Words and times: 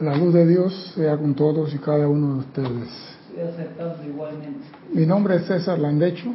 La 0.00 0.14
luz 0.14 0.34
de 0.34 0.46
Dios 0.46 0.92
sea 0.94 1.16
con 1.16 1.34
todos 1.34 1.74
y 1.74 1.78
cada 1.78 2.06
uno 2.06 2.34
de 2.34 2.38
ustedes. 2.40 2.88
igualmente. 4.06 4.66
Mi 4.92 5.06
nombre 5.06 5.36
es 5.36 5.46
César 5.46 5.78
Landecho 5.78 6.34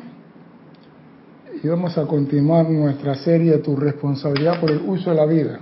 y 1.62 1.68
vamos 1.68 1.96
a 1.96 2.08
continuar 2.08 2.68
nuestra 2.68 3.14
serie 3.14 3.60
Tu 3.60 3.76
responsabilidad 3.76 4.60
por 4.60 4.72
el 4.72 4.82
uso 4.82 5.12
de 5.12 5.16
la 5.16 5.26
vida. 5.28 5.60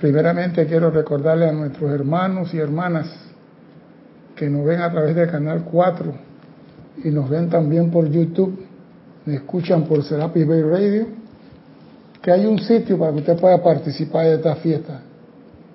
Primeramente 0.00 0.66
quiero 0.66 0.90
recordarle 0.90 1.48
a 1.48 1.52
nuestros 1.52 1.88
hermanos 1.88 2.52
y 2.52 2.58
hermanas 2.58 3.08
que 4.34 4.50
nos 4.50 4.66
ven 4.66 4.80
a 4.80 4.90
través 4.90 5.14
del 5.14 5.30
canal 5.30 5.62
4 5.62 6.12
y 7.04 7.10
nos 7.10 7.30
ven 7.30 7.48
también 7.48 7.92
por 7.92 8.10
YouTube, 8.10 8.58
me 9.24 9.36
escuchan 9.36 9.84
por 9.84 10.02
Serapis 10.02 10.48
Bay 10.48 10.62
Radio, 10.62 11.06
que 12.20 12.32
hay 12.32 12.44
un 12.44 12.58
sitio 12.58 12.98
para 12.98 13.12
que 13.12 13.18
usted 13.18 13.40
pueda 13.40 13.62
participar 13.62 14.24
de 14.24 14.34
esta 14.34 14.56
fiesta 14.56 15.02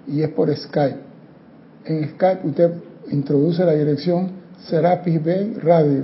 y 0.08 0.22
es 0.22 0.30
por 0.30 0.56
Skype. 0.56 1.00
En 1.86 2.10
Skype 2.10 2.48
usted 2.48 2.72
introduce 3.10 3.64
la 3.64 3.74
dirección 3.74 4.32
Serapis 4.68 5.24
Bay 5.24 5.54
Radio 5.62 6.04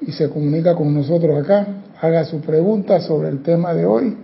y 0.00 0.12
se 0.12 0.28
comunica 0.28 0.74
con 0.74 0.94
nosotros 0.94 1.42
acá, 1.42 1.66
haga 2.00 2.24
su 2.24 2.40
pregunta 2.40 3.00
sobre 3.00 3.28
el 3.28 3.42
tema 3.42 3.74
de 3.74 3.84
hoy. 3.84 4.16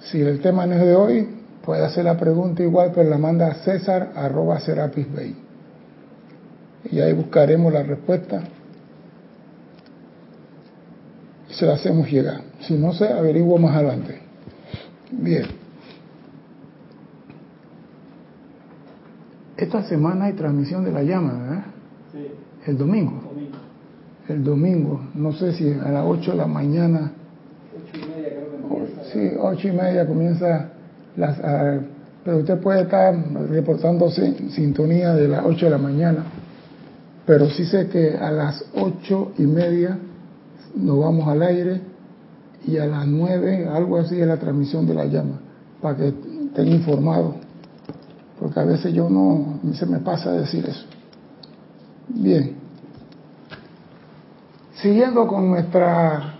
Si 0.00 0.20
el 0.20 0.40
tema 0.40 0.66
no 0.66 0.74
es 0.74 0.80
de 0.80 0.94
hoy, 0.94 1.28
puede 1.64 1.84
hacer 1.84 2.04
la 2.04 2.16
pregunta 2.16 2.62
igual, 2.62 2.92
pero 2.94 3.08
la 3.10 3.18
manda 3.18 3.48
a 3.48 3.54
César 3.54 4.12
arroba 4.14 4.60
Serapis 4.60 5.12
Bay. 5.12 5.34
Y 6.90 7.00
ahí 7.00 7.12
buscaremos 7.12 7.72
la 7.72 7.82
respuesta 7.82 8.42
y 11.50 11.54
se 11.54 11.66
la 11.66 11.74
hacemos 11.74 12.10
llegar. 12.10 12.42
Si 12.60 12.74
no 12.74 12.92
se 12.92 13.08
averiguo 13.08 13.58
más 13.58 13.74
adelante. 13.74 14.20
Bien. 15.10 15.65
Esta 19.56 19.82
semana 19.84 20.26
hay 20.26 20.34
transmisión 20.34 20.84
de 20.84 20.92
la 20.92 21.02
llama, 21.02 21.32
¿verdad? 21.32 21.64
Sí. 22.12 22.26
El 22.66 22.78
domingo. 22.78 23.20
Domingo. 23.22 23.56
El 24.28 24.44
domingo, 24.44 25.00
no 25.14 25.32
sé 25.32 25.52
si 25.52 25.70
a 25.72 25.90
las 25.90 26.04
8 26.04 26.32
de 26.32 26.36
la 26.36 26.46
mañana. 26.46 27.12
Ocho 27.74 27.96
y 28.04 28.08
media 28.10 28.28
creo 28.30 28.50
que 28.50 28.74
o- 28.74 28.78
empieza. 28.86 29.04
sí, 29.12 29.36
8 29.40 29.68
y 29.68 29.72
media 29.72 30.06
comienza 30.06 30.68
las. 31.16 31.38
pero 32.24 32.38
usted 32.38 32.58
puede 32.60 32.82
estar 32.82 33.14
reportando 33.48 34.10
sin- 34.10 34.50
sintonía 34.50 35.14
de 35.14 35.28
las 35.28 35.44
8 35.46 35.66
de 35.66 35.70
la 35.70 35.78
mañana. 35.78 36.24
Pero 37.24 37.48
sí 37.50 37.64
sé 37.64 37.88
que 37.88 38.16
a 38.16 38.30
las 38.32 38.64
8 38.74 39.32
y 39.38 39.42
media 39.46 39.96
nos 40.74 40.98
vamos 41.00 41.26
al 41.28 41.42
aire 41.42 41.80
y 42.66 42.78
a 42.78 42.86
las 42.86 43.06
9, 43.06 43.66
algo 43.72 43.98
así, 43.98 44.20
es 44.20 44.26
la 44.26 44.36
transmisión 44.38 44.86
de 44.88 44.94
la 44.94 45.04
llama, 45.06 45.38
para 45.80 45.96
que 45.96 46.08
estén 46.08 46.66
informados. 46.68 47.36
Porque 48.38 48.60
a 48.60 48.64
veces 48.64 48.92
yo 48.92 49.08
no, 49.08 49.60
se 49.74 49.86
me 49.86 49.98
pasa 49.98 50.32
decir 50.32 50.66
eso. 50.68 50.86
Bien. 52.08 52.56
Siguiendo 54.74 55.26
con 55.26 55.48
nuestra 55.48 56.34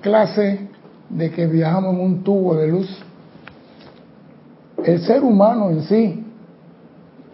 clase 0.00 0.68
de 1.10 1.30
que 1.30 1.46
viajamos 1.46 1.94
en 1.94 2.00
un 2.00 2.24
tubo 2.24 2.54
de 2.54 2.68
luz, 2.68 3.02
el 4.84 5.00
ser 5.00 5.22
humano 5.22 5.70
en 5.70 5.82
sí 5.82 6.24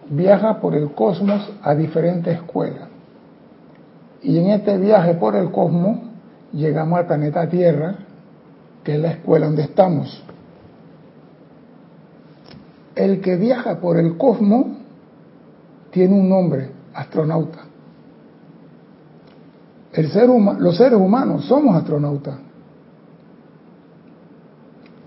viaja 0.09 0.59
por 0.59 0.75
el 0.75 0.91
cosmos 0.93 1.51
a 1.61 1.75
diferentes 1.75 2.35
escuelas. 2.35 2.89
Y 4.23 4.37
en 4.37 4.51
este 4.51 4.77
viaje 4.77 5.15
por 5.15 5.35
el 5.35 5.51
cosmos 5.51 5.99
llegamos 6.53 6.99
al 6.99 7.07
planeta 7.07 7.47
Tierra, 7.49 7.95
que 8.83 8.95
es 8.95 8.99
la 8.99 9.11
escuela 9.11 9.45
donde 9.45 9.63
estamos. 9.63 10.23
El 12.95 13.21
que 13.21 13.35
viaja 13.37 13.79
por 13.79 13.97
el 13.97 14.17
cosmos 14.17 14.65
tiene 15.91 16.13
un 16.13 16.29
nombre, 16.29 16.69
astronauta. 16.93 17.59
El 19.93 20.09
ser 20.09 20.29
huma- 20.29 20.57
los 20.57 20.77
seres 20.77 20.99
humanos 20.99 21.45
somos 21.45 21.75
astronautas, 21.75 22.35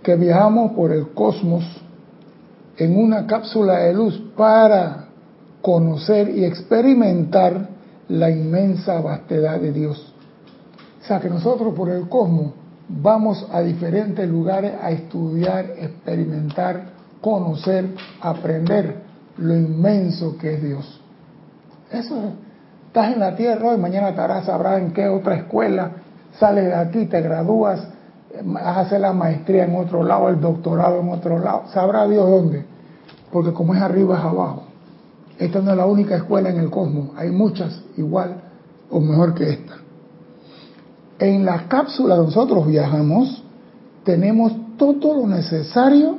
que 0.02 0.16
viajamos 0.16 0.72
por 0.72 0.92
el 0.92 1.08
cosmos 1.12 1.64
en 2.76 2.98
una 2.98 3.26
cápsula 3.26 3.78
de 3.78 3.94
luz 3.94 4.20
para 4.36 5.06
conocer 5.62 6.28
y 6.36 6.44
experimentar 6.44 7.68
la 8.08 8.30
inmensa 8.30 9.00
vastedad 9.00 9.58
de 9.60 9.72
Dios. 9.72 10.12
O 11.02 11.06
sea 11.06 11.20
que 11.20 11.30
nosotros 11.30 11.72
por 11.74 11.88
el 11.88 12.08
cosmos 12.08 12.52
vamos 12.88 13.46
a 13.50 13.60
diferentes 13.60 14.28
lugares 14.28 14.72
a 14.82 14.90
estudiar, 14.90 15.64
experimentar, 15.78 16.93
conocer, 17.20 17.94
aprender 18.20 19.02
lo 19.38 19.54
inmenso 19.54 20.36
que 20.38 20.54
es 20.54 20.62
Dios. 20.62 21.00
Eso 21.90 22.16
es. 22.16 22.44
Estás 22.94 23.12
en 23.12 23.18
la 23.18 23.34
tierra 23.34 23.70
hoy, 23.70 23.76
mañana 23.76 24.10
estarás, 24.10 24.44
sabrás 24.46 24.80
en 24.80 24.92
qué 24.92 25.08
otra 25.08 25.34
escuela, 25.34 25.90
sales 26.38 26.66
de 26.66 26.74
aquí, 26.74 27.06
te 27.06 27.20
gradúas, 27.22 27.88
hacer 28.64 29.00
la 29.00 29.12
maestría 29.12 29.64
en 29.64 29.74
otro 29.74 30.04
lado, 30.04 30.28
el 30.28 30.40
doctorado 30.40 31.00
en 31.00 31.08
otro 31.08 31.40
lado, 31.40 31.64
sabrá 31.72 32.06
Dios 32.06 32.24
dónde, 32.30 32.64
porque 33.32 33.52
como 33.52 33.74
es 33.74 33.82
arriba 33.82 34.18
es 34.18 34.24
abajo. 34.24 34.62
Esta 35.40 35.60
no 35.60 35.72
es 35.72 35.76
la 35.76 35.86
única 35.86 36.14
escuela 36.14 36.50
en 36.50 36.60
el 36.60 36.70
cosmos, 36.70 37.10
hay 37.16 37.30
muchas 37.30 37.82
igual 37.96 38.36
o 38.88 39.00
mejor 39.00 39.34
que 39.34 39.50
esta. 39.50 39.74
En 41.18 41.44
la 41.44 41.66
cápsula 41.66 42.16
nosotros 42.16 42.64
viajamos, 42.64 43.42
tenemos 44.04 44.52
todo 44.76 45.14
lo 45.14 45.26
necesario 45.26 46.18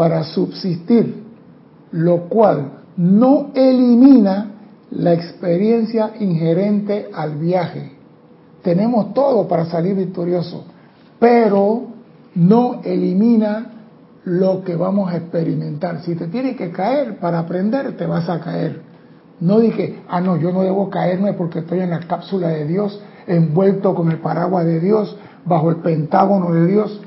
para 0.00 0.24
subsistir, 0.24 1.14
lo 1.92 2.20
cual 2.30 2.70
no 2.96 3.50
elimina 3.54 4.52
la 4.92 5.12
experiencia 5.12 6.12
inherente 6.18 7.10
al 7.12 7.36
viaje. 7.36 7.92
Tenemos 8.62 9.12
todo 9.12 9.46
para 9.46 9.66
salir 9.66 9.94
victorioso, 9.94 10.64
pero 11.18 11.82
no 12.34 12.80
elimina 12.82 13.72
lo 14.24 14.64
que 14.64 14.74
vamos 14.74 15.12
a 15.12 15.18
experimentar. 15.18 16.00
Si 16.00 16.14
te 16.14 16.28
tienes 16.28 16.56
que 16.56 16.70
caer 16.70 17.18
para 17.18 17.40
aprender, 17.40 17.94
te 17.98 18.06
vas 18.06 18.26
a 18.30 18.40
caer. 18.40 18.80
No 19.38 19.60
dije, 19.60 20.00
ah, 20.08 20.22
no, 20.22 20.38
yo 20.38 20.50
no 20.50 20.62
debo 20.62 20.88
caerme 20.88 21.34
porque 21.34 21.58
estoy 21.58 21.80
en 21.80 21.90
la 21.90 22.00
cápsula 22.00 22.48
de 22.48 22.64
Dios, 22.64 23.02
envuelto 23.26 23.94
con 23.94 24.10
el 24.10 24.16
paraguas 24.20 24.64
de 24.64 24.80
Dios, 24.80 25.14
bajo 25.44 25.68
el 25.68 25.76
pentágono 25.76 26.54
de 26.54 26.66
Dios. 26.68 27.02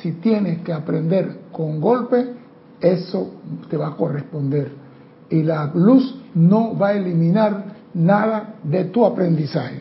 Si 0.00 0.10
tienes 0.10 0.62
que 0.62 0.72
aprender 0.72 1.43
con 1.54 1.80
golpe, 1.80 2.32
eso 2.80 3.30
te 3.70 3.76
va 3.76 3.88
a 3.88 3.96
corresponder. 3.96 4.72
Y 5.30 5.42
la 5.42 5.70
luz 5.74 6.16
no 6.34 6.76
va 6.76 6.88
a 6.88 6.92
eliminar 6.92 7.64
nada 7.94 8.56
de 8.62 8.84
tu 8.84 9.06
aprendizaje. 9.06 9.80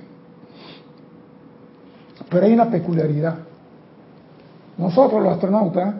Pero 2.30 2.46
hay 2.46 2.54
una 2.54 2.70
peculiaridad. 2.70 3.36
Nosotros 4.78 5.22
los 5.22 5.34
astronautas 5.34 5.96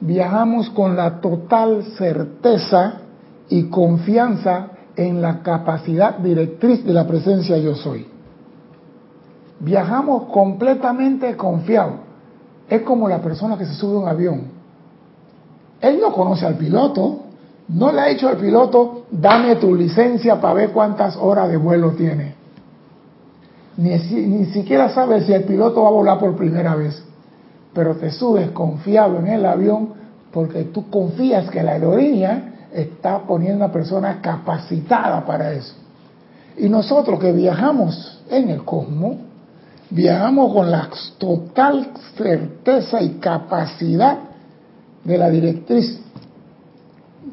viajamos 0.00 0.70
con 0.70 0.96
la 0.96 1.20
total 1.20 1.84
certeza 1.96 2.94
y 3.48 3.64
confianza 3.64 4.68
en 4.96 5.22
la 5.22 5.42
capacidad 5.42 6.18
directriz 6.18 6.84
de 6.84 6.92
la 6.92 7.06
presencia 7.06 7.56
yo 7.58 7.74
soy. 7.74 8.06
Viajamos 9.60 10.24
completamente 10.24 11.36
confiados. 11.36 12.00
Es 12.68 12.82
como 12.82 13.08
la 13.08 13.20
persona 13.20 13.56
que 13.56 13.64
se 13.64 13.74
sube 13.74 13.96
a 13.96 14.00
un 14.00 14.08
avión. 14.08 14.57
Él 15.80 16.00
no 16.00 16.12
conoce 16.12 16.46
al 16.46 16.54
piloto, 16.54 17.20
no 17.68 17.92
le 17.92 18.00
ha 18.00 18.06
dicho 18.06 18.28
al 18.28 18.36
piloto, 18.36 19.04
dame 19.10 19.56
tu 19.56 19.74
licencia 19.74 20.40
para 20.40 20.54
ver 20.54 20.70
cuántas 20.70 21.16
horas 21.16 21.48
de 21.48 21.56
vuelo 21.56 21.92
tiene. 21.92 22.34
Ni, 23.76 23.90
ni 23.90 24.46
siquiera 24.46 24.88
sabe 24.88 25.20
si 25.22 25.32
el 25.32 25.44
piloto 25.44 25.82
va 25.82 25.88
a 25.88 25.92
volar 25.92 26.18
por 26.18 26.36
primera 26.36 26.74
vez. 26.74 27.02
Pero 27.72 27.94
te 27.96 28.10
subes 28.10 28.50
confiado 28.50 29.18
en 29.18 29.28
el 29.28 29.46
avión 29.46 29.90
porque 30.32 30.64
tú 30.64 30.90
confías 30.90 31.48
que 31.50 31.62
la 31.62 31.72
aerolínea 31.72 32.66
está 32.72 33.20
poniendo 33.20 33.64
a 33.64 33.66
una 33.66 33.72
persona 33.72 34.20
capacitada 34.20 35.24
para 35.24 35.52
eso. 35.52 35.74
Y 36.56 36.68
nosotros 36.68 37.20
que 37.20 37.32
viajamos 37.32 38.20
en 38.30 38.50
el 38.50 38.64
cosmos, 38.64 39.16
viajamos 39.90 40.52
con 40.52 40.70
la 40.70 40.88
total 41.18 41.92
certeza 42.16 43.00
y 43.00 43.10
capacidad 43.20 44.27
de 45.04 45.18
la 45.18 45.30
directriz 45.30 46.00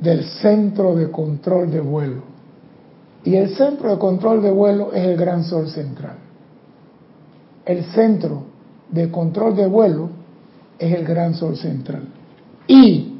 del 0.02 0.24
centro 0.24 0.96
de 0.96 1.10
control 1.12 1.72
de 1.72 1.82
vuelo. 1.82 2.22
Y 3.24 3.36
el 3.36 3.56
centro 3.56 3.90
de 3.90 3.98
control 3.98 4.42
de 4.42 4.52
vuelo 4.52 4.94
es 4.94 5.04
el 5.04 5.18
gran 5.18 5.44
sol 5.44 5.68
central. 5.70 6.18
El 7.66 7.84
centro 7.86 8.44
de 8.92 9.10
control 9.10 9.56
de 9.56 9.66
vuelo 9.66 10.10
es 10.78 10.94
el 10.94 11.04
gran 11.06 11.34
sol 11.34 11.58
central. 11.58 12.04
Y 12.68 13.16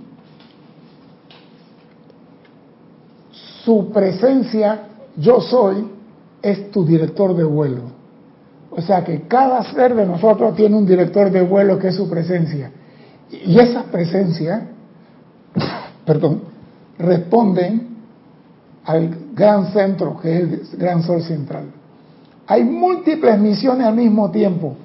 su 3.64 3.92
presencia, 3.92 4.88
yo 5.18 5.42
soy, 5.42 5.88
es 6.42 6.70
tu 6.70 6.86
director 6.86 7.36
de 7.36 7.44
vuelo. 7.44 7.82
O 8.70 8.82
sea 8.82 9.04
que 9.04 9.22
cada 9.22 9.64
ser 9.74 9.96
de 9.96 10.06
nosotros 10.06 10.56
tiene 10.56 10.76
un 10.76 10.86
director 10.86 11.32
de 11.32 11.42
vuelo 11.42 11.80
que 11.80 11.88
es 11.88 11.96
su 11.96 12.08
presencia. 12.08 12.72
Y 13.32 13.60
esa 13.60 13.84
presencia, 13.84 14.68
perdón, 16.06 16.42
responden 16.98 17.96
al 18.86 19.18
gran 19.34 19.74
centro, 19.74 20.20
que 20.20 20.38
es 20.38 20.74
el 20.74 20.80
gran 20.80 21.04
sol 21.04 21.22
central. 21.22 21.66
Hay 22.48 22.64
múltiples 22.64 23.40
misiones 23.40 23.88
al 23.88 23.96
mismo 23.96 24.30
tiempo, 24.30 24.76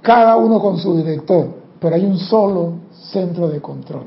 cada 0.00 0.36
uno 0.36 0.60
con 0.60 0.78
su 0.78 0.96
director, 0.96 1.48
pero 1.78 1.94
hay 1.94 2.04
un 2.04 2.18
solo 2.18 2.74
centro 3.10 3.48
de 3.48 3.60
control, 3.60 4.06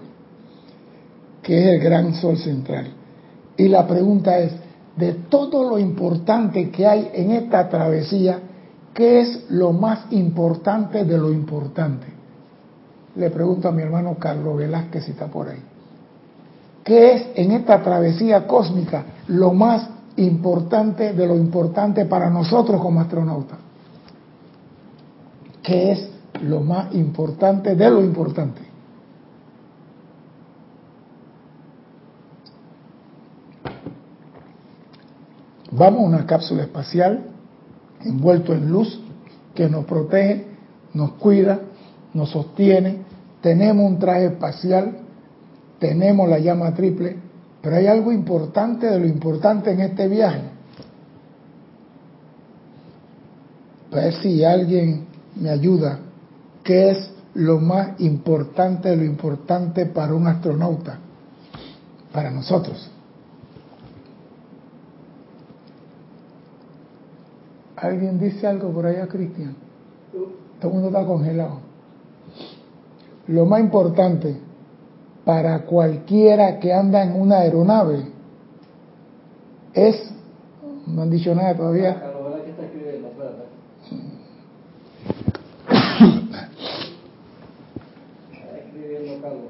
que 1.44 1.60
es 1.60 1.66
el 1.76 1.80
gran 1.80 2.16
sol 2.16 2.38
central. 2.38 2.88
Y 3.58 3.68
la 3.68 3.86
pregunta 3.86 4.40
es, 4.40 4.54
de 4.96 5.14
todo 5.14 5.70
lo 5.70 5.80
importante 5.80 6.72
que 6.72 6.86
hay 6.86 7.10
en 7.14 7.32
esta 7.32 7.70
travesía, 7.70 8.40
¿qué 8.94 9.22
es 9.22 9.46
lo 9.50 9.72
más 9.72 10.12
importante 10.12 11.06
de 11.06 11.18
lo 11.18 11.32
importante? 11.32 12.19
Le 13.16 13.30
pregunto 13.30 13.68
a 13.68 13.72
mi 13.72 13.82
hermano 13.82 14.16
Carlos 14.20 14.58
Velázquez 14.58 15.06
si 15.06 15.12
está 15.12 15.28
por 15.28 15.50
ahí. 15.50 15.62
¿Qué 16.84 17.14
es 17.14 17.28
en 17.36 17.52
esta 17.52 17.82
travesía 17.84 18.48
cósmica 18.48 19.04
lo 19.28 19.54
más 19.54 19.90
importante 20.18 21.14
de 21.14 21.28
lo 21.28 21.36
importante 21.36 22.06
para 22.06 22.30
nosotros 22.30 22.82
como 22.82 23.02
astronautas? 23.02 23.60
¿Qué 25.62 25.92
es 25.92 26.10
lo 26.42 26.62
más 26.62 26.94
importante 26.96 27.76
de 27.76 27.90
lo 27.90 28.02
importante? 28.04 28.62
Vamos 35.72 36.02
a 36.02 36.06
una 36.06 36.26
cápsula 36.26 36.64
espacial 36.64 37.26
envuelto 38.04 38.54
en 38.54 38.70
luz 38.70 39.00
que 39.54 39.70
nos 39.70 39.86
protege, 39.86 40.48
nos 40.94 41.12
cuida, 41.12 41.60
nos 42.14 42.30
sostiene. 42.32 42.98
Tenemos 43.42 43.86
un 43.86 44.00
traje 44.00 44.26
espacial 44.26 44.96
tenemos 45.80 46.28
la 46.30 46.40
llama 46.40 46.74
triple, 46.74 47.16
pero 47.62 47.78
hay 47.78 47.88
algo 47.88 48.12
importante 48.12 48.86
de 48.86 49.00
lo 49.00 49.08
importante 49.08 49.72
en 49.72 49.80
este 49.80 50.08
viaje. 50.08 50.42
Ver 53.92 54.14
si 54.22 54.44
alguien 54.44 55.08
me 55.36 55.50
ayuda. 55.50 56.00
¿Qué 56.64 56.92
es 56.92 57.12
lo 57.34 57.60
más 57.60 58.00
importante 58.02 58.90
de 58.90 58.98
lo 58.98 59.06
importante 59.06 59.86
para 59.86 60.14
un 60.14 60.28
astronauta? 60.28 61.00
Para 62.12 62.30
nosotros. 62.30 62.92
¿Alguien 67.78 68.20
dice 68.20 68.46
algo 68.46 68.72
por 68.72 68.86
allá, 68.86 69.08
Cristian? 69.08 69.56
Todo 70.60 70.68
el 70.68 70.74
mundo 70.74 70.88
está 70.90 71.08
congelado. 71.08 71.69
Lo 73.30 73.46
más 73.46 73.60
importante 73.60 74.38
para 75.24 75.60
cualquiera 75.66 76.60
que 76.60 76.74
anda 76.74 77.04
en 77.04 77.22
una 77.22 77.42
aeronave 77.42 78.08
es, 79.72 80.12
no 80.88 81.04
han 81.04 81.12
dicho 81.12 81.36
nada 81.36 81.56
todavía. 81.56 81.92
está 81.92 82.66
escribiendo? 82.66 83.10
Carlos. 89.22 89.42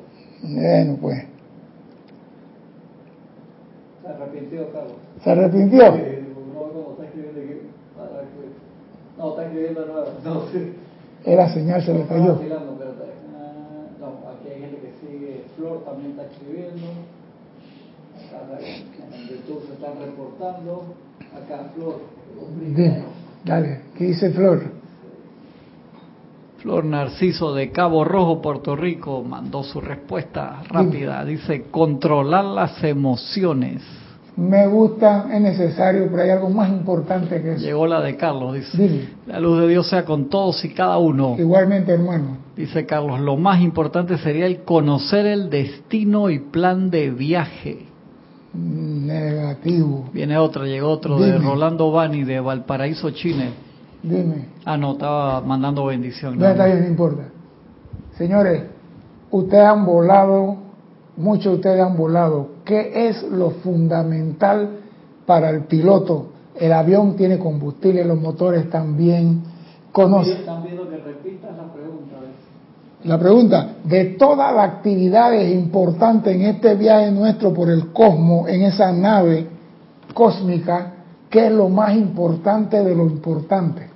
Bueno, 0.44 0.98
pues. 1.00 1.24
Se 4.02 4.08
arrepintió, 4.10 4.74
Carlos. 4.74 4.94
¿Se 5.24 5.32
arrepintió? 5.32 5.84
no, 5.86 6.60
como 6.74 6.92
está 6.92 7.06
escribiendo 7.06 7.40
aquí. 7.40 7.62
No, 9.18 9.30
está 9.30 9.46
escribiendo 9.46 9.86
nuevo. 9.86 10.08
No, 10.26 10.42
sí. 10.52 10.74
Era 11.24 11.54
señal, 11.54 11.82
se 11.82 11.94
le 11.94 12.06
cayó. 12.08 12.40
También 15.90 16.12
está 16.12 16.24
escribiendo. 16.24 16.88
Acá 18.16 18.60
YouTube 19.30 19.66
se 19.68 19.74
están 19.74 20.00
reportando. 20.00 20.96
Acá 21.36 21.70
Flor. 21.76 22.02
dale, 23.46 23.82
¿qué 23.98 24.06
dice 24.06 24.32
Flor? 24.32 24.80
Flor 26.58 26.84
Narciso 26.84 27.54
de 27.54 27.72
Cabo 27.72 28.04
Rojo, 28.04 28.42
Puerto 28.42 28.76
Rico, 28.76 29.24
mandó 29.24 29.64
su 29.64 29.80
respuesta 29.80 30.62
rápida. 30.68 31.24
Dice, 31.24 31.64
controlar 31.72 32.44
las 32.44 32.84
emociones 32.84 33.82
me 34.40 34.68
gusta, 34.68 35.28
es 35.34 35.42
necesario, 35.42 36.08
pero 36.10 36.24
hay 36.24 36.30
algo 36.30 36.50
más 36.50 36.70
importante 36.70 37.42
que 37.42 37.54
eso. 37.54 37.62
Llegó 37.62 37.86
la 37.86 38.00
de 38.00 38.16
Carlos, 38.16 38.54
dice. 38.54 39.10
La 39.28 39.38
luz 39.38 39.60
de 39.60 39.68
Dios 39.68 39.90
sea 39.90 40.06
con 40.06 40.30
todos 40.30 40.64
y 40.64 40.70
cada 40.70 40.98
uno. 40.98 41.36
Igualmente, 41.38 41.92
hermano. 41.92 42.38
Dice 42.60 42.86
Carlos, 42.86 43.22
lo 43.22 43.38
más 43.38 43.62
importante 43.62 44.18
sería 44.18 44.46
el 44.46 44.64
conocer 44.64 45.26
el 45.26 45.50
destino 45.50 46.30
y 46.30 46.40
plan 46.40 46.90
de 46.90 47.10
viaje. 47.10 47.86
Negativo. 48.54 50.10
Viene 50.12 50.38
otra, 50.38 50.66
llegó 50.66 50.90
otro 50.90 51.18
de 51.20 51.38
Rolando 51.38 51.90
Bani 51.90 52.26
de 52.26 52.42
Valparaíso, 52.42 53.12
Chile. 53.12 53.52
Dime. 54.04 54.50
Ah, 54.66 54.76
no, 54.76 54.92
estaba 54.92 55.40
mandando 55.40 55.86
bendición. 55.86 56.38
No, 56.38 56.50
está 56.50 56.66
bien, 56.66 56.82
no 56.82 56.88
importa. 56.88 57.30
Señores, 58.18 58.64
ustedes 59.32 59.64
han 59.64 59.86
volado 59.86 60.58
muchos 61.16 61.46
de 61.46 61.56
ustedes 61.56 61.82
han 61.82 61.96
volado. 61.96 62.50
¿Qué 62.66 63.08
es 63.08 63.24
lo 63.24 63.52
fundamental 63.52 64.80
para 65.26 65.50
el 65.50 65.62
piloto? 65.62 66.32
El 66.60 66.74
avión 66.74 67.16
tiene 67.16 67.40
combustible, 67.40 68.04
los 68.04 68.20
motores 68.20 68.70
también. 68.70 69.44
Conoce. 69.94 70.34
Están 70.34 70.64
viendo 70.64 70.90
que. 70.90 71.00
La 73.04 73.18
pregunta, 73.18 73.76
de 73.84 74.06
todas 74.18 74.54
las 74.54 74.70
actividades 74.70 75.54
importantes 75.54 76.36
en 76.36 76.42
este 76.42 76.76
viaje 76.76 77.12
nuestro 77.12 77.54
por 77.54 77.70
el 77.70 77.94
cosmos, 77.94 78.50
en 78.50 78.64
esa 78.64 78.92
nave 78.92 79.48
cósmica, 80.14 80.94
¿qué 81.30 81.48
es 81.48 81.52
lo 81.52 81.70
más 81.70 81.96
importante 81.96 82.84
de 82.84 82.94
lo 82.94 83.06
importante? 83.06 83.90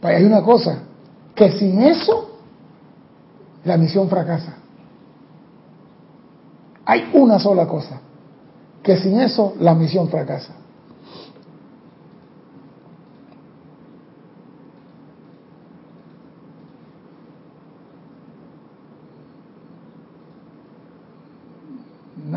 Pues 0.00 0.16
hay 0.16 0.24
una 0.24 0.42
cosa, 0.42 0.80
que 1.34 1.52
sin 1.52 1.82
eso 1.82 2.30
la 3.64 3.76
misión 3.76 4.08
fracasa. 4.08 4.56
Hay 6.84 7.10
una 7.12 7.38
sola 7.38 7.68
cosa, 7.68 8.00
que 8.82 8.96
sin 8.96 9.20
eso 9.20 9.54
la 9.60 9.74
misión 9.74 10.08
fracasa. 10.08 10.54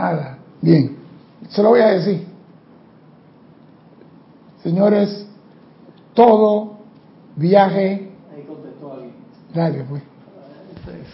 Nada. 0.03 0.37
Bien, 0.61 0.97
se 1.47 1.63
lo 1.63 1.69
voy 1.69 1.79
a 1.79 1.91
decir. 1.91 2.25
Señores, 4.61 5.25
todo 6.13 6.79
viaje. 7.37 8.09
Ahí 8.35 8.43
contestó 8.45 8.93
alguien. 8.93 9.13
Dale, 9.53 9.85
pues. 9.87 10.03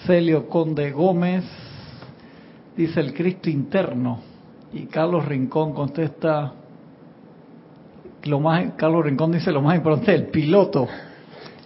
Celio 0.07 0.49
Conde 0.49 0.91
Gómez 0.91 1.43
dice 2.75 2.99
el 2.99 3.13
Cristo 3.13 3.51
interno. 3.51 4.21
Y 4.73 4.85
Carlos 4.87 5.25
Rincón 5.25 5.73
contesta, 5.73 6.53
lo 8.23 8.39
más, 8.39 8.71
Carlos 8.75 9.05
Rincón 9.05 9.31
dice 9.31 9.51
lo 9.51 9.61
más 9.61 9.75
importante, 9.75 10.15
el 10.15 10.27
piloto. 10.27 10.87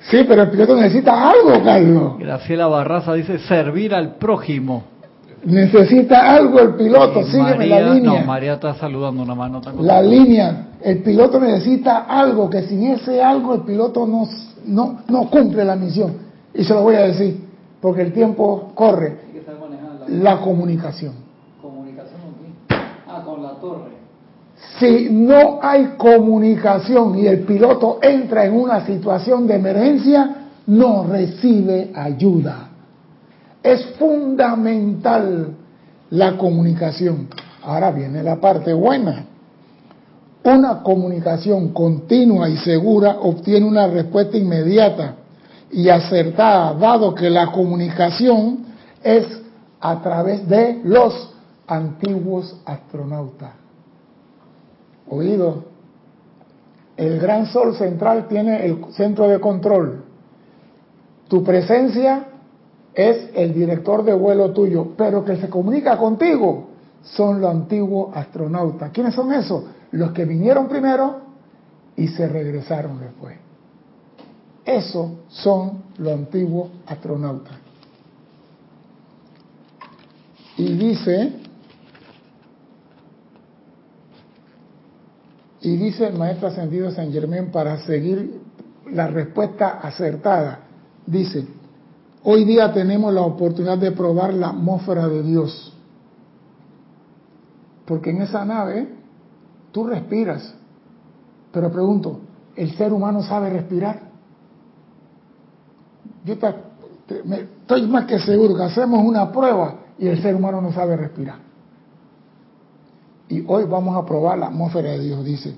Sí, 0.10 0.26
pero 0.28 0.42
el 0.42 0.50
piloto 0.50 0.76
necesita 0.76 1.30
algo, 1.30 1.64
Carlos. 1.64 2.18
Graciela 2.20 2.68
Barraza 2.68 3.14
dice 3.14 3.40
servir 3.40 3.94
al 3.96 4.16
prójimo. 4.16 4.93
Necesita 5.46 6.36
algo 6.36 6.60
el 6.60 6.76
piloto, 6.76 7.24
sígueme 7.24 7.68
la 7.68 7.94
línea. 7.94 8.22
No, 8.22 8.26
María 8.26 8.54
está 8.54 8.76
saludando 8.76 9.24
una 9.24 9.36
mano. 9.36 9.62
La 9.80 10.02
línea, 10.02 10.68
el 10.82 11.00
piloto 11.00 11.40
necesita 11.40 12.06
algo, 12.06 12.50
que 12.50 12.62
sin 12.64 12.84
ese 12.88 13.22
algo 13.22 13.56
el 13.56 13.62
piloto 13.62 14.08
no, 14.08 14.28
no, 14.66 15.02
no 15.08 15.30
cumple 15.30 15.66
la 15.66 15.76
misión. 15.76 16.14
Y 16.54 16.64
se 16.64 16.74
lo 16.74 16.84
voy 16.84 16.96
a 16.96 17.02
decir, 17.08 17.46
porque 17.82 18.04
el 18.04 18.14
tiempo 18.14 18.72
corre 18.74 19.18
la 20.08 20.40
comunicación. 20.40 21.14
¿Comunicación 21.62 22.22
Ah, 23.08 23.22
con 23.26 23.44
la 23.44 23.52
torre. 23.52 23.94
Si 24.80 25.10
no 25.12 25.60
hay 25.62 25.96
comunicación 25.98 27.18
y 27.20 27.28
el 27.28 27.42
piloto 27.42 28.00
entra 28.02 28.46
en 28.46 28.54
una 28.54 28.86
situación 28.86 29.46
de 29.46 29.56
emergencia, 29.56 30.36
no 30.68 31.06
recibe 31.06 31.92
ayuda. 31.94 32.70
Es 33.64 33.86
fundamental 33.98 35.56
la 36.10 36.38
comunicación. 36.38 37.30
Ahora 37.64 37.92
viene 37.92 38.22
la 38.22 38.36
parte 38.42 38.74
buena. 38.74 39.26
Una 40.44 40.84
comunicación 40.84 41.70
continua 41.70 42.50
y 42.50 42.58
segura 42.58 43.18
obtiene 43.22 43.66
una 43.66 43.88
respuesta 43.88 44.38
inmediata 44.38 45.16
y 45.72 45.88
acertada, 45.88 46.74
dado 46.74 47.16
que 47.16 47.30
la 47.30 47.52
comunicación 47.52 48.66
es 49.02 49.26
a 49.80 50.02
través 50.02 50.48
de 50.48 50.82
los 50.84 51.34
antiguos 51.66 52.60
astronautas. 52.66 53.52
Oído, 55.10 55.64
el 56.98 57.20
gran 57.20 57.48
sol 57.48 57.76
central 57.76 58.28
tiene 58.28 58.66
el 58.66 58.86
centro 58.92 59.28
de 59.28 59.40
control. 59.40 60.04
Tu 61.28 61.44
presencia 61.44 62.28
es 62.94 63.30
el 63.34 63.54
director 63.54 64.04
de 64.04 64.14
vuelo 64.14 64.52
tuyo, 64.52 64.94
pero 64.96 65.26
que 65.26 65.38
se 65.38 65.50
comunica 65.50 65.98
contigo 65.98 66.70
son 67.04 67.42
los 67.42 67.52
antiguos 67.52 68.16
astronautas. 68.16 68.92
¿Quiénes 68.92 69.14
son 69.14 69.34
esos? 69.34 69.64
Los 69.92 70.12
que 70.12 70.26
vinieron 70.26 70.68
primero 70.68 71.22
y 71.96 72.08
se 72.08 72.28
regresaron 72.28 73.00
después. 73.00 73.38
Esos 74.66 75.12
son 75.28 75.84
los 75.98 76.14
antiguos 76.14 76.70
astronautas. 76.86 77.54
Y 80.58 80.74
dice, 80.74 81.34
y 85.62 85.76
dice 85.78 86.08
el 86.08 86.18
maestro 86.18 86.48
ascendido 86.48 86.92
San 86.92 87.12
Germán 87.12 87.52
para 87.52 87.80
seguir 87.86 88.40
la 88.92 89.08
respuesta 89.08 89.80
acertada. 89.82 90.60
Dice, 91.06 91.46
hoy 92.24 92.46
día 92.46 92.72
tenemos 92.74 93.14
la 93.14 93.22
oportunidad 93.22 93.78
de 93.78 93.92
probar 93.92 94.34
la 94.34 94.50
atmósfera 94.50 95.08
de 95.08 95.24
Dios. 95.24 95.74
Porque 97.86 98.12
en 98.12 98.22
esa 98.22 98.46
nave 98.46 98.88
tú 99.72 99.86
respiras. 99.86 100.54
Pero 101.52 101.72
pregunto, 101.72 102.20
¿el 102.56 102.76
ser 102.76 102.94
humano 102.94 103.22
sabe 103.24 103.50
respirar? 103.50 104.02
Yo 106.26 106.34
estoy 106.34 107.88
más 107.88 108.06
que 108.06 108.20
seguro 108.20 108.56
que 108.56 108.64
hacemos 108.64 109.06
una 109.06 109.32
prueba 109.32 109.76
y 110.00 110.08
el 110.08 110.22
ser 110.22 110.36
humano 110.36 110.62
no 110.62 110.72
sabe 110.72 110.96
respirar. 110.96 111.40
Y 113.30 113.44
hoy 113.48 113.66
vamos 113.66 113.96
a 113.96 114.06
probar 114.06 114.38
la 114.38 114.48
atmósfera 114.48 114.92
de 114.92 115.00
Dios, 115.00 115.26
dice. 115.26 115.56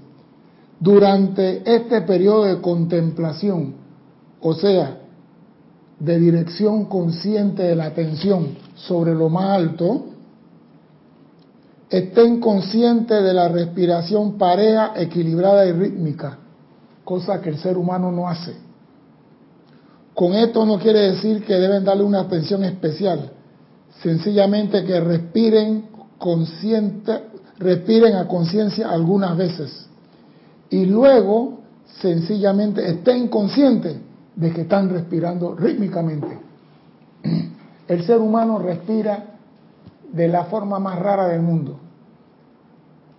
Durante 0.79 1.61
este 1.73 2.01
periodo 2.01 2.45
de 2.45 2.61
contemplación, 2.61 3.75
o 4.41 4.53
sea, 4.53 5.04
de 6.05 6.19
dirección 6.19 6.85
consciente 6.85 7.63
de 7.63 7.75
la 7.75 7.85
atención 7.85 8.55
sobre 8.75 9.15
lo 9.15 9.27
más 9.29 9.49
alto, 9.49 10.05
estén 11.89 12.39
conscientes 12.39 13.23
de 13.23 13.33
la 13.33 13.47
respiración 13.47 14.37
pareja, 14.37 14.93
equilibrada 14.95 15.65
y 15.65 15.71
rítmica, 15.71 16.37
cosa 17.03 17.41
que 17.41 17.49
el 17.49 17.57
ser 17.57 17.77
humano 17.77 18.11
no 18.11 18.27
hace. 18.27 18.55
Con 20.13 20.33
esto 20.33 20.65
no 20.65 20.77
quiere 20.77 21.11
decir 21.11 21.43
que 21.43 21.55
deben 21.55 21.83
darle 21.83 22.03
una 22.03 22.21
atención 22.21 22.63
especial, 22.63 23.31
sencillamente 24.03 24.83
que 24.83 24.99
respiren 24.99 25.87
consciente, 26.19 27.23
respiren 27.57 28.15
a 28.15 28.27
conciencia 28.27 28.91
algunas 28.91 29.35
veces 29.35 29.87
y 30.69 30.85
luego 30.85 31.61
sencillamente 31.99 32.87
estén 32.87 33.27
conscientes 33.27 34.04
de 34.35 34.51
que 34.51 34.61
están 34.61 34.89
respirando 34.89 35.55
rítmicamente. 35.55 36.39
El 37.87 38.03
ser 38.03 38.19
humano 38.19 38.59
respira 38.59 39.35
de 40.11 40.27
la 40.27 40.45
forma 40.45 40.79
más 40.79 40.99
rara 40.99 41.27
del 41.27 41.41
mundo. 41.41 41.79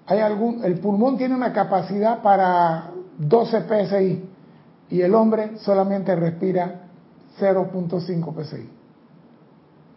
Hay 0.06 0.20
algún, 0.20 0.64
el 0.64 0.78
pulmón 0.78 1.16
tiene 1.16 1.34
una 1.34 1.52
capacidad 1.52 2.22
para 2.22 2.90
12 3.18 3.62
psi 3.62 4.24
y 4.90 5.00
el 5.00 5.14
hombre 5.14 5.58
solamente 5.58 6.14
respira 6.14 6.82
0.5 7.40 8.44
psi. 8.44 8.68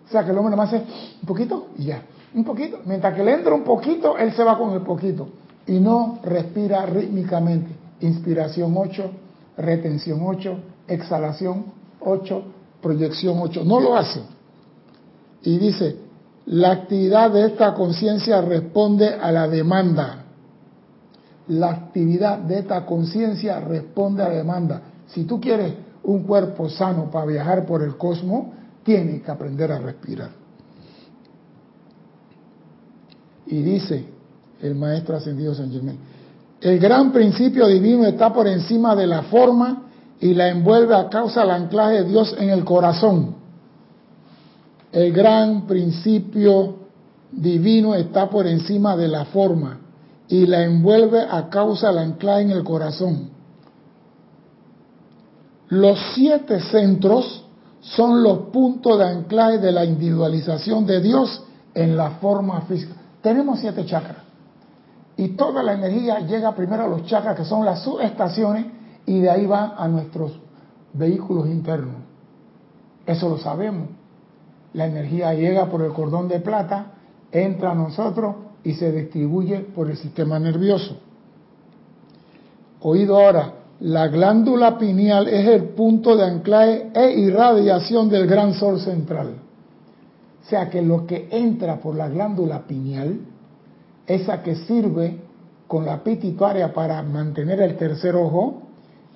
O 0.08 0.12
sea 0.12 0.26
que 0.26 0.32
el 0.32 0.38
hombre 0.38 0.56
más 0.56 0.74
hace 0.74 0.84
un 1.22 1.28
poquito 1.28 1.68
y 1.78 1.86
ya, 1.86 2.02
un 2.34 2.44
poquito. 2.44 2.80
Mientras 2.86 3.14
que 3.14 3.24
le 3.24 3.34
entra 3.34 3.54
un 3.54 3.64
poquito, 3.64 4.18
él 4.18 4.34
se 4.34 4.44
va 4.44 4.58
con 4.58 4.72
el 4.74 4.82
poquito 4.82 5.30
y 5.68 5.80
no 5.80 6.20
respira 6.24 6.86
rítmicamente. 6.88 7.70
Inspiración 8.02 8.74
8, 8.76 9.12
retención 9.58 10.20
8, 10.24 10.58
exhalación 10.90 11.66
8, 12.02 12.44
proyección 12.82 13.38
8. 13.40 13.64
No 13.64 13.80
lo 13.80 13.96
hace. 13.96 14.22
Y 15.44 15.58
dice, 15.58 15.98
la 16.48 16.72
actividad 16.72 17.32
de 17.32 17.46
esta 17.46 17.74
conciencia 17.74 18.42
responde 18.42 19.08
a 19.08 19.32
la 19.32 19.48
demanda. 19.48 20.26
La 21.48 21.70
actividad 21.70 22.40
de 22.40 22.60
esta 22.60 22.86
conciencia 22.86 23.60
responde 23.60 24.24
a 24.24 24.30
la 24.30 24.36
demanda. 24.36 24.82
Si 25.08 25.24
tú 25.24 25.40
quieres 25.40 25.74
un 26.04 26.24
cuerpo 26.24 26.70
sano 26.70 27.10
para 27.10 27.26
viajar 27.26 27.66
por 27.66 27.84
el 27.84 27.98
cosmos, 27.98 28.48
tienes 28.84 29.22
que 29.22 29.32
aprender 29.32 29.72
a 29.72 29.80
respirar. 29.80 30.32
Y 33.48 33.62
dice 33.62 34.06
el 34.62 34.76
maestro 34.76 35.16
ascendido 35.16 35.56
San 35.56 35.72
Germán, 35.72 35.98
el 36.62 36.80
gran 36.80 37.12
principio 37.12 37.68
divino 37.68 38.06
está 38.06 38.34
por 38.34 38.48
encima 38.48 38.96
de 38.96 39.08
la 39.08 39.24
forma 39.24 39.89
y 40.20 40.34
la 40.34 40.50
envuelve 40.50 40.96
a 40.96 41.10
causa 41.10 41.42
del 41.42 41.52
anclaje 41.52 42.04
de 42.04 42.10
Dios 42.10 42.36
en 42.38 42.50
el 42.50 42.66
corazón. 42.66 43.36
El 44.92 45.14
gran 45.14 45.68
principio 45.68 46.76
divino 47.32 47.96
está 47.96 48.30
por 48.30 48.48
encima 48.48 48.98
de 48.98 49.08
la 49.08 49.26
forma 49.26 49.80
y 50.28 50.46
la 50.46 50.64
envuelve 50.64 51.22
a 51.22 51.50
causa 51.50 51.88
del 51.88 52.00
anclaje 52.00 52.42
en 52.42 52.52
el 52.52 52.64
corazón. 52.64 53.30
Los 55.70 56.00
siete 56.16 56.60
centros 56.62 57.46
son 57.82 58.24
los 58.24 58.50
puntos 58.50 58.98
de 58.98 59.06
anclaje 59.06 59.60
de 59.60 59.72
la 59.72 59.86
individualización 59.86 60.86
de 60.86 61.00
Dios 61.00 61.44
en 61.74 61.96
la 61.96 62.12
forma 62.12 62.62
física. 62.62 62.96
Tenemos 63.22 63.60
siete 63.60 63.86
chakras. 63.86 64.18
Y 65.16 65.30
toda 65.30 65.62
la 65.62 65.74
energía 65.74 66.20
llega 66.22 66.56
primero 66.56 66.84
a 66.84 66.88
los 66.88 67.06
chakras, 67.06 67.36
que 67.36 67.46
son 67.46 67.66
las 67.66 67.84
subestaciones, 67.84 68.66
y 69.10 69.22
de 69.22 69.30
ahí 69.32 69.48
va 69.48 69.74
a 69.76 69.88
nuestros 69.88 70.40
vehículos 70.94 71.48
internos. 71.48 71.96
Eso 73.08 73.28
lo 73.28 73.40
sabemos. 73.40 73.88
La 74.74 74.86
energía 74.86 75.34
llega 75.34 75.66
por 75.66 75.82
el 75.82 75.92
cordón 75.94 76.28
de 76.28 76.40
plata, 76.40 76.92
entra 77.32 77.72
a 77.72 77.74
nosotros 77.74 78.36
y 78.64 78.74
se 78.74 78.92
distribuye 78.92 79.62
por 79.62 79.90
el 79.90 79.98
sistema 79.98 80.38
nervioso. 80.38 80.98
Oído 82.82 83.18
ahora, 83.18 83.54
la 83.80 84.10
glándula 84.10 84.78
pineal 84.78 85.28
es 85.28 85.48
el 85.48 85.70
punto 85.70 86.16
de 86.16 86.26
anclaje 86.26 86.92
e 86.94 87.20
irradiación 87.20 88.10
del 88.10 88.28
gran 88.28 88.54
sol 88.54 88.80
central. 88.80 89.38
O 90.46 90.48
sea 90.48 90.70
que 90.70 90.84
lo 90.84 91.08
que 91.08 91.30
entra 91.32 91.80
por 91.80 91.96
la 91.96 92.10
glándula 92.10 92.68
pineal, 92.68 93.22
esa 94.06 94.44
que 94.44 94.56
sirve 94.56 95.18
con 95.66 95.84
la 95.88 96.04
pituitaria 96.04 96.72
para 96.72 97.02
mantener 97.02 97.60
el 97.62 97.76
tercer 97.76 98.16
ojo, 98.16 98.69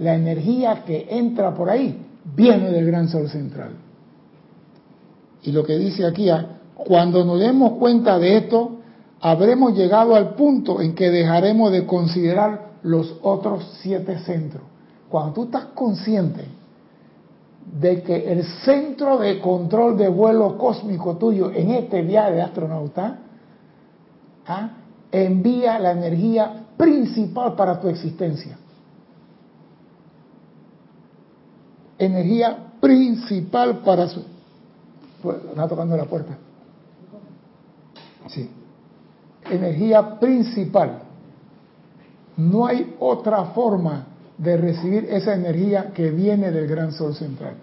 la 0.03 0.15
energía 0.15 0.83
que 0.85 1.07
entra 1.09 1.53
por 1.53 1.69
ahí 1.69 1.97
viene 2.35 2.69
del 2.71 2.85
gran 2.85 3.07
sol 3.07 3.29
central. 3.29 3.71
Y 5.43 5.51
lo 5.51 5.63
que 5.63 5.77
dice 5.77 6.05
aquí, 6.05 6.29
cuando 6.75 7.25
nos 7.25 7.39
demos 7.39 7.73
cuenta 7.73 8.17
de 8.19 8.37
esto, 8.37 8.77
habremos 9.21 9.75
llegado 9.75 10.15
al 10.15 10.35
punto 10.35 10.81
en 10.81 10.95
que 10.95 11.09
dejaremos 11.09 11.71
de 11.71 11.85
considerar 11.85 12.73
los 12.83 13.15
otros 13.21 13.77
siete 13.81 14.19
centros. 14.19 14.63
Cuando 15.09 15.33
tú 15.33 15.43
estás 15.43 15.65
consciente 15.73 16.45
de 17.79 18.03
que 18.03 18.31
el 18.31 18.43
centro 18.65 19.17
de 19.17 19.39
control 19.39 19.97
de 19.97 20.09
vuelo 20.09 20.57
cósmico 20.57 21.17
tuyo 21.17 21.51
en 21.51 21.71
este 21.71 22.01
viaje 22.01 22.33
de 22.33 22.41
astronauta 22.41 23.19
¿ah? 24.47 24.69
envía 25.11 25.79
la 25.79 25.91
energía 25.91 26.65
principal 26.77 27.55
para 27.55 27.79
tu 27.79 27.87
existencia. 27.87 28.57
Energía 32.05 32.73
principal 32.79 33.79
para 33.79 34.07
su... 34.07 34.23
Pues, 35.21 35.37
está 35.49 35.67
tocando 35.67 35.95
la 35.95 36.05
puerta. 36.05 36.37
Sí. 38.27 38.49
Energía 39.49 40.19
principal 40.19 41.03
no 42.37 42.65
hay 42.65 42.95
otra 42.99 43.45
forma 43.45 44.07
de 44.37 44.57
recibir 44.57 45.05
esa 45.05 45.35
energía 45.35 45.91
que 45.93 46.09
viene 46.09 46.51
del 46.51 46.67
gran 46.67 46.91
sol 46.91 47.13
central. 47.13 47.55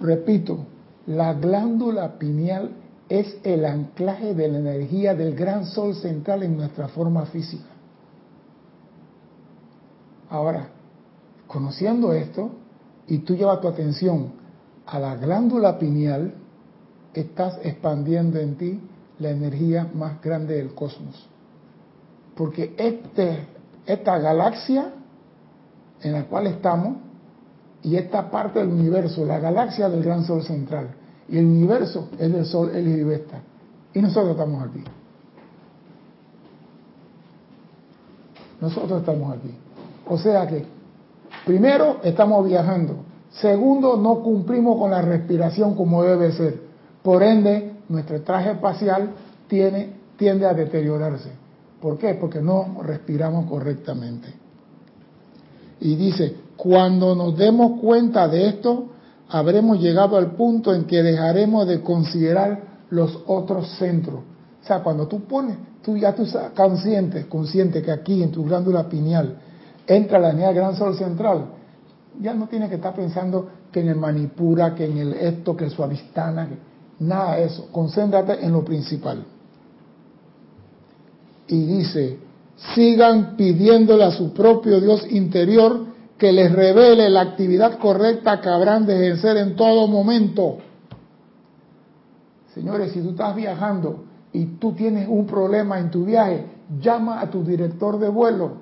Repito, 0.00 0.66
la 1.06 1.34
glándula 1.34 2.18
pineal 2.18 2.70
es 3.08 3.36
el 3.44 3.64
anclaje 3.64 4.34
de 4.34 4.48
la 4.48 4.58
energía 4.58 5.14
del 5.14 5.34
gran 5.34 5.66
sol 5.66 5.94
central 5.94 6.42
en 6.42 6.56
nuestra 6.56 6.88
forma 6.88 7.26
física. 7.26 7.71
Ahora, 10.32 10.68
conociendo 11.46 12.14
esto, 12.14 12.52
y 13.06 13.18
tú 13.18 13.36
llevas 13.36 13.60
tu 13.60 13.68
atención 13.68 14.32
a 14.86 14.98
la 14.98 15.14
glándula 15.16 15.78
pineal, 15.78 16.32
estás 17.12 17.58
expandiendo 17.62 18.38
en 18.38 18.56
ti 18.56 18.80
la 19.18 19.28
energía 19.28 19.90
más 19.94 20.22
grande 20.22 20.56
del 20.56 20.74
cosmos. 20.74 21.28
Porque 22.34 22.74
este, 22.78 23.46
esta 23.84 24.18
galaxia 24.18 24.94
en 26.00 26.12
la 26.12 26.24
cual 26.24 26.46
estamos 26.46 26.96
y 27.82 27.96
esta 27.96 28.30
parte 28.30 28.60
del 28.60 28.68
universo, 28.68 29.26
la 29.26 29.38
galaxia 29.38 29.90
del 29.90 30.02
gran 30.02 30.24
sol 30.24 30.42
central, 30.42 30.94
y 31.28 31.36
el 31.36 31.44
universo 31.44 32.08
es 32.18 32.32
del 32.32 32.46
sol 32.46 32.70
el 32.74 33.22
y 33.94 34.00
nosotros 34.00 34.30
estamos 34.30 34.66
aquí. 34.66 34.82
Nosotros 38.62 39.00
estamos 39.00 39.36
aquí. 39.36 39.61
O 40.08 40.18
sea 40.18 40.46
que, 40.46 40.64
primero, 41.44 41.98
estamos 42.02 42.46
viajando. 42.46 42.96
Segundo, 43.30 43.96
no 43.96 44.22
cumplimos 44.22 44.78
con 44.78 44.90
la 44.90 45.02
respiración 45.02 45.74
como 45.74 46.02
debe 46.02 46.32
ser. 46.32 46.60
Por 47.02 47.22
ende, 47.22 47.76
nuestro 47.88 48.20
traje 48.22 48.52
espacial 48.52 49.10
tiene, 49.48 49.94
tiende 50.16 50.46
a 50.46 50.54
deteriorarse. 50.54 51.30
¿Por 51.80 51.98
qué? 51.98 52.14
Porque 52.14 52.40
no 52.40 52.82
respiramos 52.82 53.48
correctamente. 53.48 54.28
Y 55.80 55.96
dice, 55.96 56.36
cuando 56.56 57.14
nos 57.16 57.36
demos 57.36 57.80
cuenta 57.80 58.28
de 58.28 58.48
esto, 58.48 58.86
habremos 59.28 59.80
llegado 59.80 60.16
al 60.16 60.32
punto 60.32 60.72
en 60.74 60.84
que 60.84 61.02
dejaremos 61.02 61.66
de 61.66 61.80
considerar 61.80 62.60
los 62.90 63.22
otros 63.26 63.68
centros. 63.78 64.20
O 64.62 64.66
sea, 64.66 64.82
cuando 64.82 65.08
tú 65.08 65.24
pones, 65.24 65.56
tú 65.82 65.96
ya 65.96 66.14
tú 66.14 66.24
consciente, 66.54 67.26
consciente 67.26 67.82
que 67.82 67.90
aquí 67.90 68.22
en 68.22 68.30
tu 68.30 68.44
glándula 68.44 68.88
pineal 68.88 69.36
entra 69.86 70.18
la 70.18 70.30
energía 70.30 70.52
gran 70.52 70.76
sol 70.76 70.96
central, 70.96 71.46
ya 72.20 72.34
no 72.34 72.46
tienes 72.46 72.68
que 72.68 72.76
estar 72.76 72.94
pensando 72.94 73.48
que 73.70 73.80
en 73.80 73.88
el 73.88 73.96
manipura, 73.96 74.74
que 74.74 74.84
en 74.84 74.98
el 74.98 75.12
esto, 75.14 75.56
que 75.56 75.64
el 75.64 75.70
suavistana, 75.70 76.48
nada 76.98 77.36
de 77.36 77.44
eso. 77.44 77.68
Concéntrate 77.72 78.44
en 78.44 78.52
lo 78.52 78.64
principal. 78.64 79.24
Y 81.48 81.64
dice, 81.64 82.18
sigan 82.74 83.36
pidiéndole 83.36 84.04
a 84.04 84.10
su 84.10 84.32
propio 84.32 84.80
Dios 84.80 85.06
interior 85.10 85.86
que 86.18 86.32
les 86.32 86.52
revele 86.52 87.10
la 87.10 87.22
actividad 87.22 87.78
correcta 87.78 88.40
que 88.40 88.48
habrán 88.48 88.86
de 88.86 88.94
ejercer 88.94 89.36
en 89.38 89.56
todo 89.56 89.88
momento. 89.88 90.58
Señores, 92.54 92.92
si 92.92 93.00
tú 93.00 93.10
estás 93.10 93.34
viajando 93.34 94.04
y 94.32 94.44
tú 94.44 94.72
tienes 94.72 95.08
un 95.08 95.26
problema 95.26 95.80
en 95.80 95.90
tu 95.90 96.04
viaje, 96.04 96.44
llama 96.80 97.20
a 97.20 97.30
tu 97.30 97.42
director 97.42 97.98
de 97.98 98.08
vuelo, 98.08 98.52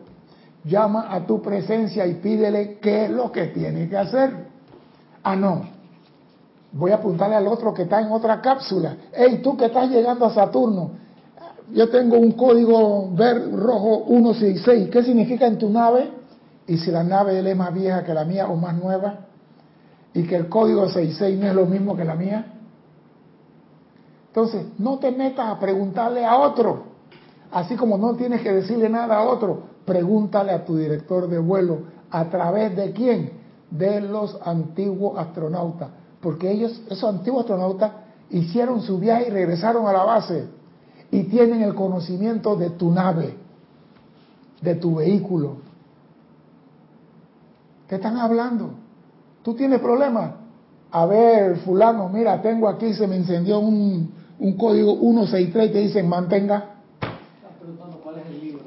llama 0.64 1.12
a 1.12 1.26
tu 1.26 1.40
presencia 1.40 2.07
y 2.07 2.14
pídele 2.14 2.79
qué 2.79 3.07
es 3.07 3.11
lo 3.11 3.33
que 3.33 3.47
tiene 3.47 3.88
que 3.88 3.97
hacer. 3.97 4.47
Ah, 5.23 5.37
no. 5.37 5.62
Voy 6.73 6.93
a 6.93 6.97
apuntarle 6.97 7.37
al 7.37 7.49
otro 7.49 7.75
que 7.75 7.83
está 7.83 8.00
en 8.00 8.12
otra 8.12 8.40
cápsula. 8.40 8.97
Hey, 9.12 9.40
tú 9.43 9.57
que 9.57 9.67
estás 9.67 9.90
llegando 9.90 10.26
a 10.26 10.31
Saturno, 10.31 10.93
yo 11.73 11.88
tengo 11.88 12.17
un 12.17 12.33
código 12.33 13.11
verde 13.12 13.57
rojo 13.57 14.05
166. 14.07 14.90
¿Qué 14.90 15.02
significa 15.02 15.47
en 15.47 15.59
tu 15.59 15.69
nave? 15.69 16.11
Y 16.67 16.79
si 16.79 16.90
la 16.90 17.02
nave 17.02 17.38
es 17.38 17.57
más 17.57 17.75
vieja 17.75 18.05
que 18.05 18.14
la 18.14 18.25
mía 18.25 18.47
o 18.49 18.57
más 18.57 18.76
nueva, 18.76 19.26
y 20.12 20.25
que 20.25 20.37
el 20.37 20.49
código 20.49 20.87
66 20.87 21.38
no 21.38 21.47
es 21.49 21.55
lo 21.55 21.67
mismo 21.67 21.97
que 21.97 22.05
la 22.05 22.14
mía. 22.14 22.47
Entonces, 24.29 24.64
no 24.79 24.99
te 24.99 25.11
metas 25.11 25.49
a 25.49 25.59
preguntarle 25.59 26.25
a 26.25 26.38
otro. 26.38 26.85
Así 27.52 27.75
como 27.75 27.99
no 27.99 28.14
tienes 28.14 28.43
que 28.43 28.52
decirle 28.52 28.88
nada 28.88 29.17
a 29.17 29.25
otro, 29.25 29.70
pregúntale 29.85 30.53
a 30.53 30.65
tu 30.65 30.77
director 30.77 31.29
de 31.29 31.39
vuelo 31.39 31.79
a 32.11 32.25
través 32.29 32.77
de 32.77 32.93
quién? 32.93 33.33
De 33.71 34.01
los 34.01 34.39
antiguos 34.45 35.19
astronautas. 35.19 35.91
Porque 36.21 36.51
ellos, 36.51 36.83
esos 36.89 37.05
antiguos 37.05 37.43
astronautas, 37.43 37.93
hicieron 38.31 38.83
su 38.83 38.99
viaje 38.99 39.29
y 39.29 39.31
regresaron 39.31 39.87
a 39.87 39.93
la 39.93 40.05
base 40.05 40.47
y 41.11 41.25
tienen 41.25 41.63
el 41.63 41.75
conocimiento 41.75 42.57
de 42.57 42.71
tu 42.71 42.91
nave, 42.91 43.35
de 44.61 44.75
tu 44.77 44.97
vehículo. 44.97 45.57
¿Qué 47.89 47.97
están 47.97 48.19
hablando? 48.19 48.71
¿Tú 49.43 49.55
tienes 49.55 49.81
problemas? 49.81 50.33
A 50.93 51.07
ver, 51.07 51.57
fulano, 51.59 52.09
mira, 52.09 52.41
tengo 52.43 52.69
aquí, 52.69 52.95
se 52.95 53.07
me 53.07 53.17
encendió 53.17 53.59
un, 53.59 54.13
un 54.39 54.53
código 54.57 54.97
163 55.01 55.71
y 55.71 55.73
te 55.73 55.79
dicen 55.81 56.09
mantenga. 56.09 56.75
Estás 57.01 57.53
preguntando 57.59 57.99
cuál 57.99 58.19
es 58.19 58.27
el 58.27 58.41
libro. 58.41 58.65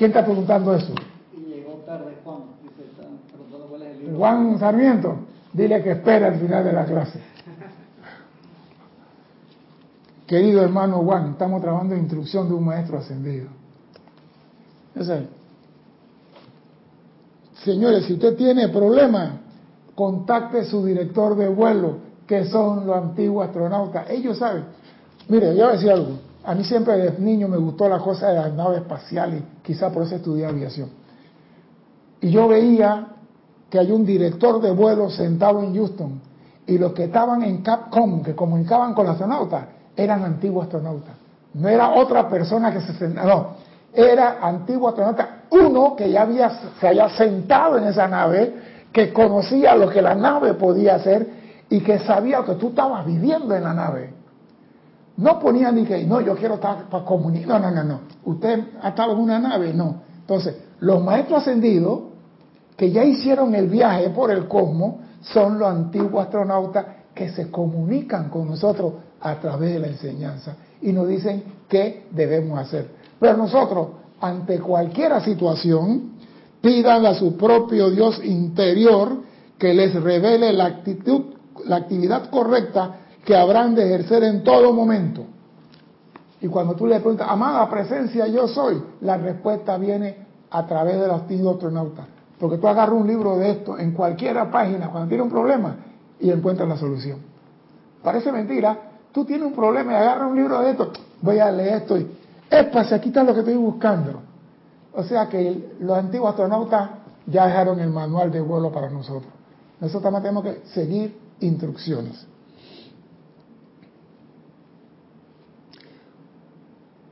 ¿Quién 0.00 0.12
está 0.12 0.24
preguntando 0.24 0.74
eso? 0.74 0.94
Y 1.36 1.40
llegó 1.40 1.72
tarde 1.84 2.16
Juan. 2.24 2.38
Dice, 2.62 2.90
están 2.90 3.18
preguntando 3.30 3.66
cuál 3.66 3.82
es 3.82 3.88
el 3.88 3.98
libro. 3.98 4.16
Juan 4.16 4.58
Sarmiento, 4.58 5.16
dile 5.52 5.82
que 5.82 5.90
espera 5.90 6.28
al 6.28 6.40
final 6.40 6.64
de 6.64 6.72
la 6.72 6.86
clase. 6.86 7.20
Querido 10.26 10.62
hermano 10.62 11.02
Juan, 11.02 11.32
estamos 11.32 11.60
trabajando 11.60 11.96
en 11.96 12.00
instrucción 12.00 12.48
de 12.48 12.54
un 12.54 12.64
maestro 12.64 12.96
ascendido. 12.96 13.48
Señores, 17.62 18.06
si 18.06 18.14
usted 18.14 18.36
tiene 18.36 18.70
problemas, 18.70 19.32
contacte 19.94 20.64
su 20.64 20.82
director 20.82 21.36
de 21.36 21.48
vuelo, 21.48 21.98
que 22.26 22.46
son 22.46 22.86
los 22.86 22.96
antiguos 22.96 23.48
astronautas. 23.48 24.08
Ellos 24.08 24.38
saben. 24.38 24.64
Mire, 25.28 25.54
yo 25.54 25.64
voy 25.64 25.72
a 25.72 25.74
decir 25.76 25.90
algo. 25.90 26.29
A 26.44 26.54
mí 26.54 26.64
siempre 26.64 26.96
desde 26.96 27.18
niño 27.20 27.48
me 27.48 27.58
gustó 27.58 27.88
la 27.88 27.98
cosa 27.98 28.28
de 28.28 28.34
las 28.36 28.52
naves 28.54 28.78
espaciales, 28.78 29.42
quizá 29.62 29.90
por 29.90 30.04
eso 30.04 30.16
estudié 30.16 30.46
aviación. 30.46 30.88
Y 32.20 32.30
yo 32.30 32.48
veía 32.48 33.08
que 33.68 33.78
hay 33.78 33.92
un 33.92 34.04
director 34.04 34.60
de 34.60 34.70
vuelo 34.70 35.10
sentado 35.10 35.62
en 35.62 35.74
Houston 35.74 36.20
y 36.66 36.78
los 36.78 36.92
que 36.92 37.04
estaban 37.04 37.42
en 37.42 37.62
Capcom, 37.62 38.22
que 38.22 38.34
comunicaban 38.34 38.94
con 38.94 39.06
los 39.06 39.12
astronautas, 39.12 39.64
eran 39.96 40.24
antiguos 40.24 40.64
astronautas. 40.64 41.14
No 41.54 41.68
era 41.68 41.90
otra 41.90 42.28
persona 42.28 42.72
que 42.72 42.80
se 42.80 42.94
sentaba, 42.94 43.28
no, 43.28 43.46
era 43.92 44.38
antiguo 44.40 44.88
astronauta, 44.88 45.42
uno 45.50 45.94
que 45.94 46.10
ya 46.10 46.22
había, 46.22 46.50
se 46.80 46.88
había 46.88 47.08
sentado 47.10 47.76
en 47.76 47.84
esa 47.84 48.08
nave, 48.08 48.54
que 48.92 49.12
conocía 49.12 49.74
lo 49.74 49.88
que 49.88 50.00
la 50.00 50.14
nave 50.14 50.54
podía 50.54 50.96
hacer 50.96 51.28
y 51.68 51.80
que 51.80 51.98
sabía 52.00 52.42
que 52.44 52.54
tú 52.54 52.68
estabas 52.68 53.06
viviendo 53.06 53.54
en 53.54 53.62
la 53.62 53.74
nave. 53.74 54.19
No 55.20 55.38
ponía 55.38 55.70
ni 55.70 55.84
que, 55.84 56.02
no, 56.04 56.22
yo 56.22 56.34
quiero 56.34 56.54
estar 56.54 56.88
para 56.88 57.04
comunicar, 57.04 57.60
no, 57.60 57.70
no, 57.70 57.82
no, 57.82 57.84
no. 57.84 58.00
Usted 58.24 58.58
ha 58.80 58.88
estado 58.88 59.12
en 59.12 59.18
una 59.18 59.38
nave, 59.38 59.74
no. 59.74 60.00
Entonces, 60.18 60.56
los 60.80 61.04
maestros 61.04 61.42
ascendidos 61.42 62.00
que 62.74 62.90
ya 62.90 63.04
hicieron 63.04 63.54
el 63.54 63.68
viaje 63.68 64.08
por 64.08 64.30
el 64.30 64.48
cosmos 64.48 64.94
son 65.20 65.58
los 65.58 65.68
antiguos 65.68 66.24
astronautas 66.24 66.86
que 67.14 67.28
se 67.28 67.50
comunican 67.50 68.30
con 68.30 68.48
nosotros 68.48 68.94
a 69.20 69.34
través 69.34 69.74
de 69.74 69.80
la 69.80 69.88
enseñanza 69.88 70.56
y 70.80 70.90
nos 70.90 71.06
dicen 71.06 71.42
qué 71.68 72.06
debemos 72.12 72.58
hacer. 72.58 72.88
Pero 73.18 73.36
nosotros, 73.36 73.88
ante 74.22 74.58
cualquier 74.58 75.20
situación, 75.20 76.12
pidan 76.62 77.04
a 77.04 77.12
su 77.12 77.36
propio 77.36 77.90
Dios 77.90 78.24
interior 78.24 79.18
que 79.58 79.74
les 79.74 79.92
revele 80.02 80.50
la 80.54 80.64
actitud, 80.64 81.34
la 81.66 81.76
actividad 81.76 82.30
correcta 82.30 82.99
que 83.24 83.36
habrán 83.36 83.74
de 83.74 83.86
ejercer 83.86 84.24
en 84.24 84.44
todo 84.44 84.72
momento. 84.72 85.24
Y 86.40 86.48
cuando 86.48 86.74
tú 86.74 86.86
le 86.86 87.00
preguntas, 87.00 87.26
amada 87.28 87.68
presencia, 87.68 88.26
yo 88.26 88.48
soy, 88.48 88.82
la 89.02 89.18
respuesta 89.18 89.76
viene 89.76 90.26
a 90.50 90.66
través 90.66 90.98
de 91.00 91.06
los 91.06 91.22
antiguos 91.22 91.54
astronautas. 91.54 92.06
Porque 92.38 92.56
tú 92.56 92.66
agarras 92.66 92.94
un 92.94 93.06
libro 93.06 93.36
de 93.36 93.50
esto 93.50 93.78
en 93.78 93.92
cualquier 93.92 94.50
página 94.50 94.88
cuando 94.88 95.08
tienes 95.08 95.26
un 95.26 95.30
problema 95.30 95.76
y 96.18 96.30
encuentras 96.30 96.68
la 96.68 96.76
solución. 96.76 97.18
Parece 98.02 98.32
mentira, 98.32 98.90
Tú 99.12 99.24
tienes 99.24 99.46
un 99.46 99.54
problema 99.54 99.92
y 99.92 99.96
agarra 99.96 100.26
un 100.26 100.36
libro 100.36 100.60
de 100.60 100.70
esto, 100.70 100.92
voy 101.20 101.38
a 101.38 101.50
leer 101.50 101.82
esto 101.82 101.98
y, 101.98 102.08
si 102.08 102.94
aquí 102.94 103.08
está 103.08 103.24
lo 103.24 103.34
que 103.34 103.40
estoy 103.40 103.56
buscando. 103.56 104.22
O 104.92 105.02
sea 105.02 105.28
que 105.28 105.74
los 105.80 105.96
antiguos 105.96 106.30
astronautas 106.30 106.90
ya 107.26 107.46
dejaron 107.46 107.80
el 107.80 107.90
manual 107.90 108.30
de 108.30 108.40
vuelo 108.40 108.70
para 108.70 108.88
nosotros. 108.88 109.32
Nosotros 109.80 110.02
también 110.02 110.22
tenemos 110.22 110.44
que 110.44 110.68
seguir 110.70 111.18
instrucciones. 111.40 112.26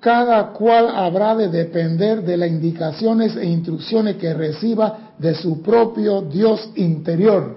Cada 0.00 0.52
cual 0.52 0.94
habrá 0.94 1.34
de 1.34 1.48
depender 1.48 2.22
de 2.22 2.36
las 2.36 2.48
indicaciones 2.48 3.36
e 3.36 3.46
instrucciones 3.46 4.16
que 4.16 4.32
reciba 4.32 5.12
de 5.18 5.34
su 5.34 5.60
propio 5.60 6.22
Dios 6.22 6.70
interior. 6.76 7.56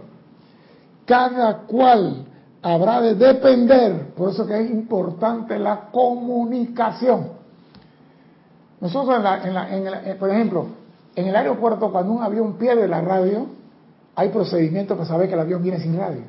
Cada 1.06 1.60
cual 1.60 2.26
habrá 2.62 3.02
de 3.02 3.16
depender, 3.16 4.14
por 4.16 4.32
eso 4.32 4.48
que 4.48 4.60
es 4.60 4.72
importante 4.72 5.60
la 5.60 5.90
comunicación. 5.92 7.28
Nosotros, 8.80 9.18
en 9.18 9.24
la, 9.24 9.76
en 9.76 9.86
la, 9.86 10.10
eh, 10.10 10.16
por 10.16 10.30
ejemplo, 10.30 10.66
en 11.16 11.28
el 11.28 11.36
aeropuerto, 11.36 11.92
cuando 11.92 12.14
un 12.14 12.24
avión 12.24 12.54
pierde 12.54 12.88
la 12.88 13.02
radio, 13.02 13.48
hay 14.16 14.30
procedimientos 14.30 14.98
para 14.98 15.08
saber 15.08 15.28
que 15.28 15.36
el 15.36 15.40
avión 15.40 15.62
viene 15.62 15.80
sin 15.80 15.98
radio. 15.98 16.22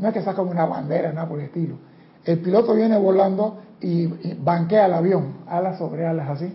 No 0.00 0.08
es 0.08 0.14
que 0.14 0.22
sacan 0.22 0.46
una 0.48 0.66
bandera, 0.66 1.12
nada 1.12 1.28
por 1.28 1.38
el 1.38 1.46
estilo. 1.46 1.76
El 2.24 2.38
piloto 2.38 2.74
viene 2.74 2.96
volando 2.98 3.58
y, 3.82 4.34
banquea 4.34 4.86
el 4.86 4.94
avión, 4.94 5.34
alas 5.46 5.78
sobre 5.78 6.06
alas 6.06 6.30
así, 6.30 6.52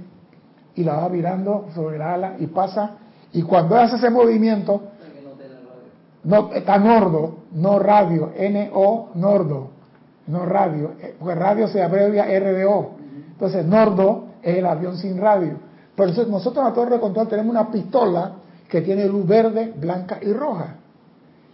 y 0.75 0.83
la 0.83 0.97
va 0.97 1.07
virando 1.09 1.67
sobre 1.75 1.97
la 1.97 2.13
ala 2.13 2.35
y 2.39 2.47
pasa. 2.47 2.97
Y 3.33 3.41
cuando 3.41 3.77
hace 3.77 3.97
ese 3.97 4.09
movimiento, 4.09 4.81
no, 6.23 6.51
está 6.53 6.77
Nordo, 6.77 7.37
no 7.53 7.79
radio, 7.79 8.31
N-O, 8.35 9.09
Nordo, 9.15 9.69
no 10.27 10.45
radio, 10.45 10.93
eh, 11.01 11.15
porque 11.19 11.35
radio 11.35 11.67
se 11.67 11.81
abrevia 11.81 12.25
RDO. 12.25 12.91
Entonces, 13.31 13.65
Nordo 13.65 14.27
es 14.41 14.57
el 14.57 14.65
avión 14.65 14.97
sin 14.97 15.19
radio. 15.19 15.53
Por 15.95 16.07
nosotros 16.27 16.57
en 16.57 16.63
la 16.63 16.73
torre 16.73 16.95
de 16.95 16.99
control 16.99 17.27
tenemos 17.27 17.51
una 17.51 17.71
pistola 17.71 18.33
que 18.69 18.81
tiene 18.81 19.07
luz 19.07 19.25
verde, 19.25 19.73
blanca 19.75 20.19
y 20.21 20.31
roja. 20.33 20.75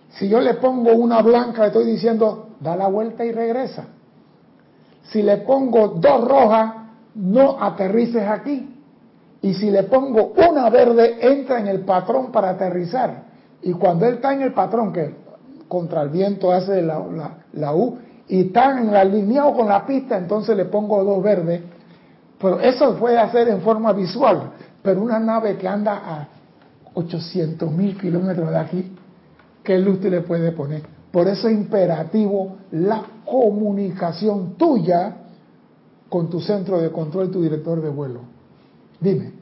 Si 0.09 0.27
yo 0.27 0.39
le 0.39 0.55
pongo 0.55 0.93
una 0.93 1.21
blanca, 1.21 1.61
le 1.61 1.67
estoy 1.67 1.85
diciendo, 1.85 2.49
da 2.59 2.75
la 2.75 2.87
vuelta 2.87 3.25
y 3.25 3.31
regresa. 3.31 3.85
Si 5.03 5.21
le 5.21 5.37
pongo 5.37 5.89
dos 5.89 6.27
rojas, 6.27 6.73
no 7.15 7.61
aterrices 7.61 8.27
aquí. 8.27 8.69
Y 9.41 9.53
si 9.55 9.69
le 9.69 9.83
pongo 9.83 10.33
una 10.49 10.69
verde, 10.69 11.17
entra 11.19 11.59
en 11.59 11.67
el 11.67 11.81
patrón 11.81 12.31
para 12.31 12.51
aterrizar. 12.51 13.23
Y 13.61 13.73
cuando 13.73 14.05
él 14.05 14.15
está 14.15 14.33
en 14.33 14.41
el 14.41 14.53
patrón, 14.53 14.93
que 14.93 15.13
contra 15.67 16.01
el 16.01 16.09
viento 16.09 16.51
hace 16.51 16.81
la, 16.81 17.03
la, 17.53 17.75
U, 17.75 17.97
y 18.27 18.47
está 18.47 18.79
en 18.79 18.95
alineado 18.95 19.53
con 19.53 19.67
la 19.67 19.85
pista, 19.85 20.17
entonces 20.17 20.55
le 20.55 20.65
pongo 20.65 21.03
dos 21.03 21.21
verdes. 21.21 21.61
Pero 22.39 22.59
eso 22.59 22.95
puede 22.95 23.17
hacer 23.17 23.49
en 23.49 23.61
forma 23.61 23.91
visual. 23.91 24.51
Pero 24.81 25.01
una 25.01 25.19
nave 25.19 25.57
que 25.57 25.67
anda 25.67 25.93
a 25.93 26.27
800 26.93 27.71
mil 27.71 27.97
kilómetros 27.97 28.49
de 28.49 28.57
aquí, 28.57 28.95
¿qué 29.63 29.77
luz 29.77 29.99
te 29.99 30.09
le 30.09 30.21
puede 30.21 30.51
poner? 30.51 30.92
Por 31.13 31.27
eso 31.27 31.47
es 31.47 31.53
imperativo 31.53 32.57
la 32.71 33.03
comunicación 33.23 34.55
tuya 34.57 35.15
con 36.09 36.27
tu 36.27 36.41
centro 36.41 36.81
de 36.81 36.91
control, 36.91 37.29
tu 37.29 37.43
director 37.43 37.79
de 37.79 37.89
vuelo. 37.89 38.21
Dime. 38.99 39.33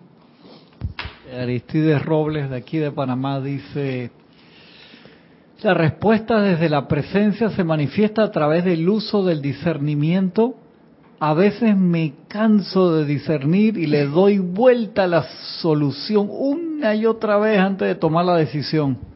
Aristides 1.33 2.03
Robles 2.03 2.49
de 2.49 2.57
aquí 2.57 2.77
de 2.77 2.91
Panamá 2.91 3.39
dice, 3.39 4.11
la 5.61 5.73
respuesta 5.73 6.41
desde 6.41 6.67
la 6.67 6.89
presencia 6.89 7.49
se 7.51 7.63
manifiesta 7.63 8.23
a 8.23 8.31
través 8.31 8.65
del 8.65 8.89
uso 8.89 9.23
del 9.23 9.41
discernimiento. 9.41 10.55
A 11.21 11.33
veces 11.33 11.77
me 11.77 12.15
canso 12.27 12.97
de 12.97 13.05
discernir 13.05 13.77
y 13.77 13.85
le 13.85 14.07
doy 14.07 14.39
vuelta 14.39 15.03
a 15.05 15.07
la 15.07 15.23
solución 15.61 16.27
una 16.29 16.95
y 16.95 17.05
otra 17.05 17.37
vez 17.37 17.59
antes 17.59 17.87
de 17.87 17.95
tomar 17.95 18.25
la 18.25 18.35
decisión. 18.35 19.10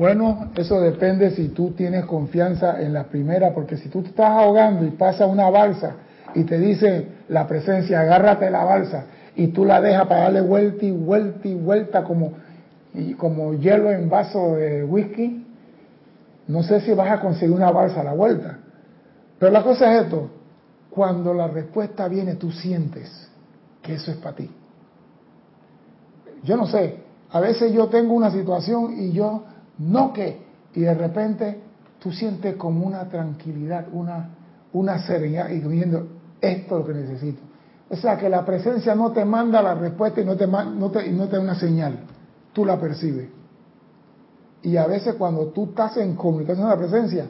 Bueno, 0.00 0.50
eso 0.56 0.80
depende 0.80 1.30
si 1.32 1.48
tú 1.48 1.72
tienes 1.72 2.06
confianza 2.06 2.80
en 2.80 2.94
la 2.94 3.04
primera, 3.04 3.52
porque 3.52 3.76
si 3.76 3.90
tú 3.90 4.00
te 4.00 4.08
estás 4.08 4.30
ahogando 4.30 4.86
y 4.86 4.92
pasa 4.92 5.26
una 5.26 5.50
balsa 5.50 5.96
y 6.34 6.44
te 6.44 6.58
dice 6.58 7.06
la 7.28 7.46
presencia, 7.46 8.00
agárrate 8.00 8.50
la 8.50 8.64
balsa 8.64 9.04
y 9.36 9.48
tú 9.48 9.66
la 9.66 9.78
dejas 9.82 10.06
para 10.06 10.22
darle 10.22 10.40
vuelta 10.40 10.86
y 10.86 10.90
vuelta 10.90 11.46
y 11.46 11.54
vuelta 11.54 12.02
como, 12.02 12.32
y 12.94 13.12
como 13.12 13.52
hielo 13.52 13.90
en 13.90 14.08
vaso 14.08 14.56
de 14.56 14.84
whisky, 14.84 15.46
no 16.48 16.62
sé 16.62 16.80
si 16.80 16.94
vas 16.94 17.10
a 17.10 17.20
conseguir 17.20 17.54
una 17.54 17.70
balsa 17.70 18.00
a 18.00 18.04
la 18.04 18.14
vuelta. 18.14 18.56
Pero 19.38 19.52
la 19.52 19.62
cosa 19.62 19.94
es 19.94 20.04
esto, 20.04 20.30
cuando 20.88 21.34
la 21.34 21.48
respuesta 21.48 22.08
viene 22.08 22.36
tú 22.36 22.50
sientes 22.50 23.28
que 23.82 23.96
eso 23.96 24.12
es 24.12 24.16
para 24.16 24.36
ti. 24.36 24.50
Yo 26.42 26.56
no 26.56 26.66
sé, 26.66 27.00
a 27.30 27.38
veces 27.38 27.70
yo 27.74 27.88
tengo 27.88 28.14
una 28.14 28.30
situación 28.30 28.98
y 28.98 29.12
yo 29.12 29.44
no 29.78 30.12
que, 30.12 30.42
y 30.74 30.80
de 30.80 30.94
repente 30.94 31.60
tú 31.98 32.12
sientes 32.12 32.56
como 32.56 32.86
una 32.86 33.08
tranquilidad, 33.08 33.86
una, 33.92 34.30
una 34.72 34.98
serenidad 35.06 35.50
y 35.50 35.60
viendo 35.60 36.06
esto 36.40 36.78
es 36.78 36.80
lo 36.80 36.86
que 36.86 37.00
necesito. 37.00 37.40
O 37.90 37.96
sea 37.96 38.16
que 38.16 38.28
la 38.28 38.44
presencia 38.44 38.94
no 38.94 39.10
te 39.10 39.24
manda 39.24 39.60
la 39.62 39.74
respuesta 39.74 40.20
y 40.20 40.24
no 40.24 40.36
te, 40.36 40.46
no 40.46 40.90
te, 40.90 41.10
no 41.10 41.28
te 41.28 41.36
da 41.36 41.42
una 41.42 41.56
señal, 41.56 42.00
tú 42.52 42.64
la 42.64 42.80
percibes. 42.80 43.28
Y 44.62 44.76
a 44.76 44.86
veces 44.86 45.14
cuando 45.14 45.46
tú 45.48 45.64
estás 45.64 45.96
en 45.96 46.14
comunicación 46.14 46.68
con 46.68 46.70
la 46.70 46.88
presencia, 46.88 47.26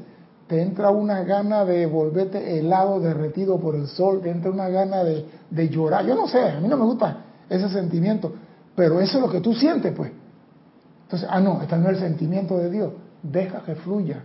te 0.46 0.60
entra 0.60 0.90
una 0.90 1.22
gana 1.22 1.64
de 1.64 1.86
volverte 1.86 2.58
helado, 2.58 2.98
derretido 2.98 3.58
por 3.58 3.76
el 3.76 3.86
sol, 3.86 4.20
te 4.20 4.30
entra 4.30 4.50
una 4.50 4.68
gana 4.68 5.04
de, 5.04 5.24
de 5.48 5.68
llorar. 5.68 6.04
Yo 6.04 6.16
no 6.16 6.26
sé, 6.26 6.40
a 6.40 6.60
mí 6.60 6.68
no 6.68 6.76
me 6.76 6.84
gusta 6.84 7.24
ese 7.48 7.68
sentimiento, 7.68 8.32
pero 8.74 9.00
eso 9.00 9.18
es 9.18 9.24
lo 9.24 9.30
que 9.30 9.40
tú 9.40 9.54
sientes, 9.54 9.94
pues. 9.96 10.10
Entonces, 11.10 11.28
ah, 11.28 11.40
no, 11.40 11.60
este 11.60 11.76
no 11.76 11.90
es 11.90 11.96
el 11.96 12.02
sentimiento 12.04 12.56
de 12.56 12.70
Dios. 12.70 12.92
Deja 13.20 13.62
que 13.64 13.74
fluya. 13.74 14.22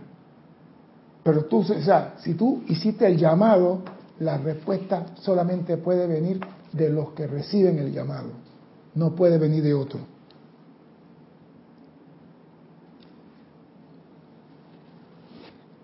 Pero 1.24 1.46
tú, 1.46 1.58
o 1.58 1.64
sea, 1.64 2.14
si 2.18 2.34
tú 2.34 2.62
hiciste 2.68 3.04
el 3.08 3.16
llamado, 3.16 3.80
la 4.20 4.38
respuesta 4.38 5.06
solamente 5.16 5.78
puede 5.78 6.06
venir 6.06 6.38
de 6.70 6.88
los 6.90 7.10
que 7.10 7.26
reciben 7.26 7.80
el 7.80 7.92
llamado. 7.92 8.28
No 8.94 9.16
puede 9.16 9.36
venir 9.36 9.64
de 9.64 9.74
otro. 9.74 9.98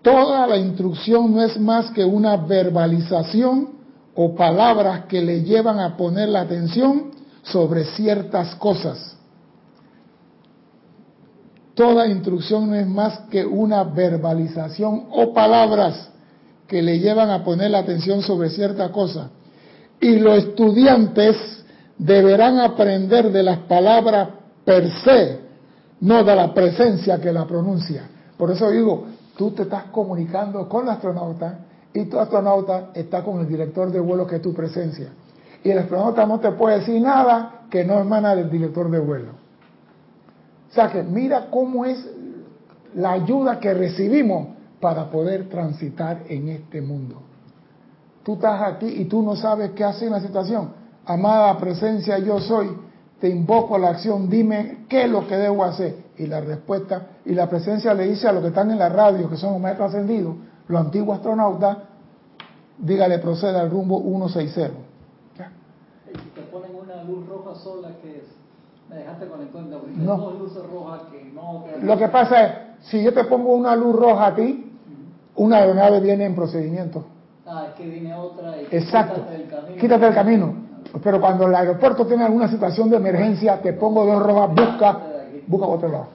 Toda 0.01 0.47
la 0.47 0.55
instrucción 0.55 1.33
no 1.33 1.43
es 1.43 1.59
más 1.59 1.91
que 1.91 2.05
una 2.05 2.37
verbalización 2.37 3.71
o 4.15 4.33
palabras 4.35 5.03
que 5.07 5.21
le 5.21 5.43
llevan 5.43 5.81
a 5.81 5.97
poner 5.97 6.29
la 6.29 6.41
atención 6.41 7.11
sobre 7.41 7.83
ciertas 7.83 8.55
cosas 8.55 9.17
Toda 11.75 12.07
instrucción 12.07 12.69
no 12.69 12.75
es 12.75 12.87
más 12.87 13.19
que 13.31 13.45
una 13.45 13.83
verbalización 13.83 15.05
o 15.11 15.33
palabras 15.33 16.09
que 16.67 16.81
le 16.81 16.99
llevan 16.99 17.29
a 17.31 17.43
poner 17.43 17.71
la 17.71 17.79
atención 17.79 18.21
sobre 18.21 18.49
cierta 18.49 18.91
cosa. 18.91 19.29
Y 19.99 20.19
los 20.19 20.37
estudiantes 20.37 21.35
deberán 21.97 22.59
aprender 22.59 23.31
de 23.31 23.43
las 23.43 23.59
palabras 23.59 24.29
per 24.63 24.89
se, 25.03 25.39
no 26.01 26.23
de 26.23 26.35
la 26.35 26.53
presencia 26.53 27.19
que 27.19 27.31
la 27.31 27.45
pronuncia. 27.45 28.03
Por 28.37 28.51
eso 28.51 28.69
digo, 28.69 29.05
tú 29.37 29.51
te 29.51 29.63
estás 29.63 29.85
comunicando 29.85 30.67
con 30.69 30.83
el 30.83 30.89
astronauta 30.89 31.59
y 31.93 32.05
tu 32.05 32.19
astronauta 32.19 32.91
está 32.93 33.23
con 33.23 33.39
el 33.39 33.47
director 33.47 33.91
de 33.91 33.99
vuelo 33.99 34.27
que 34.27 34.35
es 34.35 34.41
tu 34.41 34.53
presencia. 34.53 35.09
Y 35.63 35.71
el 35.71 35.79
astronauta 35.79 36.25
no 36.25 36.39
te 36.39 36.51
puede 36.51 36.79
decir 36.79 37.01
nada 37.01 37.65
que 37.69 37.83
no 37.83 37.99
emana 37.99 38.35
del 38.35 38.49
director 38.49 38.91
de 38.91 38.99
vuelo. 38.99 39.42
O 40.73 40.75
sea 40.75 40.91
que 40.91 41.03
mira 41.03 41.51
cómo 41.51 41.85
es 41.85 42.03
la 42.95 43.11
ayuda 43.11 43.59
que 43.59 43.75
recibimos 43.75 44.47
para 44.79 45.11
poder 45.11 45.47
transitar 45.47 46.23
en 46.27 46.49
este 46.49 46.81
mundo. 46.81 47.21
Tú 48.23 48.33
estás 48.33 48.59
aquí 48.63 48.87
y 48.87 49.05
tú 49.05 49.21
no 49.21 49.35
sabes 49.35 49.69
qué 49.75 49.83
hacer 49.83 50.07
en 50.07 50.13
la 50.13 50.21
situación. 50.21 50.73
Amada 51.05 51.55
presencia, 51.59 52.17
yo 52.17 52.39
soy, 52.39 52.75
te 53.19 53.29
invoco 53.29 53.75
a 53.75 53.77
la 53.77 53.89
acción, 53.89 54.27
dime 54.27 54.85
qué 54.89 55.03
es 55.03 55.11
lo 55.11 55.27
que 55.27 55.37
debo 55.37 55.63
hacer. 55.63 55.95
Y 56.17 56.25
la 56.25 56.41
respuesta, 56.41 57.07
y 57.23 57.35
la 57.35 57.47
presencia 57.47 57.93
le 57.93 58.07
dice 58.07 58.27
a 58.27 58.31
los 58.31 58.41
que 58.41 58.47
están 58.47 58.71
en 58.71 58.79
la 58.79 58.89
radio, 58.89 59.29
que 59.29 59.37
son 59.37 59.53
los 59.53 59.61
maestros 59.61 59.93
ascendidos, 59.93 60.35
los 60.67 60.81
antiguos 60.81 61.17
astronautas, 61.17 61.77
dígale, 62.79 63.19
proceda 63.19 63.61
al 63.61 63.69
rumbo 63.69 64.01
160. 64.01 64.75
¿Ya? 65.37 65.51
te 66.33 66.41
ponen 66.51 66.71
una 66.75 67.03
luz 67.03 67.27
roja 67.27 67.53
sola 67.59 67.89
que 68.01 68.23
no. 71.33 71.81
Lo 71.81 71.97
que 71.97 72.07
pasa 72.07 72.43
es, 72.43 72.51
si 72.83 73.03
yo 73.03 73.13
te 73.13 73.23
pongo 73.25 73.53
una 73.53 73.75
luz 73.75 73.95
roja 73.95 74.27
a 74.27 74.35
ti, 74.35 74.71
una 75.35 75.57
aeronave 75.57 75.99
viene 75.99 76.25
en 76.25 76.35
procedimiento. 76.35 77.05
Ah, 77.45 77.67
es 77.69 77.75
que 77.75 77.87
viene 77.87 78.13
otra 78.13 78.61
y 78.61 78.67
Exacto. 78.75 79.21
Quítate 79.21 79.37
del 79.37 79.47
camino. 79.47 79.81
Quítate 79.81 80.13
camino. 80.13 80.53
Pero 81.03 81.19
cuando 81.19 81.47
el 81.47 81.55
aeropuerto 81.55 82.05
tiene 82.05 82.23
alguna 82.23 82.47
situación 82.47 82.89
de 82.89 82.97
emergencia, 82.97 83.61
te 83.61 83.73
pongo 83.73 84.05
dos 84.05 84.21
rojas, 84.21 84.49
busca, 84.49 84.99
busca 85.47 85.67
otro 85.67 85.89
lado. 85.89 86.07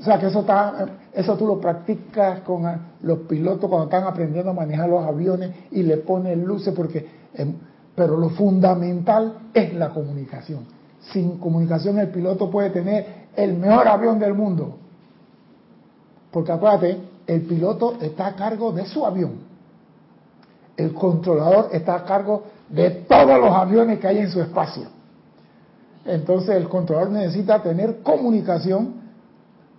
O 0.00 0.02
sea 0.02 0.18
que 0.18 0.26
eso 0.26 0.40
está, 0.40 0.86
eso 1.12 1.36
tú 1.36 1.46
lo 1.46 1.60
practicas 1.60 2.40
con 2.40 2.62
los 3.02 3.18
pilotos 3.20 3.68
cuando 3.68 3.86
están 3.86 4.04
aprendiendo 4.04 4.52
a 4.52 4.54
manejar 4.54 4.88
los 4.88 5.04
aviones 5.04 5.50
y 5.72 5.82
le 5.82 5.98
pones 5.98 6.38
luces 6.38 6.72
porque, 6.74 7.06
em, 7.34 7.52
pero 7.94 8.16
lo 8.16 8.30
fundamental 8.30 9.34
es 9.52 9.74
la 9.74 9.90
comunicación 9.90 10.77
sin 11.00 11.38
comunicación 11.38 11.98
el 11.98 12.08
piloto 12.08 12.50
puede 12.50 12.70
tener 12.70 13.28
el 13.36 13.54
mejor 13.54 13.86
avión 13.88 14.18
del 14.18 14.34
mundo. 14.34 14.76
Porque 16.30 16.52
acuérdate, 16.52 16.98
el 17.26 17.42
piloto 17.42 17.96
está 18.00 18.28
a 18.28 18.36
cargo 18.36 18.72
de 18.72 18.86
su 18.86 19.04
avión. 19.06 19.46
El 20.76 20.92
controlador 20.92 21.70
está 21.72 21.96
a 21.96 22.04
cargo 22.04 22.44
de 22.68 22.90
todos 22.90 23.40
los 23.40 23.50
aviones 23.50 23.98
que 23.98 24.06
hay 24.06 24.18
en 24.18 24.30
su 24.30 24.40
espacio. 24.40 24.88
Entonces 26.04 26.56
el 26.56 26.68
controlador 26.68 27.10
necesita 27.10 27.62
tener 27.62 27.98
comunicación. 28.02 28.94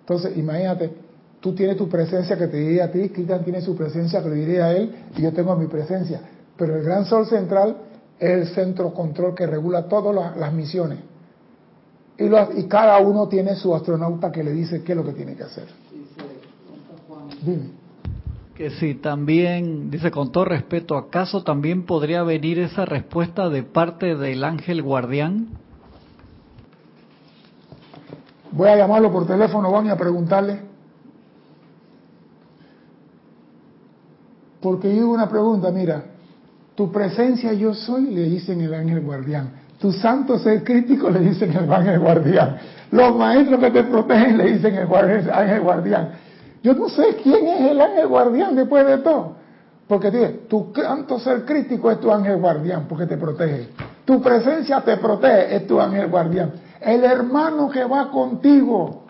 Entonces 0.01 0.37
imagínate, 0.37 0.91
tú 1.39 1.53
tienes 1.53 1.77
tu 1.77 1.87
presencia 1.87 2.37
que 2.37 2.47
te 2.47 2.57
diría 2.57 2.85
a 2.85 2.91
ti, 2.91 3.09
Cristian 3.09 3.43
tiene 3.43 3.61
su 3.61 3.75
presencia 3.75 4.21
que 4.21 4.29
le 4.29 4.35
diría 4.35 4.65
a 4.65 4.71
él, 4.73 4.95
y 5.15 5.21
yo 5.21 5.31
tengo 5.31 5.55
mi 5.55 5.67
presencia. 5.67 6.21
Pero 6.57 6.75
el 6.75 6.83
gran 6.83 7.05
sol 7.05 7.25
central 7.27 7.77
es 8.19 8.29
el 8.29 8.47
centro 8.47 8.93
control 8.93 9.33
que 9.33 9.47
regula 9.47 9.87
todas 9.87 10.35
las 10.35 10.53
misiones 10.53 11.08
y, 12.19 12.63
cada 12.67 12.99
uno 12.99 13.27
tiene 13.27 13.55
su 13.55 13.73
astronauta 13.73 14.31
que 14.31 14.43
le 14.43 14.51
dice 14.51 14.83
qué 14.83 14.91
es 14.91 14.97
lo 14.97 15.05
que 15.05 15.13
tiene 15.13 15.35
que 15.35 15.43
hacer. 15.43 15.67
Dime. 17.41 17.71
Que 18.55 18.71
si 18.71 18.95
también, 18.95 19.89
dice 19.89 20.11
con 20.11 20.33
todo 20.33 20.43
respeto, 20.43 20.97
¿acaso 20.97 21.43
también 21.43 21.85
podría 21.85 22.23
venir 22.23 22.59
esa 22.59 22.83
respuesta 22.83 23.49
de 23.49 23.63
parte 23.63 24.15
del 24.15 24.43
ángel 24.43 24.81
guardián? 24.81 25.47
Voy 28.51 28.67
a 28.67 28.75
llamarlo 28.75 29.11
por 29.13 29.25
teléfono, 29.25 29.71
van 29.71 29.89
a 29.89 29.95
preguntarle. 29.95 30.59
Porque 34.59 34.93
yo 34.93 35.09
una 35.09 35.29
pregunta, 35.29 35.71
mira, 35.71 36.03
tu 36.75 36.91
presencia 36.91 37.53
yo 37.53 37.73
soy, 37.73 38.07
le 38.07 38.23
dicen 38.23 38.59
el 38.59 38.73
ángel 38.73 38.99
guardián. 38.99 39.68
Tu 39.79 39.93
santo 39.93 40.37
ser 40.39 40.63
crítico 40.63 41.09
le 41.09 41.19
dicen 41.19 41.55
el 41.55 41.71
ángel 41.71 41.99
guardián. 41.99 42.57
Los 42.91 43.15
maestros 43.15 43.59
que 43.59 43.71
te 43.71 43.83
protegen 43.83 44.37
le 44.37 44.51
dicen 44.53 44.75
el 44.75 44.87
ángel 45.31 45.61
guardián. 45.61 46.09
Yo 46.61 46.73
no 46.73 46.89
sé 46.89 47.17
quién 47.23 47.47
es 47.47 47.71
el 47.71 47.79
ángel 47.79 48.07
guardián 48.07 48.55
después 48.55 48.85
de 48.85 48.97
todo. 48.97 49.35
Porque 49.87 50.11
dice, 50.11 50.41
tu 50.49 50.71
santo 50.75 51.19
ser 51.19 51.45
crítico 51.45 51.89
es 51.89 51.99
tu 51.99 52.11
ángel 52.11 52.37
guardián 52.37 52.85
porque 52.87 53.05
te 53.05 53.17
protege. 53.17 53.69
Tu 54.05 54.21
presencia 54.21 54.81
te 54.81 54.97
protege, 54.97 55.55
es 55.55 55.67
tu 55.67 55.79
ángel 55.79 56.07
guardián. 56.09 56.51
El 56.81 57.03
hermano 57.03 57.69
que 57.69 57.85
va 57.85 58.11
contigo 58.11 59.03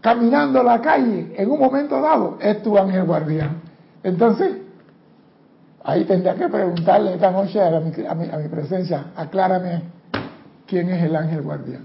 caminando 0.00 0.62
la 0.62 0.80
calle 0.80 1.34
en 1.36 1.50
un 1.50 1.58
momento 1.58 2.00
dado 2.00 2.38
es 2.40 2.62
tu 2.62 2.76
ángel 2.76 3.04
guardián. 3.04 3.62
Entonces, 4.02 4.52
ahí 5.84 6.04
tendría 6.04 6.34
que 6.34 6.48
preguntarle 6.48 7.14
esta 7.14 7.30
noche 7.30 7.60
a, 7.60 8.14
mi, 8.14 8.48
presencia, 8.48 9.06
aclárame 9.16 9.82
quién 10.66 10.88
es 10.90 11.02
el 11.04 11.16
ángel 11.16 11.42
guardián. 11.42 11.84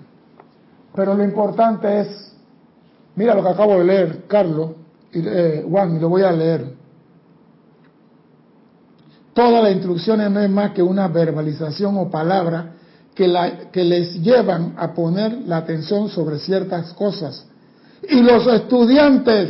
Pero 0.93 1.13
lo 1.13 1.23
importante 1.23 2.01
es, 2.01 2.35
mira 3.15 3.33
lo 3.33 3.43
que 3.43 3.49
acabo 3.49 3.77
de 3.77 3.83
leer, 3.83 4.23
Carlos, 4.27 4.71
y, 5.11 5.21
eh, 5.25 5.65
Juan, 5.69 5.95
y 5.95 5.99
lo 5.99 6.09
voy 6.09 6.23
a 6.23 6.31
leer. 6.31 6.73
Todas 9.33 9.63
las 9.63 9.73
instrucciones 9.73 10.31
no 10.31 10.39
es 10.39 10.49
más 10.49 10.71
que 10.71 10.81
una 10.81 11.07
verbalización 11.07 11.97
o 11.97 12.09
palabra 12.09 12.71
que, 13.13 13.27
la, 13.27 13.69
que 13.71 13.83
les 13.83 14.13
llevan 14.21 14.75
a 14.77 14.93
poner 14.93 15.41
la 15.45 15.57
atención 15.57 16.09
sobre 16.09 16.39
ciertas 16.39 16.93
cosas. 16.93 17.45
Y 18.07 18.21
los 18.21 18.45
estudiantes 18.47 19.49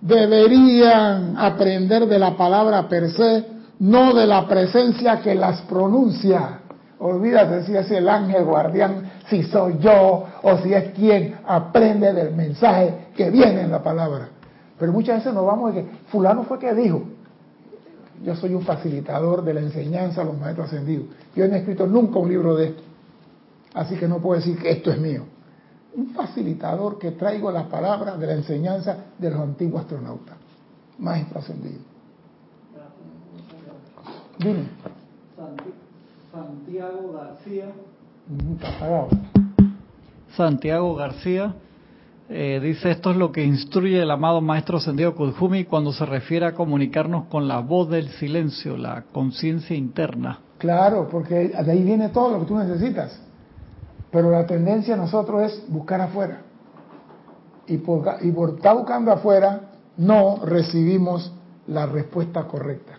deberían 0.00 1.36
aprender 1.38 2.06
de 2.06 2.18
la 2.18 2.36
palabra 2.36 2.88
per 2.88 3.10
se, 3.10 3.55
no 3.78 4.14
de 4.14 4.26
la 4.26 4.46
presencia 4.46 5.20
que 5.20 5.34
las 5.34 5.62
pronuncia. 5.62 6.60
Olvídate 6.98 7.64
si 7.64 7.76
es 7.76 7.90
el 7.90 8.08
ángel 8.08 8.44
guardián, 8.44 9.10
si 9.28 9.42
soy 9.42 9.78
yo 9.78 10.24
o 10.42 10.58
si 10.62 10.72
es 10.72 10.92
quien 10.92 11.36
aprende 11.46 12.12
del 12.12 12.34
mensaje 12.34 13.08
que 13.14 13.30
viene 13.30 13.62
en 13.62 13.70
la 13.70 13.82
palabra. 13.82 14.28
Pero 14.78 14.92
muchas 14.92 15.18
veces 15.18 15.34
nos 15.34 15.46
vamos 15.46 15.74
de 15.74 15.82
que 15.82 15.90
fulano 16.08 16.44
fue 16.44 16.58
que 16.58 16.74
dijo, 16.74 17.02
yo 18.24 18.34
soy 18.34 18.54
un 18.54 18.62
facilitador 18.62 19.44
de 19.44 19.54
la 19.54 19.60
enseñanza 19.60 20.22
a 20.22 20.24
los 20.24 20.38
maestros 20.38 20.68
ascendidos. 20.68 21.06
Yo 21.34 21.46
no 21.46 21.54
he 21.54 21.58
escrito 21.58 21.86
nunca 21.86 22.18
un 22.18 22.28
libro 22.28 22.56
de 22.56 22.68
esto. 22.68 22.82
Así 23.74 23.96
que 23.96 24.08
no 24.08 24.18
puedo 24.18 24.40
decir 24.40 24.58
que 24.58 24.70
esto 24.70 24.90
es 24.90 24.98
mío. 24.98 25.24
Un 25.94 26.14
facilitador 26.14 26.98
que 26.98 27.12
traigo 27.12 27.50
las 27.50 27.66
palabras 27.66 28.18
de 28.18 28.26
la 28.26 28.32
enseñanza 28.34 28.96
de 29.18 29.30
los 29.30 29.40
antiguos 29.40 29.82
astronautas. 29.82 30.36
Maestro 30.98 31.40
ascendido. 31.40 31.95
Dime. 34.38 34.64
Santiago 36.32 37.12
García. 37.12 37.72
Santiago 40.36 40.94
García 40.94 41.54
eh, 42.28 42.60
dice, 42.62 42.90
esto 42.90 43.12
es 43.12 43.16
lo 43.16 43.32
que 43.32 43.44
instruye 43.44 44.02
el 44.02 44.10
amado 44.10 44.40
Maestro 44.40 44.78
Ascendido 44.78 45.14
Kudjumi 45.14 45.64
cuando 45.64 45.92
se 45.92 46.04
refiere 46.04 46.44
a 46.44 46.54
comunicarnos 46.54 47.26
con 47.26 47.48
la 47.48 47.60
voz 47.60 47.88
del 47.88 48.08
silencio, 48.10 48.76
la 48.76 49.04
conciencia 49.12 49.76
interna. 49.76 50.40
Claro, 50.58 51.08
porque 51.10 51.48
de 51.48 51.70
ahí 51.72 51.82
viene 51.82 52.08
todo 52.08 52.32
lo 52.32 52.40
que 52.40 52.46
tú 52.46 52.58
necesitas. 52.58 53.20
Pero 54.10 54.30
la 54.30 54.46
tendencia 54.46 54.94
a 54.94 54.96
nosotros 54.96 55.52
es 55.52 55.64
buscar 55.68 56.00
afuera. 56.00 56.42
Y 57.68 57.78
por, 57.78 58.04
y 58.22 58.30
por 58.32 58.56
estar 58.56 58.76
buscando 58.76 59.12
afuera, 59.12 59.70
no 59.96 60.40
recibimos 60.44 61.32
la 61.68 61.86
respuesta 61.86 62.44
correcta. 62.44 62.98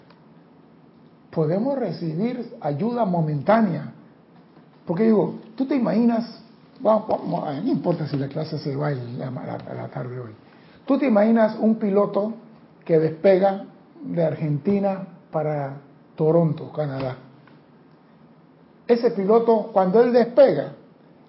Podemos 1.38 1.78
recibir 1.78 2.56
ayuda 2.62 3.06
momentánea. 3.06 3.94
Porque 4.88 5.04
digo, 5.04 5.36
tú 5.56 5.68
te 5.68 5.76
imaginas 5.76 6.42
no 6.82 7.62
importa 7.64 8.08
si 8.08 8.18
la 8.18 8.28
clase 8.28 8.58
se 8.58 8.76
va 8.76 8.88
a 8.88 8.92
la, 8.92 9.88
tarde 9.94 10.20
hoy. 10.20 10.32
¿Tú 10.88 10.98
te 10.98 11.06
imaginas 11.06 11.56
un 11.60 11.76
piloto 11.76 12.34
que 12.84 12.98
despega 12.98 13.66
de 14.02 14.24
Argentina 14.24 15.08
para 15.30 15.78
Toronto, 16.16 16.72
Canadá? 16.72 17.18
Ese 18.88 19.12
piloto, 19.12 19.70
cuando 19.72 20.02
él 20.02 20.14
despega, 20.14 20.74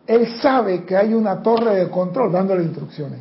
él 0.07 0.41
sabe 0.41 0.87
que 0.87 0.97
hay 0.97 1.13
una 1.13 1.43
torre 1.43 1.85
de 1.85 1.91
control 1.91 2.33
dándole 2.33 2.63
instrucciones. 2.63 3.21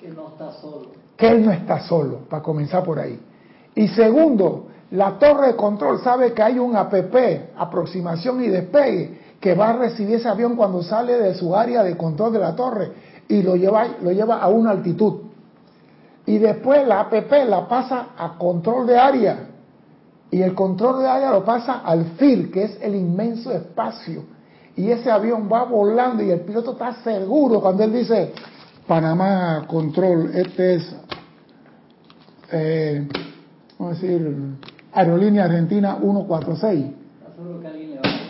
Que 0.00 0.08
no 0.08 0.28
está 0.28 0.52
solo. 0.52 0.90
Que 1.18 1.28
él 1.28 1.44
no 1.44 1.52
está 1.52 1.80
solo, 1.80 2.20
para 2.30 2.42
comenzar 2.42 2.82
por 2.82 2.98
ahí. 2.98 3.20
Y 3.74 3.88
segundo, 3.88 4.67
la 4.90 5.18
torre 5.18 5.48
de 5.48 5.56
control 5.56 6.00
sabe 6.00 6.32
que 6.32 6.42
hay 6.42 6.58
un 6.58 6.74
APP, 6.74 7.50
aproximación 7.56 8.42
y 8.42 8.48
despegue, 8.48 9.20
que 9.40 9.54
va 9.54 9.70
a 9.70 9.72
recibir 9.74 10.16
ese 10.16 10.28
avión 10.28 10.56
cuando 10.56 10.82
sale 10.82 11.18
de 11.18 11.34
su 11.34 11.54
área 11.54 11.82
de 11.82 11.96
control 11.96 12.32
de 12.32 12.38
la 12.38 12.56
torre 12.56 12.92
y 13.28 13.42
lo 13.42 13.56
lleva, 13.56 13.86
lo 14.02 14.10
lleva 14.10 14.38
a 14.38 14.48
una 14.48 14.70
altitud. 14.70 15.22
Y 16.26 16.38
después 16.38 16.86
la 16.86 17.00
APP 17.00 17.32
la 17.48 17.68
pasa 17.68 18.08
a 18.16 18.36
control 18.36 18.86
de 18.86 18.98
área. 18.98 19.48
Y 20.30 20.42
el 20.42 20.54
control 20.54 21.00
de 21.00 21.08
área 21.08 21.30
lo 21.30 21.44
pasa 21.44 21.80
al 21.84 22.04
FIR, 22.18 22.50
que 22.50 22.64
es 22.64 22.78
el 22.82 22.94
inmenso 22.94 23.50
espacio. 23.50 24.24
Y 24.76 24.90
ese 24.90 25.10
avión 25.10 25.48
va 25.50 25.64
volando 25.64 26.22
y 26.22 26.30
el 26.30 26.40
piloto 26.40 26.72
está 26.72 26.94
seguro 27.02 27.60
cuando 27.60 27.82
él 27.84 27.92
dice, 27.92 28.32
Panamá 28.86 29.64
Control, 29.66 30.30
este 30.34 30.74
es, 30.76 30.96
eh, 32.52 33.08
vamos 33.78 33.96
a 33.96 34.00
decir, 34.00 34.36
Aerolínea 34.98 35.44
Argentina 35.44 35.98
146. 36.00 36.86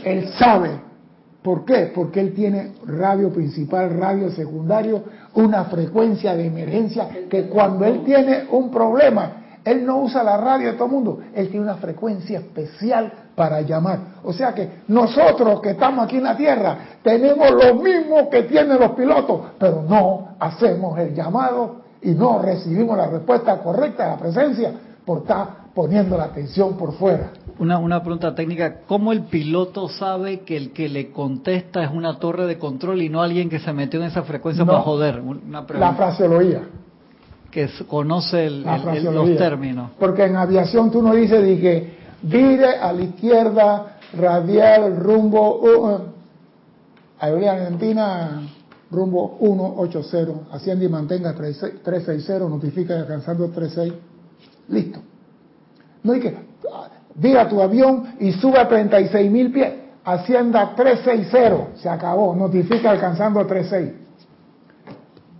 Él 0.04 0.28
sabe 0.38 0.88
¿Por 1.42 1.64
qué? 1.64 1.92
Porque 1.94 2.20
él 2.20 2.35
tiene 2.35 2.74
radio 2.85 3.31
principal, 3.33 3.98
radio 3.98 4.31
secundario, 4.31 5.02
una 5.35 5.64
frecuencia 5.64 6.35
de 6.35 6.46
emergencia 6.46 7.09
que 7.31 7.48
cuando 7.48 7.87
él 7.87 8.02
tiene 8.04 8.44
un 8.50 8.70
problema, 8.70 9.61
él 9.64 9.87
no 9.87 9.98
usa 10.02 10.22
la 10.22 10.37
radio 10.37 10.72
de 10.72 10.74
todo 10.74 10.87
el 10.87 10.92
mundo, 10.92 11.20
él 11.35 11.48
tiene 11.48 11.64
una 11.64 11.76
frecuencia 11.76 12.40
especial 12.40 13.12
para 13.35 13.62
llamar. 13.62 13.98
O 14.24 14.33
sea 14.33 14.52
que 14.52 14.83
nosotros 14.88 15.62
que 15.62 15.70
estamos 15.70 16.04
aquí 16.04 16.16
en 16.16 16.24
la 16.24 16.37
Tierra 16.37 16.78
tenemos 17.02 17.50
lo 17.50 17.76
mismo 17.76 18.28
que 18.28 18.42
tienen 18.42 18.78
los 18.78 18.90
pilotos, 18.90 19.40
pero 19.59 19.85
no 19.88 20.37
hacemos 20.40 20.98
el 20.98 21.14
llamado 21.14 21.83
y 22.02 22.11
no 22.11 22.42
recibimos 22.42 22.96
la 22.96 23.07
respuesta 23.07 23.59
correcta 23.59 24.04
de 24.04 24.11
la 24.11 24.16
presencia 24.18 24.72
por 25.04 25.18
estar 25.18 25.58
poniendo 25.79 26.17
la 26.17 26.25
atención 26.25 26.77
por 26.77 26.95
fuera. 26.95 27.31
Una, 27.61 27.79
una 27.79 28.03
pregunta 28.03 28.35
técnica, 28.35 28.81
¿cómo 28.88 29.12
el 29.12 29.27
piloto 29.27 29.88
sabe 29.88 30.41
que 30.41 30.57
el 30.57 30.73
que 30.73 30.88
le 30.88 31.12
contesta 31.12 31.85
es 31.85 31.91
una 31.93 32.19
torre 32.19 32.47
de 32.47 32.59
control 32.59 33.01
y 33.01 33.09
no 33.09 33.23
alguien 33.23 33.49
que 33.49 33.61
se 33.61 33.73
metió 33.73 34.01
en 34.01 34.07
esa 34.07 34.25
frecuencia 34.25 34.67
para 34.67 34.81
joder? 34.81 35.23
la 35.79 35.95
fraseología. 35.95 36.62
Que 37.53 37.71
conoce 37.87 38.47
el, 38.47 38.64
los 38.64 39.37
términos. 39.37 39.93
Porque 40.01 40.25
en 40.25 40.35
aviación 40.35 40.91
tú 40.91 41.01
no 41.01 41.14
dices 41.14 41.41
que 41.61 41.93
vire 42.23 42.77
a 42.79 42.93
la 42.93 43.03
izquierda, 43.03 43.99
radial, 44.14 44.97
rumbo, 44.97 45.61
uh, 45.61 46.01
Aerolínea 47.21 47.53
Argentina, 47.53 48.43
rumbo 48.91 49.38
180, 49.38 50.57
asciende 50.57 50.87
y 50.87 50.88
mantenga 50.88 51.35
360, 51.35 52.49
notifica 52.49 52.99
alcanzando 52.99 53.49
36, 53.49 53.93
listo. 54.71 55.08
No 56.03 56.13
hay 56.13 56.21
que, 56.21 56.35
diga 57.15 57.49
tu 57.49 57.61
avión 57.61 58.15
y 58.21 58.33
sube 58.33 58.59
a 58.59 58.69
36 58.69 59.31
mil 59.31 59.53
pies. 59.53 59.73
Hacienda 60.05 60.73
360, 60.75 61.77
se 61.77 61.89
acabó, 61.89 62.35
notifica 62.35 62.91
alcanzando 62.91 63.45
36. 63.47 63.93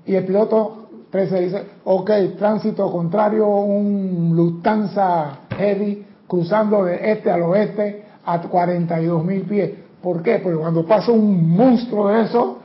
Y 0.05 0.15
el 0.15 0.25
piloto 0.25 0.89
366, 1.11 1.81
ok, 1.85 2.37
tránsito 2.39 2.91
contrario, 2.93 3.47
un 3.47 4.33
Lufthansa 4.35 5.41
Heavy 5.57 6.05
cruzando 6.27 6.85
de 6.85 7.13
este 7.13 7.31
al 7.31 7.43
oeste 7.43 8.05
a 8.25 8.41
42 8.41 9.25
mil 9.25 9.43
pies. 9.43 9.71
¿Por 10.03 10.23
qué? 10.23 10.39
Porque 10.39 10.59
cuando 10.59 10.85
pasa 10.87 11.13
un 11.13 11.57
monstruo 11.57 12.09
de 12.09 12.23
eso, 12.23 12.59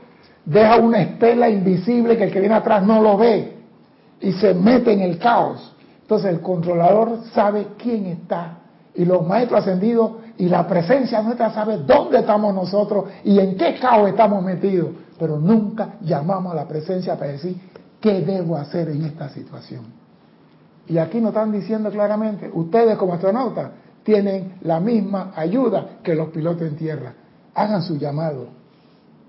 deja 0.45 0.77
una 0.77 1.01
estela 1.01 1.49
invisible 1.49 2.17
que 2.17 2.25
el 2.25 2.31
que 2.31 2.39
viene 2.39 2.55
atrás 2.55 2.83
no 2.83 3.01
lo 3.01 3.17
ve 3.17 3.53
y 4.19 4.31
se 4.33 4.53
mete 4.53 4.91
en 4.91 5.01
el 5.01 5.17
caos. 5.17 5.72
Entonces 6.03 6.31
el 6.31 6.41
controlador 6.41 7.19
sabe 7.33 7.69
quién 7.77 8.05
está 8.05 8.59
y 8.93 9.05
los 9.05 9.25
maestros 9.25 9.61
ascendidos 9.61 10.11
y 10.37 10.47
la 10.49 10.67
presencia 10.67 11.21
nuestra 11.21 11.51
sabe 11.51 11.77
dónde 11.77 12.19
estamos 12.19 12.53
nosotros 12.53 13.05
y 13.23 13.39
en 13.39 13.57
qué 13.57 13.79
caos 13.79 14.09
estamos 14.09 14.43
metidos, 14.43 14.89
pero 15.17 15.39
nunca 15.39 15.95
llamamos 16.01 16.53
a 16.53 16.55
la 16.55 16.67
presencia 16.67 17.17
para 17.17 17.31
decir 17.31 17.57
qué 17.99 18.21
debo 18.21 18.57
hacer 18.57 18.89
en 18.89 19.05
esta 19.05 19.29
situación. 19.29 19.85
Y 20.87 20.97
aquí 20.97 21.21
nos 21.21 21.29
están 21.29 21.51
diciendo 21.51 21.89
claramente, 21.89 22.51
ustedes 22.53 22.97
como 22.97 23.13
astronautas 23.13 23.71
tienen 24.03 24.55
la 24.61 24.79
misma 24.79 25.31
ayuda 25.35 25.99
que 26.03 26.13
los 26.13 26.29
pilotos 26.29 26.63
en 26.63 26.75
tierra. 26.75 27.13
Hagan 27.55 27.81
su 27.81 27.97
llamado. 27.97 28.47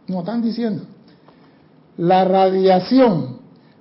Nos 0.09 0.19
están 0.21 0.43
diciendo. 0.43 0.83
La 1.97 2.25
radiación 2.25 3.34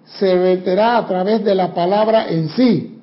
se 0.06 0.36
verterá 0.36 0.98
a 0.98 1.08
través 1.08 1.44
de 1.44 1.56
la 1.56 1.74
palabra 1.74 2.30
en 2.30 2.50
sí, 2.50 3.02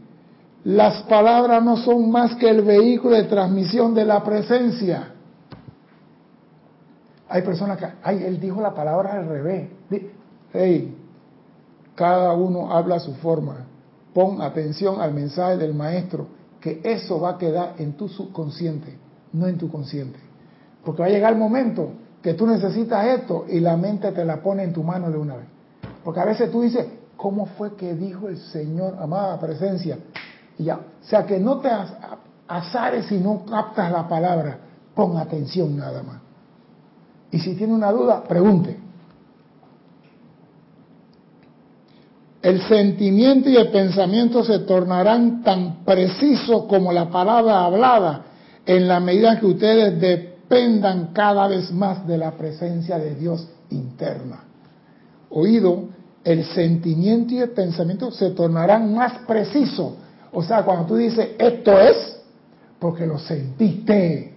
las 0.64 1.02
palabras 1.04 1.62
no 1.64 1.76
son 1.78 2.10
más 2.10 2.34
que 2.36 2.48
el 2.48 2.62
vehículo 2.62 3.16
de 3.16 3.24
transmisión 3.24 3.94
de 3.94 4.04
la 4.04 4.22
presencia. 4.22 5.14
Hay 7.28 7.42
personas 7.42 7.78
que, 7.78 7.86
ay, 8.02 8.24
él 8.24 8.40
dijo 8.40 8.60
la 8.60 8.74
palabra 8.74 9.12
al 9.12 9.28
revés. 9.28 9.70
Hey, 10.52 10.96
cada 11.94 12.32
uno 12.32 12.72
habla 12.72 12.96
a 12.96 13.00
su 13.00 13.14
forma. 13.14 13.66
Pon 14.12 14.42
atención 14.42 15.00
al 15.00 15.14
mensaje 15.14 15.56
del 15.56 15.72
maestro, 15.72 16.26
que 16.60 16.80
eso 16.84 17.20
va 17.20 17.30
a 17.30 17.38
quedar 17.38 17.74
en 17.78 17.92
tu 17.94 18.08
subconsciente, 18.08 18.98
no 19.32 19.46
en 19.46 19.56
tu 19.56 19.70
consciente. 19.70 20.18
Porque 20.84 21.02
va 21.02 21.08
a 21.08 21.10
llegar 21.10 21.32
el 21.32 21.38
momento 21.38 21.92
que 22.20 22.34
tú 22.34 22.46
necesitas 22.46 23.06
esto 23.06 23.46
y 23.48 23.60
la 23.60 23.76
mente 23.76 24.10
te 24.12 24.24
la 24.24 24.42
pone 24.42 24.64
en 24.64 24.72
tu 24.72 24.82
mano 24.82 25.10
de 25.10 25.16
una 25.16 25.36
vez. 25.36 25.46
Porque 26.04 26.20
a 26.20 26.24
veces 26.24 26.50
tú 26.50 26.62
dices, 26.62 26.86
¿cómo 27.16 27.46
fue 27.46 27.74
que 27.76 27.94
dijo 27.94 28.28
el 28.28 28.38
Señor, 28.38 28.96
amada 29.00 29.38
presencia? 29.38 29.98
Y 30.58 30.64
ya, 30.64 30.76
o 30.76 31.04
sea 31.04 31.26
que 31.26 31.38
no 31.38 31.58
te 31.58 31.70
azares 32.48 33.06
si 33.06 33.18
no 33.18 33.44
captas 33.44 33.90
la 33.92 34.08
palabra, 34.08 34.58
pon 34.94 35.16
atención 35.16 35.76
nada 35.76 36.02
más. 36.02 36.20
Y 37.30 37.38
si 37.38 37.54
tiene 37.54 37.72
una 37.72 37.92
duda, 37.92 38.24
pregunte. 38.24 38.76
El 42.42 42.62
sentimiento 42.62 43.50
y 43.50 43.56
el 43.56 43.68
pensamiento 43.68 44.42
se 44.42 44.60
tornarán 44.60 45.42
tan 45.42 45.84
precisos 45.84 46.64
como 46.64 46.90
la 46.90 47.10
palabra 47.10 47.66
hablada 47.66 48.22
en 48.64 48.88
la 48.88 48.98
medida 48.98 49.38
que 49.38 49.46
ustedes 49.46 50.00
dependan 50.00 51.12
cada 51.12 51.46
vez 51.48 51.70
más 51.70 52.06
de 52.06 52.16
la 52.16 52.32
presencia 52.32 52.98
de 52.98 53.14
Dios 53.14 53.46
interna. 53.68 54.49
Oído, 55.31 55.85
el 56.25 56.45
sentimiento 56.45 57.35
y 57.35 57.38
el 57.38 57.51
pensamiento 57.51 58.11
se 58.11 58.31
tornarán 58.31 58.95
más 58.95 59.21
precisos. 59.27 59.95
O 60.33 60.43
sea, 60.43 60.64
cuando 60.64 60.87
tú 60.87 60.97
dices 60.97 61.31
esto 61.38 61.79
es, 61.79 62.21
porque 62.79 63.07
lo 63.07 63.19
sentiste. 63.19 64.35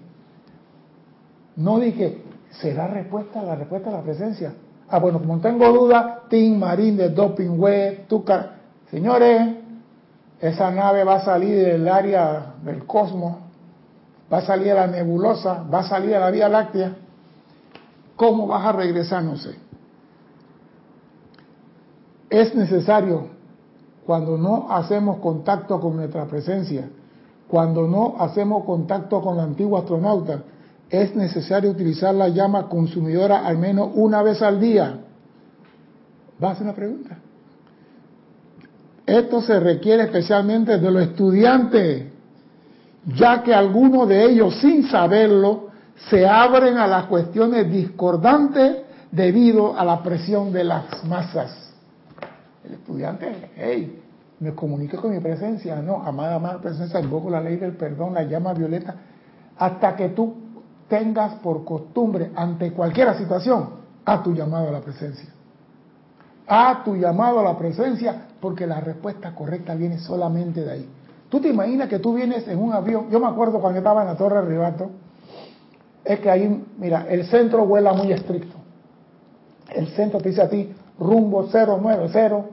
No 1.55 1.79
dije, 1.79 2.23
¿será 2.51 2.87
respuesta 2.87 3.41
la 3.41 3.55
respuesta 3.55 3.89
a 3.89 3.93
la 3.93 4.01
presencia? 4.01 4.53
Ah, 4.89 4.99
bueno, 4.99 5.19
como 5.19 5.39
tengo 5.39 5.71
duda, 5.71 6.23
Tim 6.29 6.59
Marín 6.59 6.97
de 6.97 7.09
Doping 7.09 7.57
Web, 7.57 8.07
Tuca. 8.07 8.57
Señores, 8.91 9.57
esa 10.39 10.71
nave 10.71 11.03
va 11.03 11.15
a 11.15 11.25
salir 11.25 11.55
del 11.63 11.87
área 11.87 12.55
del 12.63 12.85
cosmos, 12.85 13.37
va 14.31 14.39
a 14.39 14.45
salir 14.45 14.71
a 14.73 14.75
la 14.75 14.87
nebulosa, 14.87 15.63
va 15.73 15.79
a 15.79 15.87
salir 15.87 16.15
a 16.15 16.19
la 16.19 16.31
Vía 16.31 16.49
Láctea. 16.49 16.95
¿Cómo 18.15 18.47
vas 18.47 18.65
a 18.65 18.71
regresar? 18.73 19.23
No 19.23 19.37
sé. 19.37 19.55
Es 22.33 22.55
necesario, 22.55 23.27
cuando 24.07 24.39
no 24.39 24.65
hacemos 24.71 25.19
contacto 25.19 25.79
con 25.79 25.97
nuestra 25.97 26.25
presencia, 26.25 26.89
cuando 27.47 27.87
no 27.87 28.15
hacemos 28.17 28.65
contacto 28.65 29.21
con 29.21 29.37
la 29.37 29.43
antigua 29.43 29.81
astronauta, 29.81 30.41
es 30.89 31.15
necesario 31.15 31.69
utilizar 31.69 32.15
la 32.15 32.29
llama 32.29 32.67
consumidora 32.69 33.45
al 33.45 33.59
menos 33.59 33.91
una 33.93 34.23
vez 34.23 34.41
al 34.41 34.59
día. 34.59 34.97
¿Va 36.43 36.49
a 36.49 36.51
hacer 36.53 36.63
una 36.63 36.73
pregunta? 36.73 37.19
Esto 39.05 39.39
se 39.39 39.59
requiere 39.59 40.01
especialmente 40.01 40.79
de 40.79 40.89
los 40.89 41.03
estudiantes, 41.03 42.05
ya 43.15 43.43
que 43.43 43.53
algunos 43.53 44.07
de 44.07 44.23
ellos, 44.23 44.55
sin 44.59 44.87
saberlo, 44.89 45.67
se 46.09 46.27
abren 46.27 46.77
a 46.77 46.87
las 46.87 47.05
cuestiones 47.05 47.71
discordantes 47.71 48.77
debido 49.11 49.77
a 49.77 49.85
la 49.85 50.01
presión 50.01 50.51
de 50.51 50.63
las 50.63 51.03
masas. 51.05 51.62
El 52.65 52.73
estudiante, 52.73 53.51
hey, 53.55 54.01
me 54.39 54.53
comunique 54.53 54.97
con 54.97 55.11
mi 55.11 55.19
presencia, 55.19 55.81
no, 55.81 56.01
amada, 56.03 56.35
amada 56.35 56.61
presencia, 56.61 56.99
invoco 56.99 57.29
la 57.29 57.41
ley 57.41 57.57
del 57.57 57.73
perdón, 57.73 58.13
la 58.13 58.23
llama 58.23 58.53
violeta, 58.53 58.95
hasta 59.57 59.95
que 59.95 60.09
tú 60.09 60.35
tengas 60.87 61.35
por 61.35 61.63
costumbre 61.63 62.31
ante 62.35 62.71
cualquier 62.71 63.15
situación 63.15 63.69
a 64.05 64.21
tu 64.21 64.33
llamado 64.33 64.69
a 64.69 64.71
la 64.71 64.81
presencia. 64.81 65.29
A 66.47 66.83
tu 66.83 66.95
llamado 66.95 67.39
a 67.39 67.43
la 67.43 67.57
presencia 67.57 68.27
porque 68.39 68.67
la 68.67 68.81
respuesta 68.81 69.33
correcta 69.33 69.75
viene 69.75 69.99
solamente 69.99 70.61
de 70.63 70.71
ahí. 70.71 70.89
Tú 71.29 71.39
te 71.39 71.49
imaginas 71.49 71.87
que 71.87 71.99
tú 71.99 72.13
vienes 72.13 72.47
en 72.47 72.59
un 72.59 72.73
avión, 72.73 73.09
yo 73.09 73.19
me 73.19 73.27
acuerdo 73.27 73.59
cuando 73.59 73.79
estaba 73.79 74.01
en 74.01 74.07
la 74.07 74.15
Torre 74.15 74.41
Ribato, 74.41 74.91
es 76.03 76.19
que 76.19 76.29
ahí, 76.29 76.65
mira, 76.77 77.05
el 77.09 77.25
centro 77.27 77.65
vuela 77.65 77.93
muy 77.93 78.11
estricto. 78.11 78.55
El 79.73 79.87
centro 79.87 80.19
te 80.19 80.29
dice 80.29 80.41
a 80.41 80.49
ti 80.49 80.73
rumbo 80.99 81.47
090 81.51 82.45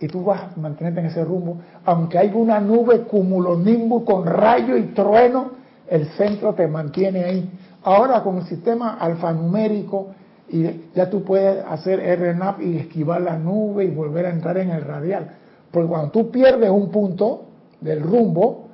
y 0.00 0.08
tú 0.08 0.24
vas 0.24 0.42
a 0.56 0.60
mantenerte 0.60 1.00
en 1.00 1.06
ese 1.06 1.24
rumbo, 1.24 1.58
aunque 1.84 2.18
hay 2.18 2.30
una 2.34 2.58
nube 2.58 3.02
cumulonimbo 3.02 4.04
con 4.04 4.24
rayo 4.24 4.76
y 4.76 4.94
trueno, 4.94 5.50
el 5.88 6.06
centro 6.10 6.54
te 6.54 6.66
mantiene 6.66 7.24
ahí. 7.24 7.50
Ahora 7.82 8.22
con 8.22 8.38
el 8.38 8.44
sistema 8.44 8.94
alfanumérico 8.94 10.08
y 10.48 10.88
ya 10.94 11.10
tú 11.10 11.22
puedes 11.22 11.64
hacer 11.66 12.00
RNAP 12.18 12.62
y 12.62 12.76
esquivar 12.78 13.20
la 13.20 13.36
nube 13.36 13.84
y 13.84 13.90
volver 13.90 14.26
a 14.26 14.30
entrar 14.30 14.56
en 14.58 14.70
el 14.70 14.82
radial. 14.82 15.32
Porque 15.70 15.88
cuando 15.88 16.10
tú 16.10 16.30
pierdes 16.30 16.70
un 16.70 16.90
punto 16.90 17.44
del 17.80 18.02
rumbo 18.02 18.68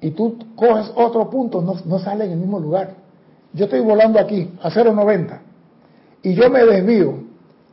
y 0.00 0.10
tú 0.10 0.38
coges 0.54 0.92
otro 0.94 1.30
punto, 1.30 1.62
no, 1.62 1.74
no 1.86 1.98
sale 1.98 2.26
en 2.26 2.32
el 2.32 2.38
mismo 2.38 2.60
lugar. 2.60 2.94
Yo 3.54 3.64
estoy 3.64 3.80
volando 3.80 4.20
aquí 4.20 4.50
a 4.62 4.70
0.90 4.70 5.38
y 6.22 6.34
yo 6.34 6.50
me 6.50 6.64
desvío. 6.64 7.23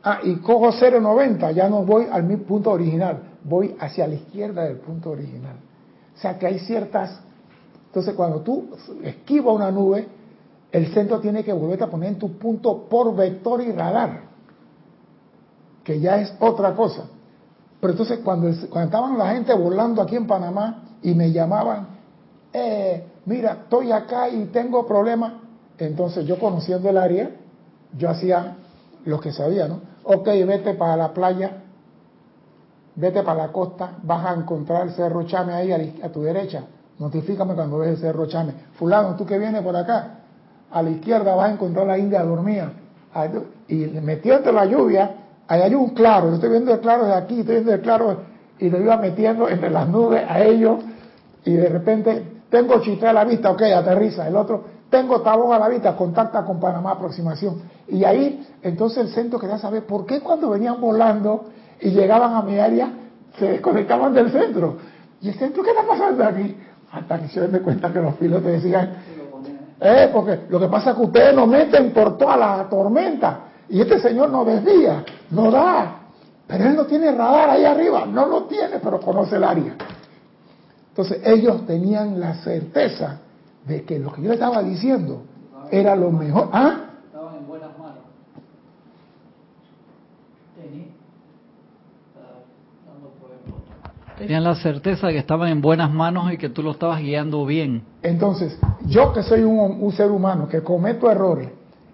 Ah, 0.04 0.18
y 0.22 0.36
cojo 0.36 0.72
0.90, 0.72 1.52
ya 1.54 1.68
no 1.68 1.84
voy 1.84 2.06
al 2.10 2.24
mi 2.24 2.36
punto 2.36 2.72
original, 2.72 3.22
voy 3.44 3.76
hacia 3.78 4.06
la 4.08 4.14
izquierda 4.14 4.64
del 4.64 4.78
punto 4.78 5.10
original. 5.10 5.56
O 6.16 6.18
sea 6.20 6.38
que 6.38 6.46
hay 6.46 6.58
ciertas... 6.58 7.20
Entonces 7.86 8.14
cuando 8.14 8.40
tú 8.40 8.70
esquivas 9.04 9.54
una 9.54 9.70
nube, 9.70 10.08
el 10.72 10.92
centro 10.92 11.20
tiene 11.20 11.44
que 11.44 11.52
volverte 11.52 11.84
a 11.84 11.90
poner 11.90 12.08
en 12.10 12.18
tu 12.18 12.38
punto 12.38 12.88
por 12.88 13.14
vector 13.14 13.60
y 13.62 13.70
radar, 13.70 14.22
que 15.84 16.00
ya 16.00 16.16
es 16.20 16.34
otra 16.40 16.74
cosa. 16.74 17.04
Pero 17.80 17.92
entonces 17.92 18.20
cuando, 18.24 18.48
cuando 18.70 18.86
estaban 18.86 19.18
la 19.18 19.32
gente 19.32 19.52
volando 19.54 20.00
aquí 20.00 20.16
en 20.16 20.26
Panamá 20.26 20.84
y 21.02 21.14
me 21.14 21.30
llamaban, 21.30 21.88
eh, 22.52 23.04
mira, 23.26 23.58
estoy 23.64 23.92
acá 23.92 24.28
y 24.30 24.46
tengo 24.46 24.86
problemas, 24.86 25.34
entonces 25.78 26.26
yo 26.26 26.38
conociendo 26.38 26.88
el 26.88 26.96
área, 26.96 27.30
yo 27.96 28.08
hacía 28.08 28.56
lo 29.04 29.20
que 29.20 29.32
sabía, 29.32 29.68
¿no? 29.68 29.91
Ok, 30.04 30.26
vete 30.26 30.74
para 30.74 30.96
la 30.96 31.12
playa, 31.12 31.62
vete 32.96 33.22
para 33.22 33.46
la 33.46 33.52
costa, 33.52 33.98
vas 34.02 34.26
a 34.26 34.34
encontrar 34.34 34.88
el 34.88 34.94
Cerro 34.94 35.22
Chame 35.24 35.52
ahí 35.52 36.00
a, 36.02 36.08
tu 36.10 36.22
derecha, 36.22 36.64
notifícame 36.98 37.54
cuando 37.54 37.78
ves 37.78 37.90
el 37.90 37.96
Cerro 37.98 38.26
Chame. 38.26 38.52
Fulano, 38.74 39.14
tú 39.16 39.24
que 39.24 39.38
vienes 39.38 39.62
por 39.62 39.76
acá, 39.76 40.18
a 40.70 40.82
la 40.82 40.90
izquierda 40.90 41.34
vas 41.34 41.50
a 41.50 41.52
encontrar 41.52 41.86
la 41.86 41.98
India 41.98 42.22
dormida. 42.22 42.72
Y 43.68 43.76
metió 43.76 44.36
entre 44.36 44.52
la 44.52 44.64
lluvia, 44.64 45.14
ahí 45.46 45.60
hay 45.60 45.74
un 45.74 45.90
claro, 45.90 46.28
yo 46.28 46.34
estoy 46.34 46.50
viendo 46.50 46.72
el 46.72 46.80
claro 46.80 47.04
de 47.04 47.14
aquí, 47.14 47.40
estoy 47.40 47.56
viendo 47.56 47.74
el 47.74 47.80
claro, 47.80 48.16
y 48.58 48.70
lo 48.70 48.80
iba 48.80 48.96
metiendo 48.96 49.48
entre 49.48 49.70
las 49.70 49.88
nubes 49.88 50.24
a 50.28 50.42
ellos, 50.42 50.78
y 51.44 51.52
de 51.54 51.68
repente, 51.68 52.22
tengo 52.48 52.80
chiste 52.80 53.06
a 53.06 53.12
la 53.12 53.24
vista, 53.24 53.50
ok, 53.50 53.62
aterriza. 53.62 54.28
El 54.28 54.36
otro, 54.36 54.64
tengo 54.92 55.22
tabón 55.22 55.54
a 55.54 55.58
la 55.58 55.68
vista, 55.68 55.96
contacta 55.96 56.44
con 56.44 56.60
Panamá 56.60 56.90
aproximación. 56.90 57.62
Y 57.88 58.04
ahí, 58.04 58.46
entonces 58.60 59.06
el 59.06 59.08
centro 59.08 59.38
quería 59.38 59.56
saber 59.56 59.86
por 59.86 60.04
qué 60.04 60.20
cuando 60.20 60.50
venían 60.50 60.78
volando 60.78 61.46
y 61.80 61.92
llegaban 61.92 62.34
a 62.34 62.42
mi 62.42 62.58
área, 62.58 62.92
se 63.38 63.52
desconectaban 63.52 64.12
del 64.12 64.30
centro. 64.30 64.76
¿Y 65.22 65.30
el 65.30 65.34
centro 65.38 65.62
qué 65.62 65.70
está 65.70 65.86
pasando 65.86 66.22
aquí? 66.22 66.54
Hasta 66.92 67.18
que 67.20 67.28
se 67.28 67.40
den 67.40 67.62
cuenta 67.62 67.90
que 67.90 68.00
los 68.00 68.14
pilotos 68.16 68.52
decían, 68.52 68.92
eh, 69.80 70.10
porque 70.12 70.40
lo 70.50 70.60
que 70.60 70.68
pasa 70.68 70.90
es 70.90 70.96
que 70.96 71.02
ustedes 71.02 71.34
nos 71.34 71.48
meten 71.48 71.90
por 71.94 72.18
toda 72.18 72.36
la 72.36 72.68
tormenta 72.68 73.44
y 73.70 73.80
este 73.80 73.98
señor 73.98 74.28
no 74.28 74.44
desvía, 74.44 75.02
no 75.30 75.50
da. 75.50 76.00
Pero 76.46 76.64
él 76.66 76.76
no 76.76 76.84
tiene 76.84 77.12
radar 77.12 77.48
ahí 77.48 77.64
arriba, 77.64 78.04
no 78.04 78.26
lo 78.26 78.42
tiene, 78.42 78.78
pero 78.78 79.00
conoce 79.00 79.36
el 79.36 79.44
área. 79.44 79.74
Entonces 80.90 81.18
ellos 81.24 81.64
tenían 81.66 82.20
la 82.20 82.34
certeza 82.34 83.20
de 83.66 83.82
que 83.84 83.98
lo 83.98 84.12
que 84.12 84.22
yo 84.22 84.28
le 84.28 84.34
estaba 84.34 84.62
diciendo 84.62 85.22
era 85.70 85.96
lo 85.96 86.10
mejor. 86.10 86.48
¿Ah? 86.52 86.80
Estaban 87.06 87.36
en 87.36 87.46
buenas 87.46 87.78
manos. 87.78 88.02
Tenían 94.18 94.44
la 94.44 94.54
certeza 94.54 95.08
de 95.08 95.14
que 95.14 95.18
estaban 95.18 95.48
en 95.48 95.60
buenas 95.60 95.90
manos 95.90 96.32
y 96.32 96.36
que 96.36 96.48
tú 96.48 96.62
lo 96.62 96.72
estabas 96.72 97.00
guiando 97.00 97.44
bien. 97.44 97.82
Entonces, 98.02 98.56
yo 98.86 99.12
que 99.12 99.22
soy 99.22 99.42
un, 99.42 99.90
ser 99.92 100.12
humano, 100.12 100.48
que 100.48 100.62
cometo 100.62 101.10
errores 101.10 101.48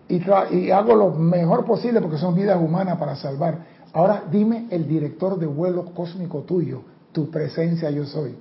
y, 0.09 0.21
y 0.55 0.71
hago 0.71 0.95
lo 0.95 1.11
mejor 1.11 1.65
posible 1.65 2.03
porque 2.03 2.19
son 2.19 2.35
vidas 2.35 2.61
humanas 2.61 2.99
para 2.99 3.16
salvar. 3.16 3.61
Ahora 3.95 4.25
dime 4.31 4.66
el 4.71 4.87
director 4.87 5.39
de 5.39 5.47
vuelo 5.47 5.87
cósmico 5.95 6.41
tuyo, 6.41 6.83
tu 7.12 7.31
presencia 7.31 7.91
yo 7.91 8.05
soy. 8.05 8.37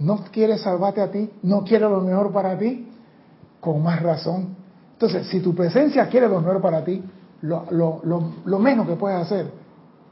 ¿No 0.00 0.24
quiere 0.32 0.56
salvarte 0.56 1.02
a 1.02 1.10
ti? 1.10 1.30
¿No 1.42 1.62
quiere 1.62 1.88
lo 1.88 2.00
mejor 2.00 2.32
para 2.32 2.58
ti? 2.58 2.88
Con 3.60 3.82
más 3.82 4.02
razón. 4.02 4.56
Entonces, 4.94 5.26
si 5.28 5.40
tu 5.40 5.54
presencia 5.54 6.08
quiere 6.08 6.26
lo 6.26 6.40
mejor 6.40 6.62
para 6.62 6.82
ti, 6.82 7.02
lo, 7.42 8.58
menos 8.58 8.86
que 8.86 8.96
puedes 8.96 9.20
hacer 9.20 9.50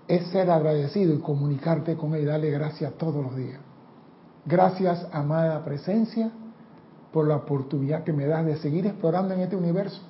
es 0.07 0.26
ser 0.28 0.51
agradecido 0.51 1.14
y 1.14 1.18
comunicarte 1.18 1.97
con 1.97 2.14
Él 2.14 2.22
y 2.22 2.24
darle 2.26 2.51
gracias 2.51 2.93
todos 2.95 3.22
los 3.22 3.34
días. 3.34 3.61
Gracias, 4.45 5.07
amada 5.11 5.64
presencia, 5.64 6.30
por 7.11 7.26
la 7.26 7.36
oportunidad 7.36 8.05
que 8.05 8.12
me 8.12 8.26
das 8.26 8.45
de 8.45 8.57
seguir 8.57 8.86
explorando 8.86 9.34
en 9.34 9.41
este 9.41 9.57
universo. 9.57 10.03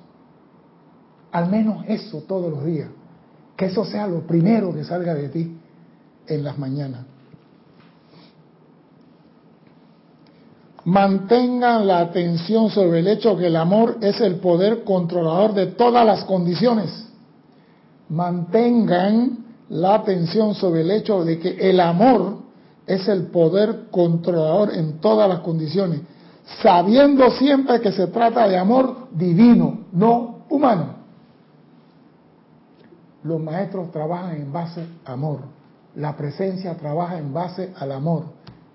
Al 1.31 1.49
menos 1.49 1.85
eso 1.87 2.21
todos 2.27 2.51
los 2.51 2.65
días. 2.65 2.89
Que 3.55 3.67
eso 3.67 3.85
sea 3.85 4.07
lo 4.07 4.21
primero 4.27 4.73
que 4.73 4.83
salga 4.83 5.13
de 5.13 5.29
ti 5.29 5.57
en 6.27 6.43
las 6.43 6.57
mañanas. 6.57 7.05
Mantengan 10.89 11.85
la 11.85 11.99
atención 11.99 12.71
sobre 12.71 12.99
el 12.99 13.07
hecho 13.07 13.37
que 13.37 13.45
el 13.45 13.55
amor 13.55 13.97
es 14.01 14.19
el 14.21 14.37
poder 14.37 14.83
controlador 14.83 15.53
de 15.53 15.67
todas 15.67 16.03
las 16.03 16.23
condiciones. 16.23 17.07
Mantengan 18.09 19.45
la 19.69 19.95
atención 19.95 20.55
sobre 20.55 20.81
el 20.81 20.89
hecho 20.89 21.23
de 21.23 21.37
que 21.37 21.69
el 21.69 21.79
amor 21.79 22.39
es 22.87 23.07
el 23.07 23.27
poder 23.27 23.89
controlador 23.91 24.73
en 24.73 24.99
todas 24.99 25.29
las 25.29 25.41
condiciones, 25.41 26.01
sabiendo 26.63 27.29
siempre 27.31 27.79
que 27.81 27.91
se 27.91 28.07
trata 28.07 28.47
de 28.47 28.57
amor 28.57 29.09
divino, 29.11 29.81
no 29.91 30.45
humano. 30.49 30.95
Los 33.21 33.39
maestros 33.39 33.91
trabajan 33.91 34.37
en 34.37 34.51
base 34.51 34.83
a 35.05 35.13
amor, 35.13 35.41
la 35.93 36.17
presencia 36.17 36.75
trabaja 36.77 37.19
en 37.19 37.31
base 37.31 37.73
al 37.77 37.91
amor, 37.91 38.23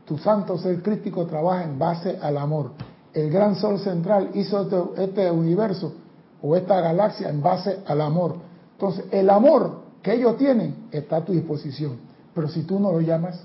tu 0.05 0.19
santo 0.19 0.59
ser 0.59 0.83
crítico 0.83 1.27
trabaja 1.27 1.65
en 1.65 1.79
base 1.79 2.19
al 2.21 2.37
amor. 2.37 2.73
El 3.13 3.31
gran 3.31 3.57
sol 3.57 3.79
central 3.79 4.31
hizo 4.35 4.63
este, 4.63 5.05
este 5.05 5.31
universo 5.31 5.95
o 6.43 6.57
esta 6.57 6.81
galaxia 6.81 7.31
en 7.31 7.43
base 7.43 7.81
al 7.87 8.01
amor. 8.01 8.37
Entonces, 8.73 9.07
el 9.11 9.31
amor 9.31 9.83
que 10.03 10.15
ellos 10.15 10.37
tienen 10.37 10.89
está 10.91 11.17
a 11.17 11.25
tu 11.25 11.33
disposición. 11.33 11.97
Pero 12.35 12.49
si 12.49 12.63
tú 12.65 12.79
no 12.79 12.93
lo 12.93 13.01
llamas, 13.01 13.41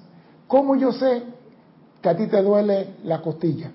¿cómo 0.48 0.76
yo 0.76 0.92
sé 0.92 1.24
que 2.02 2.10
a 2.10 2.18
ti 2.18 2.28
te 2.28 2.42
duele 2.42 2.96
la 3.04 3.22
costilla? 3.22 3.72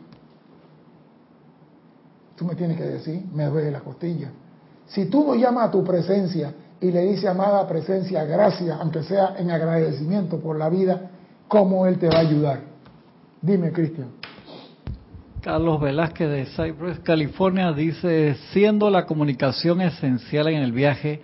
Tú 2.36 2.44
me 2.44 2.56
tienes 2.56 2.76
que 2.76 2.84
decir, 2.84 3.24
me 3.32 3.46
duele 3.46 3.70
la 3.70 3.80
costilla. 3.80 4.30
Si 4.86 5.06
tú 5.06 5.24
no 5.24 5.34
llamas 5.34 5.68
a 5.68 5.70
tu 5.70 5.84
presencia 5.84 6.52
y 6.80 6.90
le 6.90 7.02
dices, 7.02 7.26
amada 7.26 7.66
presencia, 7.66 8.24
gracias, 8.24 8.78
aunque 8.78 9.02
sea 9.04 9.36
en 9.38 9.50
agradecimiento 9.50 10.38
por 10.38 10.58
la 10.58 10.68
vida, 10.68 11.10
¿cómo 11.48 11.86
Él 11.86 11.98
te 11.98 12.08
va 12.08 12.16
a 12.16 12.20
ayudar? 12.20 12.73
Dime, 13.44 13.72
Cristian. 13.72 14.08
Carlos 15.42 15.78
Velázquez 15.78 16.30
de 16.30 16.46
Cypress, 16.46 17.00
California, 17.00 17.72
dice, 17.72 18.36
siendo 18.52 18.88
la 18.88 19.04
comunicación 19.04 19.82
esencial 19.82 20.48
en 20.48 20.62
el 20.62 20.72
viaje, 20.72 21.20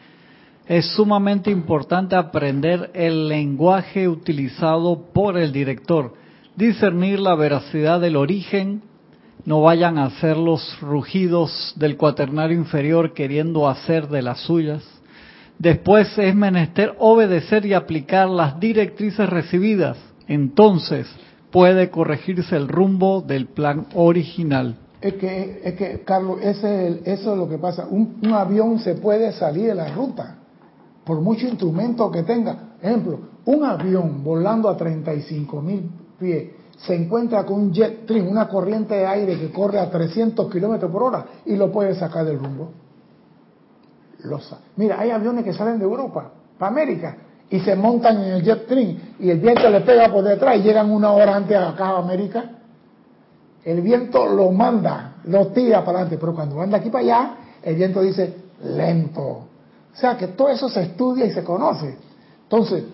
es 0.67 0.85
sumamente 0.95 1.51
importante 1.51 2.17
aprender 2.17 2.91
el 2.93 3.27
lenguaje 3.27 4.07
utilizado 4.07 5.07
por 5.15 5.39
el 5.39 5.51
director, 5.51 6.13
discernir 6.57 7.21
la 7.21 7.35
veracidad 7.37 8.03
del 8.03 8.17
origen, 8.17 8.83
no 9.47 9.63
vayan 9.63 9.97
a 9.97 10.05
hacer 10.05 10.37
los 10.37 10.79
rugidos 10.83 11.73
del 11.77 11.97
cuaternario 11.97 12.59
inferior 12.59 13.15
queriendo 13.15 13.67
hacer 13.67 14.09
de 14.09 14.21
las 14.21 14.41
suyas. 14.41 14.87
Después 15.59 16.19
es 16.19 16.35
menester 16.35 16.95
obedecer 16.99 17.65
y 17.65 17.73
aplicar 17.73 18.29
las 18.29 18.61
directrices 18.61 19.27
recibidas. 19.27 19.97
Entonces 20.29 21.11
puede 21.51 21.91
corregirse 21.91 22.57
el 22.57 22.69
rumbo 22.69 23.23
del 23.23 23.47
plan 23.47 23.87
original. 23.95 24.77
Es 25.01 25.15
que, 25.15 25.61
es 25.65 25.75
que 25.75 26.03
Carlos, 26.05 26.39
ese 26.43 27.01
eso 27.05 27.33
es 27.33 27.39
lo 27.39 27.49
que 27.49 27.59
pasa. 27.59 27.87
un 27.91 28.33
avión 28.33 28.79
se 28.79 28.95
puede 28.95 29.33
salir 29.33 29.69
de 29.69 29.75
la 29.75 29.89
ruta 29.95 30.37
por 31.05 31.21
mucho 31.21 31.47
instrumento 31.47 32.11
que 32.11 32.23
tenga. 32.23 32.75
Ejemplo, 32.81 33.19
un 33.47 33.65
avión 33.65 34.23
volando 34.23 34.69
a 34.69 34.77
35 34.77 35.63
mil 35.63 35.91
pies 36.19 36.51
se 36.79 36.95
encuentra 36.95 37.45
con 37.45 37.61
un 37.61 37.73
jet 37.73 38.05
stream, 38.05 38.29
una 38.29 38.49
corriente 38.49 38.95
de 38.95 39.07
aire 39.07 39.39
que 39.39 39.51
corre 39.51 39.79
a 39.79 39.91
300 39.91 40.51
kilómetros 40.51 40.91
por 40.91 41.03
hora 41.03 41.27
y 41.45 41.57
lo 41.57 41.71
puede 41.71 41.95
sacar 41.95 42.25
del 42.25 42.39
rumbo. 42.39 42.71
Mira, 44.77 45.01
hay 45.01 45.11
aviones 45.11 45.45
que 45.45 45.53
salen 45.53 45.79
de 45.79 45.85
Europa 45.85 46.31
para 46.59 46.73
América 46.73 47.17
y 47.51 47.59
se 47.61 47.75
montan 47.75 48.23
en 48.23 48.33
el 48.35 48.43
jet 48.43 48.65
stream 48.65 48.97
y 49.19 49.31
el 49.31 49.41
viento 49.41 49.69
le 49.69 49.81
pega 49.81 50.09
por 50.09 50.23
detrás 50.25 50.57
y 50.57 50.63
llegan 50.63 50.91
una 50.91 51.13
hora 51.13 51.37
antes 51.37 51.57
acá 51.57 51.89
a 51.89 51.99
América. 51.99 52.45
El 53.65 53.83
viento 53.83 54.27
lo 54.27 54.53
manda, 54.53 55.17
lo 55.25 55.49
tira 55.49 55.85
para 55.85 55.99
adelante, 55.99 56.17
pero 56.19 56.35
cuando 56.35 56.61
anda 56.61 56.79
aquí 56.79 56.89
para 56.89 57.05
allá, 57.05 57.35
el 57.63 57.75
viento 57.75 58.01
dice 58.01 58.35
lento, 58.63 59.23
o 59.93 59.97
sea 59.97 60.17
que 60.17 60.29
todo 60.29 60.49
eso 60.49 60.69
se 60.69 60.83
estudia 60.83 61.27
y 61.27 61.33
se 61.33 61.43
conoce. 61.43 61.97
Entonces, 62.45 62.85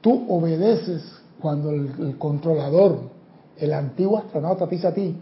tú 0.00 0.26
obedeces 0.28 1.04
cuando 1.40 1.70
el, 1.70 2.16
controlador, 2.18 3.00
el 3.58 3.72
antiguo 3.72 4.18
astronauta 4.18 4.66
dice 4.66 4.86
a 4.86 4.94
ti, 4.94 5.16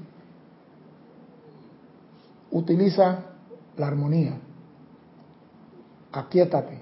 utiliza 2.53 3.18
la 3.76 3.87
armonía, 3.87 4.39
aquíétate, 6.12 6.80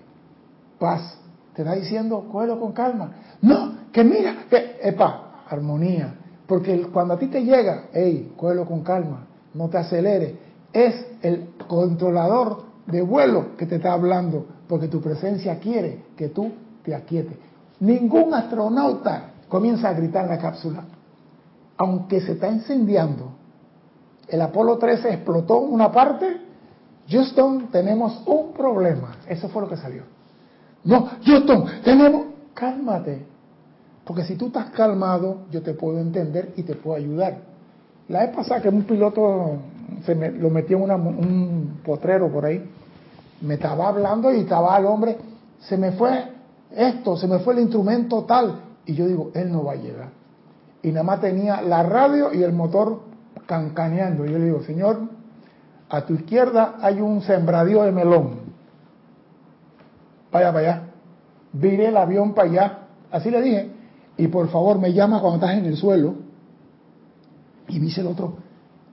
paz. 0.78 1.18
Te 1.54 1.62
está 1.62 1.74
diciendo, 1.74 2.28
cógelo 2.30 2.58
con 2.58 2.72
calma. 2.72 3.12
No, 3.42 3.90
que 3.92 4.02
mira, 4.02 4.46
que, 4.50 4.78
epa, 4.82 5.44
armonía. 5.48 6.14
Porque 6.46 6.82
cuando 6.92 7.14
a 7.14 7.18
ti 7.18 7.28
te 7.28 7.44
llega, 7.44 7.84
hey, 7.92 8.32
cógelo 8.36 8.66
con 8.66 8.82
calma, 8.82 9.26
no 9.54 9.68
te 9.68 9.78
acelere. 9.78 10.36
Es 10.72 11.06
el 11.22 11.50
controlador 11.68 12.64
de 12.86 13.00
vuelo 13.00 13.56
que 13.56 13.66
te 13.66 13.76
está 13.76 13.92
hablando, 13.92 14.46
porque 14.68 14.88
tu 14.88 15.00
presencia 15.00 15.58
quiere 15.58 16.02
que 16.16 16.28
tú 16.28 16.50
te 16.82 16.94
aquietes. 16.94 17.38
Ningún 17.80 18.34
astronauta 18.34 19.30
comienza 19.48 19.88
a 19.88 19.94
gritar 19.94 20.24
en 20.24 20.30
la 20.30 20.38
cápsula, 20.38 20.84
aunque 21.76 22.20
se 22.20 22.32
está 22.32 22.48
incendiando. 22.48 23.30
El 24.28 24.40
Apolo 24.42 24.78
13 24.78 25.14
explotó 25.14 25.58
una 25.58 25.92
parte, 25.92 26.40
Houston, 27.08 27.68
tenemos 27.70 28.22
un 28.26 28.52
problema. 28.52 29.16
Eso 29.28 29.48
fue 29.48 29.62
lo 29.62 29.68
que 29.68 29.76
salió. 29.76 30.13
No, 30.84 31.08
Houston, 31.24 31.64
tenemos, 31.82 32.26
cálmate. 32.54 33.26
Porque 34.04 34.24
si 34.24 34.36
tú 34.36 34.46
estás 34.48 34.70
calmado, 34.70 35.42
yo 35.50 35.62
te 35.62 35.74
puedo 35.74 35.98
entender 35.98 36.52
y 36.56 36.62
te 36.62 36.74
puedo 36.74 36.96
ayudar. 36.96 37.38
La 38.08 38.20
vez 38.20 38.36
pasada 38.36 38.60
que 38.60 38.68
un 38.68 38.84
piloto 38.84 39.56
se 40.04 40.14
me, 40.14 40.30
lo 40.30 40.50
metió 40.50 40.76
en 40.78 40.90
un 40.90 41.80
potrero 41.84 42.30
por 42.30 42.44
ahí, 42.44 42.62
me 43.40 43.54
estaba 43.54 43.88
hablando 43.88 44.32
y 44.32 44.40
estaba 44.40 44.76
el 44.78 44.86
hombre, 44.86 45.16
se 45.60 45.78
me 45.78 45.92
fue 45.92 46.28
esto, 46.70 47.16
se 47.16 47.26
me 47.26 47.38
fue 47.38 47.54
el 47.54 47.60
instrumento 47.60 48.24
tal, 48.24 48.60
y 48.84 48.94
yo 48.94 49.06
digo, 49.06 49.30
él 49.34 49.50
no 49.50 49.64
va 49.64 49.72
a 49.72 49.76
llegar. 49.76 50.08
Y 50.82 50.88
nada 50.88 51.02
más 51.02 51.20
tenía 51.20 51.62
la 51.62 51.82
radio 51.82 52.32
y 52.34 52.42
el 52.42 52.52
motor 52.52 53.00
cancaneando. 53.46 54.26
Y 54.26 54.32
yo 54.32 54.38
le 54.38 54.44
digo, 54.44 54.62
Señor, 54.62 55.00
a 55.88 56.04
tu 56.04 56.14
izquierda 56.14 56.76
hay 56.80 57.00
un 57.00 57.22
sembradío 57.22 57.84
de 57.84 57.92
melón. 57.92 58.43
Vaya 60.34 60.52
para 60.52 60.58
allá. 60.58 60.82
Viré 61.52 61.86
el 61.86 61.96
avión 61.96 62.34
para 62.34 62.50
allá. 62.50 62.78
Así 63.12 63.30
le 63.30 63.40
dije. 63.40 63.70
Y 64.16 64.26
por 64.26 64.48
favor, 64.48 64.78
me 64.78 64.92
llama 64.92 65.20
cuando 65.20 65.36
estás 65.36 65.56
en 65.58 65.64
el 65.64 65.76
suelo. 65.76 66.14
Y 67.68 67.78
dice 67.78 68.02
el 68.02 68.08
otro, 68.08 68.36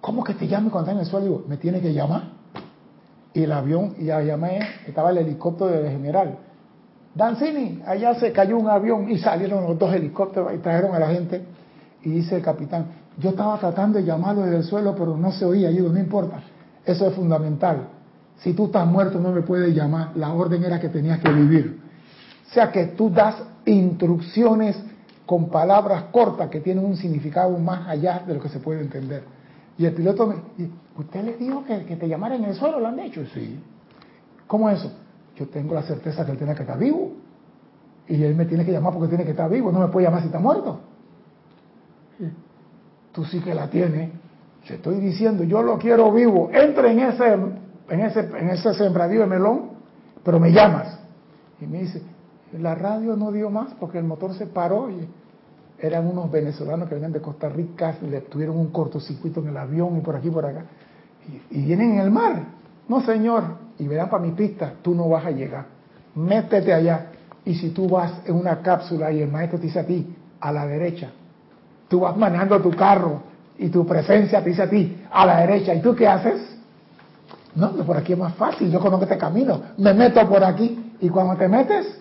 ¿Cómo 0.02 0.24
que 0.24 0.34
te 0.34 0.48
llame 0.48 0.70
cuando 0.70 0.92
estás 0.92 0.96
en 0.96 1.00
el 1.00 1.06
suelo? 1.06 1.26
Digo, 1.26 1.44
me 1.48 1.58
tiene 1.58 1.80
que 1.80 1.94
llamar. 1.94 2.24
Y 3.34 3.44
el 3.44 3.52
avión, 3.52 3.96
y 3.98 4.06
llamé, 4.06 4.60
estaba 4.88 5.12
el 5.12 5.20
helicóptero 5.20 5.70
del 5.72 5.92
general. 5.92 6.38
Dancini, 7.16 7.82
allá 7.86 8.16
se 8.16 8.32
cayó 8.32 8.58
un 8.58 8.70
avión 8.70 9.10
y 9.10 9.18
salieron 9.18 9.64
los 9.64 9.78
dos 9.78 9.94
helicópteros 9.94 10.54
y 10.54 10.58
trajeron 10.58 10.96
a 10.96 11.00
la 11.00 11.10
gente. 11.10 11.44
Y 12.04 12.10
dice 12.10 12.38
el 12.38 12.42
capitán, 12.42 12.88
yo 13.18 13.30
estaba 13.32 13.58
tratando 13.58 14.00
de 14.00 14.06
llamarlo 14.06 14.42
desde 14.42 14.58
el 14.58 14.64
suelo, 14.64 14.96
pero 14.96 15.16
no 15.16 15.32
se 15.32 15.46
oía. 15.46 15.70
Yo 15.70 15.78
digo, 15.78 15.90
no 15.94 16.00
importa, 16.00 16.42
eso 16.86 17.08
es 17.08 17.14
fundamental. 17.14 17.88
Si 18.42 18.54
tú 18.54 18.66
estás 18.66 18.88
muerto 18.88 19.20
no 19.20 19.32
me 19.32 19.42
puedes 19.42 19.74
llamar. 19.76 20.12
La 20.16 20.34
orden 20.34 20.64
era 20.64 20.80
que 20.80 20.90
tenías 20.90 21.20
que 21.20 21.32
vivir. 21.32 21.80
O 22.50 22.54
sea 22.54 22.72
que 22.72 22.88
tú 22.88 23.10
das 23.10 23.36
instrucciones 23.66 24.78
con 25.26 25.50
palabras 25.50 26.06
cortas 26.12 26.50
que 26.50 26.60
tienen 26.60 26.84
un 26.84 26.98
significado 26.98 27.58
más 27.58 27.88
allá 27.88 28.24
de 28.26 28.34
lo 28.34 28.42
que 28.42 28.50
se 28.50 28.60
puede 28.60 28.82
entender. 28.82 29.24
Y 29.78 29.86
el 29.86 29.94
piloto 29.94 30.28
me 30.28 30.36
¿usted 30.98 31.24
le 31.24 31.38
dijo 31.38 31.64
que, 31.64 31.96
te 31.96 32.08
llamara 32.08 32.36
en 32.36 32.46
el 32.46 32.56
suelo? 32.56 32.80
¿Lo 32.80 32.88
han 32.88 32.98
dicho? 32.98 33.24
Sí. 33.34 33.60
¿Cómo 34.48 34.70
es 34.70 34.80
eso? 34.80 34.92
Yo 35.36 35.48
tengo 35.48 35.74
la 35.74 35.84
certeza 35.84 36.26
que 36.26 36.32
él 36.32 36.38
tiene 36.38 36.54
que 36.56 36.64
estar 36.64 36.78
vivo. 36.78 37.14
Y 38.08 38.22
él 38.24 38.36
me 38.36 38.46
tiene 38.46 38.66
que 38.66 38.72
llamar 38.72 38.94
porque 38.94 39.08
tiene 39.08 39.24
que 39.24 39.32
estar 39.32 39.50
vivo. 39.50 39.72
No 39.72 39.80
me 39.80 39.88
puede 39.88 40.08
llamar 40.08 40.22
si 40.22 40.28
está 40.28 40.40
muerto. 40.40 40.82
Tú 43.14 43.24
sí 43.26 43.40
que 43.40 43.54
la 43.54 43.70
tienes. 43.70 44.12
Te 44.68 44.76
estoy 44.76 45.00
diciendo, 45.00 45.44
yo 45.44 45.64
lo 45.64 45.78
quiero 45.78 46.12
vivo. 46.12 46.50
Entre 46.54 46.92
en 46.92 47.00
ese, 47.00 47.38
en 47.92 48.00
ese, 48.00 48.22
en 48.22 48.50
ese 48.50 48.74
sembradío 48.74 49.22
de 49.22 49.28
melón, 49.28 49.72
pero 50.24 50.40
me 50.40 50.52
llamas. 50.52 50.98
Y 51.60 51.68
me 51.68 51.80
dice, 51.80 52.02
la 52.58 52.74
radio 52.74 53.18
no 53.18 53.32
dio 53.32 53.50
más 53.50 53.74
porque 53.80 53.98
el 53.98 54.06
motor 54.06 54.34
se 54.34 54.48
paró 54.48 54.90
y 54.90 55.08
eran 55.78 56.08
unos 56.08 56.32
venezolanos 56.32 56.88
que 56.88 56.96
venían 56.96 57.12
de 57.12 57.22
Costa 57.22 57.50
Rica, 57.50 57.96
le 58.02 58.22
tuvieron 58.22 58.58
un 58.58 58.72
cortocircuito 58.72 59.42
en 59.42 59.50
el 59.50 59.58
avión 59.58 59.98
y 59.98 60.02
por 60.02 60.16
aquí 60.16 60.30
por 60.30 60.46
acá. 60.46 60.64
Y, 61.50 61.64
vienen 61.64 61.94
en 61.94 62.00
el 62.00 62.12
mar. 62.12 62.44
No, 62.88 63.02
señor. 63.02 63.44
Y 63.78 63.88
verán 63.88 64.10
para 64.10 64.24
mi 64.24 64.32
pista, 64.32 64.74
tú 64.82 64.96
no 64.96 65.10
vas 65.10 65.26
a 65.26 65.32
llegar. 65.32 65.66
Métete 66.16 66.74
allá. 66.74 67.08
Y 67.44 67.56
si 67.56 67.72
tú 67.72 67.90
vas 67.90 68.22
en 68.26 68.36
una 68.36 68.62
cápsula 68.62 69.12
y 69.12 69.22
el 69.22 69.30
maestro 69.30 69.60
te 69.60 69.66
dice 69.66 69.80
a 69.80 69.86
ti, 69.86 70.16
a 70.40 70.52
la 70.52 70.66
derecha, 70.66 71.10
tú 71.90 72.02
vas 72.02 72.16
manejando 72.16 72.62
tu 72.62 72.72
carro 72.72 73.22
y 73.58 73.70
tu 73.70 73.86
presencia 73.86 74.42
te 74.44 74.50
dice 74.50 74.62
a 74.62 74.70
ti, 74.70 75.04
a 75.12 75.26
la 75.26 75.42
derecha. 75.42 75.74
¿Y 75.74 75.82
tú 75.82 75.94
qué 75.96 76.08
haces? 76.08 76.51
No, 77.56 77.72
por 77.86 77.98
aquí 77.98 78.14
es 78.14 78.20
más 78.20 78.36
fácil, 78.36 78.72
yo 78.72 78.80
conozco 78.80 79.04
este 79.04 79.18
camino, 79.18 79.62
me 79.78 79.94
meto 79.94 80.28
por 80.28 80.44
aquí. 80.44 80.94
Y 81.02 81.10
cuando 81.10 81.36
te 81.36 81.48
metes, 81.48 82.00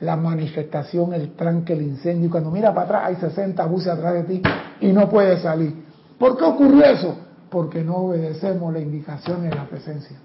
la 0.00 0.16
manifestación, 0.16 1.14
el 1.14 1.34
tranque, 1.34 1.72
el 1.72 1.82
incendio, 1.82 2.26
y 2.26 2.30
cuando 2.30 2.50
mira 2.50 2.72
para 2.72 2.84
atrás 2.84 3.02
hay 3.06 3.16
60 3.16 3.64
buses 3.66 3.88
atrás 3.88 4.14
de 4.14 4.22
ti 4.24 4.42
y 4.80 4.92
no 4.92 5.08
puedes 5.08 5.42
salir. 5.42 5.84
¿Por 6.18 6.36
qué 6.36 6.44
ocurrió 6.44 6.84
eso? 6.84 7.16
Porque 7.50 7.82
no 7.82 7.96
obedecemos 7.96 8.72
la 8.72 8.80
indicación 8.80 9.42
de 9.42 9.54
la 9.54 9.64
presencia. 9.66 10.16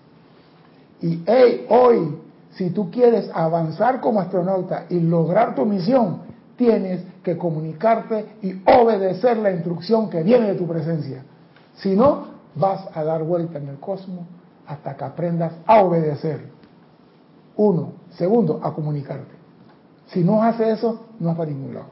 Y 1.02 1.24
hey, 1.26 1.66
hoy, 1.70 2.18
si 2.52 2.70
tú 2.70 2.92
quieres 2.92 3.30
avanzar 3.34 4.02
como 4.02 4.20
astronauta 4.20 4.86
y 4.90 5.00
lograr 5.00 5.56
tu 5.56 5.66
misión, 5.66 6.20
tienes 6.56 7.04
que 7.24 7.38
comunicarte 7.38 8.36
y 8.42 8.62
obedecer 8.70 9.38
la 9.38 9.52
instrucción 9.52 10.10
que 10.10 10.22
viene 10.22 10.48
de 10.48 10.56
tu 10.56 10.68
presencia. 10.68 11.24
Si 11.76 11.96
no, 11.96 12.26
vas 12.56 12.88
a 12.94 13.04
dar 13.04 13.24
vuelta 13.24 13.58
en 13.58 13.70
el 13.70 13.80
cosmos 13.80 14.28
hasta 14.72 14.96
que 14.96 15.04
aprendas 15.04 15.54
a 15.66 15.84
obedecer. 15.84 16.50
Uno. 17.58 17.94
Segundo, 18.12 18.62
a 18.64 18.74
comunicarte. 18.74 19.36
Si 20.08 20.24
no 20.24 20.42
haces 20.42 20.80
eso, 20.80 21.08
no 21.20 21.28
vas 21.30 21.38
para 21.38 21.52
ningún 21.52 21.74
lado. 21.74 21.88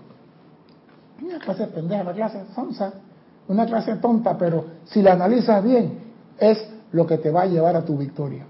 Una 1.21 1.39
clase 1.39 1.67
pendeja, 1.67 2.01
una 2.03 2.13
clase 2.13 2.45
sonsa, 2.55 2.93
una 3.49 3.65
clase 3.65 3.95
tonta, 3.97 4.37
pero 4.37 4.65
si 4.85 5.01
la 5.01 5.13
analizas 5.13 5.61
bien, 5.61 5.99
es 6.37 6.69
lo 6.93 7.05
que 7.05 7.17
te 7.17 7.31
va 7.31 7.41
a 7.41 7.45
llevar 7.45 7.75
a 7.75 7.83
tu 7.83 7.97
victoria. 7.97 8.45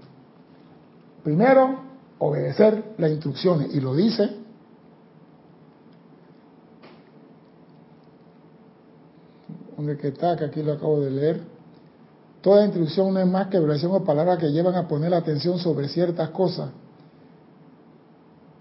Primero, 1.24 1.80
obedecer 2.18 2.94
las 2.98 3.10
instrucciones, 3.10 3.74
y 3.74 3.80
lo 3.80 3.94
dice. 3.94 4.30
Donde 9.76 9.98
está, 10.00 10.36
que 10.36 10.44
aquí 10.44 10.62
lo 10.62 10.74
acabo 10.74 11.00
de 11.00 11.10
leer. 11.10 11.59
Toda 12.40 12.64
instrucción 12.64 13.12
no 13.12 13.20
es 13.20 13.26
más 13.26 13.48
que 13.48 13.58
oración 13.58 13.92
o 13.92 14.04
palabras 14.04 14.38
que 14.38 14.50
llevan 14.50 14.74
a 14.74 14.88
poner 14.88 15.12
atención 15.12 15.58
sobre 15.58 15.88
ciertas 15.88 16.30
cosas. 16.30 16.70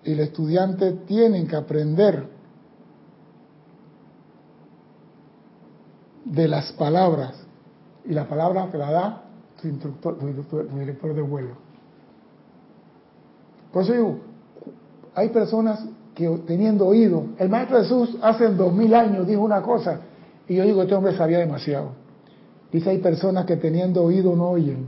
Y 0.04 0.14
el 0.14 0.20
estudiante 0.20 0.92
tiene 0.92 1.46
que 1.48 1.56
aprender 1.56 2.28
de 6.26 6.48
las 6.48 6.72
palabras. 6.74 7.36
Y 8.06 8.14
la 8.14 8.28
palabra 8.28 8.70
te 8.70 8.78
la 8.78 8.92
da 8.92 9.24
tu 9.62 9.68
instructor, 9.68 10.18
tu 10.18 10.28
director 10.28 11.14
de 11.14 11.22
vuelo. 11.22 11.70
Por 13.72 13.84
eso 13.84 13.94
digo, 13.94 14.20
hay 15.16 15.30
personas 15.30 15.86
que 16.16 16.28
teniendo 16.46 16.88
oído, 16.88 17.28
el 17.38 17.50
Maestro 17.50 17.78
Jesús 17.78 18.18
hace 18.22 18.48
dos 18.50 18.74
mil 18.74 18.94
años 18.94 19.28
dijo 19.28 19.42
una 19.42 19.62
cosa, 19.62 20.02
y 20.48 20.56
yo 20.56 20.64
digo, 20.64 20.82
este 20.82 20.96
hombre 20.96 21.16
sabía 21.16 21.40
demasiado. 21.40 21.92
Dice, 22.72 22.92
hay 22.92 23.00
personas 23.00 23.46
que 23.46 23.58
teniendo 23.58 24.04
oído 24.04 24.36
no 24.36 24.50
oyen. 24.50 24.88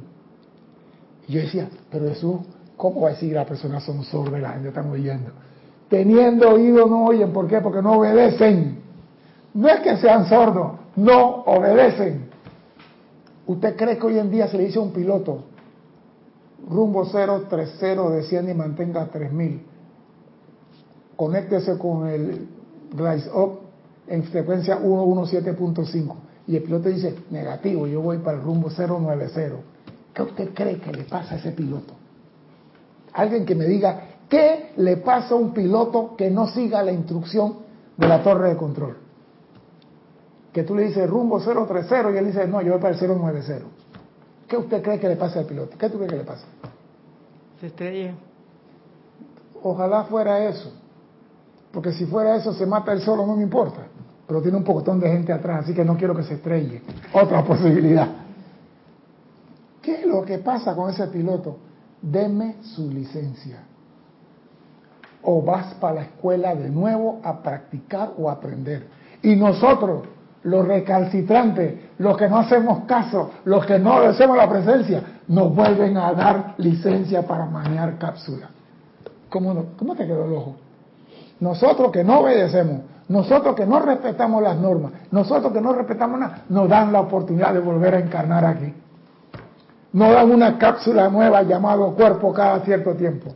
Y 1.27 1.33
yo 1.33 1.41
decía, 1.41 1.69
pero 1.89 2.07
Jesús, 2.09 2.41
¿cómo 2.77 3.01
va 3.01 3.09
a 3.09 3.11
decir 3.13 3.33
las 3.33 3.47
personas 3.47 3.83
son 3.83 4.03
sordas, 4.03 4.41
la 4.41 4.51
gente 4.51 4.69
está 4.69 4.81
oyendo? 4.81 5.31
Teniendo 5.89 6.49
oído 6.49 6.85
no 6.85 7.05
oyen, 7.05 7.33
¿por 7.33 7.47
qué? 7.47 7.59
Porque 7.59 7.81
no 7.81 7.93
obedecen. 7.93 8.81
No 9.53 9.67
es 9.67 9.81
que 9.81 9.97
sean 9.97 10.27
sordos, 10.29 10.73
no 10.95 11.43
obedecen. 11.45 12.29
¿Usted 13.47 13.75
cree 13.75 13.97
que 13.97 14.05
hoy 14.05 14.19
en 14.19 14.29
día 14.29 14.47
se 14.47 14.57
le 14.57 14.65
dice 14.65 14.77
a 14.79 14.81
un 14.83 14.91
piloto, 14.91 15.43
rumbo 16.69 17.05
030, 17.05 18.09
desciende 18.11 18.51
y 18.51 18.55
mantenga 18.55 19.07
3000? 19.07 19.65
Conéctese 21.15 21.77
con 21.77 22.07
el 22.07 22.47
Rise 22.95 23.29
Up 23.33 23.59
en 24.07 24.23
frecuencia 24.23 24.79
117.5 24.79 26.15
y 26.51 26.57
el 26.57 26.63
piloto 26.63 26.89
dice, 26.89 27.15
negativo, 27.29 27.87
yo 27.87 28.01
voy 28.01 28.17
para 28.17 28.35
el 28.35 28.43
rumbo 28.43 28.69
090. 28.69 29.55
¿Qué 30.13 30.21
usted 30.21 30.53
cree 30.53 30.81
que 30.81 30.91
le 30.91 31.05
pasa 31.05 31.35
a 31.35 31.37
ese 31.37 31.51
piloto? 31.51 31.93
Alguien 33.13 33.45
que 33.45 33.55
me 33.55 33.63
diga, 33.63 34.17
¿qué 34.27 34.73
le 34.75 34.97
pasa 34.97 35.33
a 35.33 35.37
un 35.37 35.53
piloto 35.53 36.13
que 36.17 36.29
no 36.29 36.47
siga 36.47 36.83
la 36.83 36.91
instrucción 36.91 37.59
de 37.95 38.05
la 38.05 38.21
torre 38.21 38.49
de 38.49 38.57
control? 38.57 38.97
Que 40.51 40.63
tú 40.63 40.75
le 40.75 40.87
dices 40.87 41.09
rumbo 41.09 41.39
030 41.39 42.11
y 42.11 42.17
él 42.17 42.25
dice, 42.25 42.45
no, 42.49 42.61
yo 42.61 42.73
voy 42.73 42.81
para 42.81 42.95
el 42.97 43.17
090. 43.17 43.65
¿Qué 44.45 44.57
usted 44.57 44.83
cree 44.83 44.99
que 44.99 45.07
le 45.07 45.15
pasa 45.15 45.39
al 45.39 45.45
piloto? 45.45 45.77
¿Qué 45.77 45.89
tú 45.89 45.99
crees 45.99 46.11
que 46.11 46.17
le 46.17 46.25
pasa? 46.25 46.47
Se 47.61 47.67
estrella. 47.67 48.13
Ojalá 49.63 50.03
fuera 50.03 50.43
eso. 50.49 50.73
Porque 51.71 51.93
si 51.93 52.05
fuera 52.07 52.35
eso, 52.35 52.51
se 52.51 52.65
mata 52.65 52.91
él 52.91 52.99
solo, 52.99 53.25
no 53.25 53.37
me 53.37 53.43
importa 53.43 53.87
pero 54.31 54.41
tiene 54.41 54.59
un 54.59 54.63
pocotón 54.63 54.97
de 54.97 55.09
gente 55.09 55.33
atrás, 55.33 55.65
así 55.65 55.73
que 55.73 55.83
no 55.83 55.97
quiero 55.97 56.15
que 56.15 56.23
se 56.23 56.35
estrelle. 56.35 56.81
Otra 57.11 57.43
posibilidad. 57.43 58.07
¿Qué 59.81 59.95
es 59.95 60.05
lo 60.05 60.23
que 60.23 60.37
pasa 60.37 60.73
con 60.73 60.89
ese 60.89 61.05
piloto? 61.07 61.57
Deme 62.01 62.55
su 62.61 62.89
licencia. 62.89 63.57
O 65.23 65.41
vas 65.41 65.73
para 65.73 65.95
la 65.95 66.01
escuela 66.03 66.55
de 66.55 66.69
nuevo 66.69 67.19
a 67.25 67.43
practicar 67.43 68.13
o 68.17 68.29
aprender. 68.29 68.87
Y 69.21 69.35
nosotros, 69.35 70.03
los 70.43 70.65
recalcitrantes, 70.65 71.89
los 71.97 72.15
que 72.15 72.29
no 72.29 72.37
hacemos 72.37 72.85
caso, 72.85 73.31
los 73.43 73.65
que 73.65 73.79
no 73.79 73.97
obedecemos 73.97 74.37
la 74.37 74.49
presencia, 74.49 75.03
nos 75.27 75.53
vuelven 75.53 75.97
a 75.97 76.13
dar 76.13 76.53
licencia 76.55 77.27
para 77.27 77.47
manejar 77.47 77.97
cápsula. 77.97 78.49
¿Cómo, 79.27 79.65
¿Cómo 79.77 79.93
te 79.93 80.07
quedó 80.07 80.23
el 80.23 80.31
ojo? 80.31 80.55
Nosotros 81.41 81.91
que 81.91 82.05
no 82.05 82.21
obedecemos, 82.21 82.90
nosotros 83.11 83.55
que 83.57 83.65
no 83.65 83.79
respetamos 83.81 84.41
las 84.41 84.57
normas, 84.57 84.93
nosotros 85.11 85.51
que 85.51 85.59
no 85.59 85.73
respetamos 85.73 86.17
nada, 86.17 86.45
nos 86.47 86.69
dan 86.69 86.93
la 86.93 87.01
oportunidad 87.01 87.53
de 87.53 87.59
volver 87.59 87.95
a 87.95 87.99
encarnar 87.99 88.45
aquí. 88.45 88.73
Nos 89.91 90.13
dan 90.13 90.31
una 90.31 90.57
cápsula 90.57 91.09
nueva 91.09 91.43
llamado 91.43 91.93
cuerpo 91.93 92.31
cada 92.31 92.61
cierto 92.61 92.95
tiempo. 92.95 93.33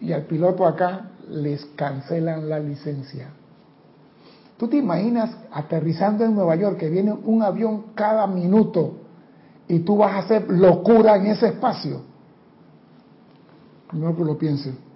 Y 0.00 0.14
al 0.14 0.22
piloto 0.22 0.66
acá 0.66 1.10
les 1.28 1.62
cancelan 1.76 2.48
la 2.48 2.58
licencia. 2.58 3.28
¿Tú 4.56 4.66
te 4.66 4.78
imaginas 4.78 5.36
aterrizando 5.52 6.24
en 6.24 6.34
Nueva 6.34 6.56
York 6.56 6.78
que 6.78 6.88
viene 6.88 7.12
un 7.12 7.42
avión 7.42 7.86
cada 7.94 8.26
minuto 8.26 8.94
y 9.68 9.80
tú 9.80 9.98
vas 9.98 10.12
a 10.12 10.18
hacer 10.20 10.48
locura 10.48 11.16
en 11.16 11.26
ese 11.26 11.48
espacio? 11.48 12.00
No 13.92 14.16
que 14.16 14.24
lo 14.24 14.38
piensen. 14.38 14.93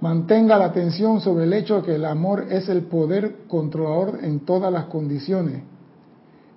Mantenga 0.00 0.56
la 0.56 0.66
atención 0.66 1.20
sobre 1.20 1.44
el 1.44 1.52
hecho 1.52 1.76
de 1.76 1.82
que 1.82 1.94
el 1.96 2.06
amor 2.06 2.46
es 2.48 2.68
el 2.70 2.84
poder 2.84 3.46
controlador 3.48 4.20
en 4.22 4.40
todas 4.40 4.72
las 4.72 4.86
condiciones, 4.86 5.62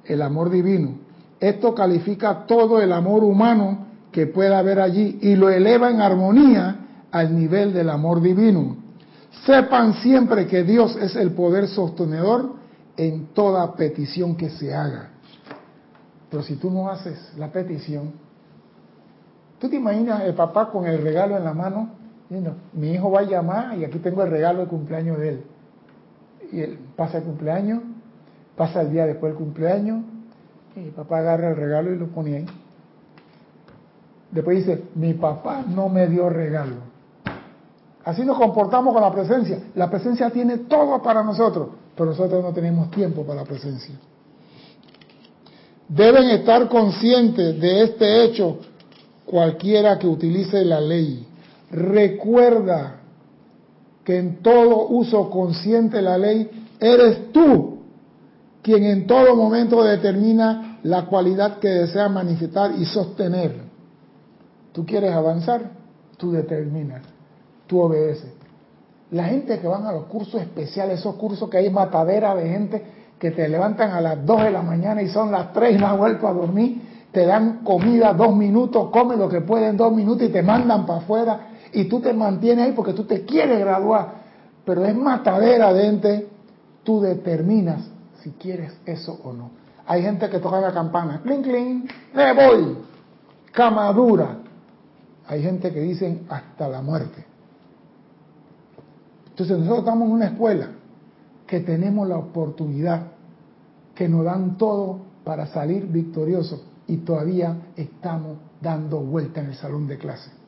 el 0.06 0.22
amor 0.22 0.50
divino. 0.50 0.96
Esto 1.42 1.76
califica 1.76 2.46
todo 2.46 2.82
el 2.82 2.94
amor 2.94 3.22
humano 3.24 3.88
que 4.14 4.28
pueda 4.28 4.60
haber 4.60 4.80
allí 4.80 5.20
y 5.22 5.36
lo 5.36 5.50
eleva 5.50 5.90
en 5.90 6.00
armonía 6.00 6.78
al 7.12 7.38
nivel 7.38 7.74
del 7.74 7.90
amor 7.90 8.22
divino. 8.22 8.78
Sepan 9.46 9.96
siempre 9.96 10.48
que 10.48 10.64
Dios 10.64 10.96
es 10.96 11.18
el 11.18 11.32
poder 11.32 11.68
sostenedor 11.68 12.54
en 12.96 13.34
toda 13.34 13.76
petición 13.76 14.38
que 14.38 14.52
se 14.52 14.74
haga. 14.74 15.10
Pero 16.30 16.44
si 16.44 16.56
tú 16.56 16.72
no 16.72 16.90
haces 16.90 17.34
la 17.38 17.52
petición, 17.52 18.14
¿tú 19.60 19.68
te 19.68 19.76
imaginas 19.76 20.24
el 20.24 20.34
papá 20.34 20.72
con 20.72 20.86
el 20.86 21.02
regalo 21.02 21.36
en 21.36 21.44
la 21.44 21.54
mano 21.54 22.03
mi 22.74 22.92
hijo 22.92 23.12
va 23.12 23.22
a 23.22 23.24
llamar 23.24 23.78
y 23.78 23.86
aquí 23.86 24.00
tengo 24.00 24.24
el 24.24 24.32
regalo 24.32 24.62
de 24.62 24.68
cumpleaños 24.68 25.20
de 25.20 25.30
él. 25.30 25.44
Y 26.52 26.62
él 26.62 26.80
pasa 26.96 27.20
el 27.20 27.24
cumpleaños, 27.24 27.82
pasa 28.56 28.82
el 28.82 28.92
día 28.92 29.06
después 29.06 29.34
del 29.34 29.38
cumpleaños, 29.38 30.04
y 30.76 30.90
papá 30.90 31.20
agarra 31.20 31.50
el 31.50 31.56
regalo 31.56 31.94
y 31.94 31.98
lo 31.98 32.08
pone 32.08 32.38
ahí. 32.38 32.46
Después 34.32 34.58
dice, 34.58 34.84
mi 34.96 35.14
papá 35.14 35.64
no 35.68 35.90
me 35.90 36.08
dio 36.08 36.30
regalo. 36.30 36.94
Así 38.04 38.26
nos 38.26 38.38
comportamos 38.38 38.94
con 38.94 39.02
la 39.02 39.12
presencia. 39.12 39.60
La 39.76 39.90
presencia 39.90 40.30
tiene 40.30 40.60
todo 40.60 41.02
para 41.02 41.24
nosotros, 41.24 41.70
pero 41.96 42.10
nosotros 42.10 42.44
no 42.44 42.52
tenemos 42.52 42.90
tiempo 42.92 43.24
para 43.24 43.42
la 43.42 43.46
presencia. 43.46 43.96
Deben 45.88 46.30
estar 46.32 46.68
conscientes 46.68 47.60
de 47.60 47.84
este 47.84 48.24
hecho 48.24 48.58
cualquiera 49.26 50.00
que 50.00 50.08
utilice 50.08 50.66
la 50.66 50.82
ley. 50.82 51.28
Recuerda 51.74 52.98
que 54.04 54.20
en 54.20 54.44
todo 54.44 54.88
uso 54.90 55.30
consciente 55.32 55.98
de 55.98 56.04
la 56.04 56.20
ley 56.20 56.68
eres 56.80 57.32
tú 57.32 57.80
quien 58.62 58.84
en 58.84 59.08
todo 59.08 59.36
momento 59.36 59.84
determina 59.84 60.80
la 60.84 61.06
cualidad 61.08 61.58
que 61.58 61.68
desea 61.68 62.10
manifestar 62.10 62.74
y 62.78 62.86
sostener. 62.86 63.56
Tú 64.72 64.86
quieres 64.86 65.14
avanzar, 65.14 65.72
tú 66.18 66.32
determinas, 66.32 67.02
tú 67.66 67.82
obedeces. 67.82 68.32
La 69.12 69.26
gente 69.26 69.60
que 69.60 69.68
van 69.68 69.86
a 69.86 69.92
los 69.92 70.06
cursos 70.06 70.42
especiales, 70.42 71.00
esos 71.00 71.16
cursos 71.16 71.50
que 71.50 71.58
hay 71.58 71.70
matadera 71.70 72.36
de 72.36 72.50
gente 72.50 72.84
que 73.20 73.32
te 73.32 73.48
levantan 73.48 73.92
a 73.92 74.02
las 74.02 74.24
2 74.26 74.44
de 74.44 74.52
la 74.52 74.62
mañana 74.62 75.02
y 75.02 75.10
son 75.10 75.32
las 75.32 75.54
3 75.54 75.76
y 75.76 75.80
no 75.80 75.98
vuelto 75.98 76.28
a 76.28 76.34
dormir, 76.34 76.82
te 77.12 77.26
dan 77.26 77.64
comida 77.64 78.14
dos 78.14 78.36
minutos, 78.36 78.90
come 78.92 79.16
lo 79.16 79.30
que 79.30 79.42
pueden 79.42 79.78
dos 79.78 79.94
minutos 79.94 80.24
y 80.28 80.32
te 80.32 80.42
mandan 80.42 80.86
para 80.86 81.00
afuera 81.00 81.48
y 81.74 81.86
tú 81.86 82.00
te 82.00 82.14
mantienes 82.14 82.66
ahí 82.66 82.72
porque 82.74 82.94
tú 82.94 83.04
te 83.06 83.26
quieres 83.26 83.60
graduar, 83.60 84.14
pero 84.66 84.86
es 84.86 84.96
matadera 84.96 85.74
de 85.74 85.88
ente, 85.88 86.28
tú 86.84 87.02
determinas 87.02 87.90
si 88.22 88.32
quieres 88.32 88.74
eso 88.86 89.20
o 89.24 89.34
no. 89.34 89.52
Hay 89.86 90.02
gente 90.02 90.30
que 90.30 90.40
toca 90.40 90.62
la 90.62 90.72
campana, 90.72 91.22
clink, 91.24 91.44
clink, 91.44 91.92
me 92.14 92.34
voy, 92.34 92.78
cama 93.52 93.92
dura. 93.92 94.38
Hay 95.28 95.42
gente 95.42 95.72
que 95.74 95.80
dicen 95.82 96.26
hasta 96.30 96.68
la 96.68 96.82
muerte. 96.82 97.26
Entonces 99.30 99.58
nosotros 99.58 99.80
estamos 99.80 100.08
en 100.08 100.14
una 100.14 100.26
escuela 100.26 100.68
que 101.48 101.60
tenemos 101.62 102.08
la 102.08 102.18
oportunidad, 102.18 103.08
que 103.96 104.08
nos 104.08 104.24
dan 104.26 104.58
todo 104.58 105.00
para 105.24 105.48
salir 105.48 105.88
victoriosos 105.88 106.64
y 106.88 106.98
todavía 106.98 107.58
estamos 107.76 108.38
dando 108.62 109.00
vuelta 109.00 109.42
en 109.42 109.48
el 109.48 109.56
salón 109.56 109.88
de 109.88 109.98
clase. 109.98 110.43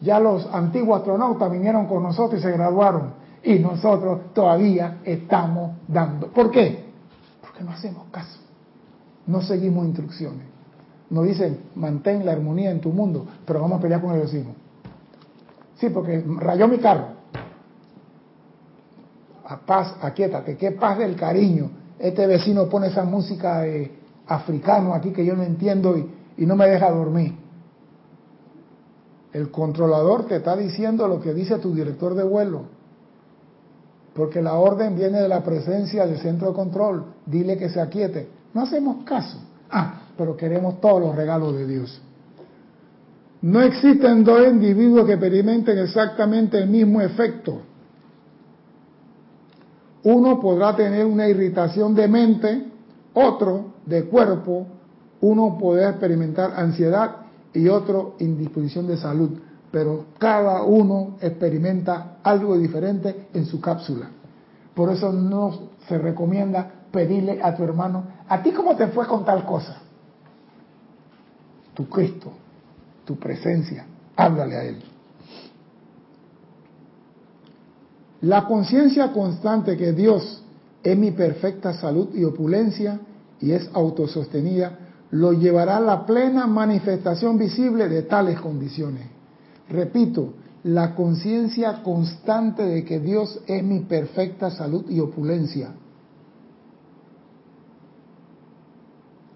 Ya 0.00 0.20
los 0.20 0.46
antiguos 0.52 0.98
astronautas 0.98 1.50
vinieron 1.50 1.86
con 1.86 2.02
nosotros 2.02 2.40
y 2.40 2.42
se 2.42 2.52
graduaron 2.52 3.26
y 3.42 3.58
nosotros 3.60 4.34
todavía 4.34 4.98
estamos 5.04 5.76
dando. 5.86 6.26
¿Por 6.28 6.50
qué? 6.50 6.84
Porque 7.40 7.62
no 7.62 7.70
hacemos 7.70 8.04
caso, 8.10 8.40
no 9.26 9.40
seguimos 9.40 9.86
instrucciones. 9.86 10.46
Nos 11.08 11.24
dicen, 11.24 11.60
mantén 11.76 12.26
la 12.26 12.32
armonía 12.32 12.72
en 12.72 12.80
tu 12.80 12.90
mundo, 12.90 13.24
pero 13.46 13.60
vamos 13.60 13.78
a 13.78 13.82
pelear 13.82 14.00
con 14.00 14.14
el 14.14 14.22
vecino. 14.22 14.50
Sí, 15.76 15.88
porque 15.90 16.24
rayó 16.40 16.66
mi 16.66 16.78
carro. 16.78 17.06
A 19.44 19.58
paz, 19.58 19.94
aquíétate, 20.02 20.56
qué 20.56 20.72
paz 20.72 20.98
del 20.98 21.14
cariño. 21.14 21.70
Este 21.98 22.26
vecino 22.26 22.68
pone 22.68 22.88
esa 22.88 23.04
música 23.04 23.60
de 23.60 23.96
africano 24.26 24.92
aquí 24.92 25.12
que 25.12 25.24
yo 25.24 25.36
no 25.36 25.44
entiendo 25.44 25.96
y 26.36 26.44
no 26.44 26.56
me 26.56 26.66
deja 26.66 26.90
dormir. 26.90 27.45
El 29.36 29.50
controlador 29.50 30.24
te 30.24 30.36
está 30.36 30.56
diciendo 30.56 31.06
lo 31.06 31.20
que 31.20 31.34
dice 31.34 31.58
tu 31.58 31.74
director 31.74 32.14
de 32.14 32.22
vuelo. 32.22 32.62
Porque 34.14 34.40
la 34.40 34.54
orden 34.54 34.96
viene 34.96 35.20
de 35.20 35.28
la 35.28 35.44
presencia 35.44 36.06
del 36.06 36.18
centro 36.20 36.48
de 36.48 36.54
control. 36.54 37.04
Dile 37.26 37.58
que 37.58 37.68
se 37.68 37.78
aquiete. 37.78 38.30
No 38.54 38.62
hacemos 38.62 39.04
caso. 39.04 39.38
Ah, 39.70 40.04
pero 40.16 40.38
queremos 40.38 40.80
todos 40.80 41.02
los 41.02 41.14
regalos 41.14 41.54
de 41.54 41.66
Dios. 41.66 42.00
No 43.42 43.60
existen 43.60 44.24
dos 44.24 44.48
individuos 44.48 45.04
que 45.04 45.12
experimenten 45.12 45.80
exactamente 45.80 46.56
el 46.56 46.70
mismo 46.70 47.02
efecto. 47.02 47.60
Uno 50.04 50.40
podrá 50.40 50.74
tener 50.74 51.04
una 51.04 51.28
irritación 51.28 51.94
de 51.94 52.08
mente, 52.08 52.64
otro 53.12 53.74
de 53.84 54.06
cuerpo, 54.06 54.66
uno 55.20 55.58
podrá 55.60 55.90
experimentar 55.90 56.54
ansiedad 56.56 57.25
y 57.56 57.68
otro 57.68 58.16
indisposición 58.18 58.86
de 58.86 58.96
salud, 58.96 59.30
pero 59.70 60.06
cada 60.18 60.62
uno 60.62 61.16
experimenta 61.20 62.18
algo 62.22 62.56
diferente 62.56 63.28
en 63.32 63.46
su 63.46 63.60
cápsula. 63.60 64.10
Por 64.74 64.92
eso 64.92 65.12
no 65.12 65.70
se 65.88 65.98
recomienda 65.98 66.70
pedirle 66.90 67.40
a 67.42 67.54
tu 67.54 67.64
hermano, 67.64 68.04
¿a 68.28 68.42
ti 68.42 68.52
cómo 68.52 68.76
te 68.76 68.88
fue 68.88 69.06
con 69.06 69.24
tal 69.24 69.44
cosa? 69.44 69.78
Tu 71.74 71.88
Cristo, 71.88 72.32
tu 73.04 73.16
presencia, 73.16 73.86
háblale 74.16 74.56
a 74.56 74.64
Él. 74.64 74.82
La 78.22 78.46
conciencia 78.46 79.12
constante 79.12 79.76
que 79.76 79.92
Dios 79.92 80.42
es 80.82 80.96
mi 80.96 81.10
perfecta 81.10 81.74
salud 81.74 82.14
y 82.14 82.24
opulencia 82.24 83.00
y 83.40 83.52
es 83.52 83.68
autosostenida, 83.74 84.85
lo 85.10 85.32
llevará 85.32 85.76
a 85.76 85.80
la 85.80 86.06
plena 86.06 86.46
manifestación 86.46 87.38
visible 87.38 87.88
de 87.88 88.02
tales 88.02 88.40
condiciones. 88.40 89.06
Repito, 89.68 90.34
la 90.64 90.94
conciencia 90.94 91.82
constante 91.82 92.64
de 92.64 92.84
que 92.84 92.98
Dios 92.98 93.40
es 93.46 93.62
mi 93.62 93.80
perfecta 93.80 94.50
salud 94.50 94.84
y 94.88 94.98
opulencia. 95.00 95.70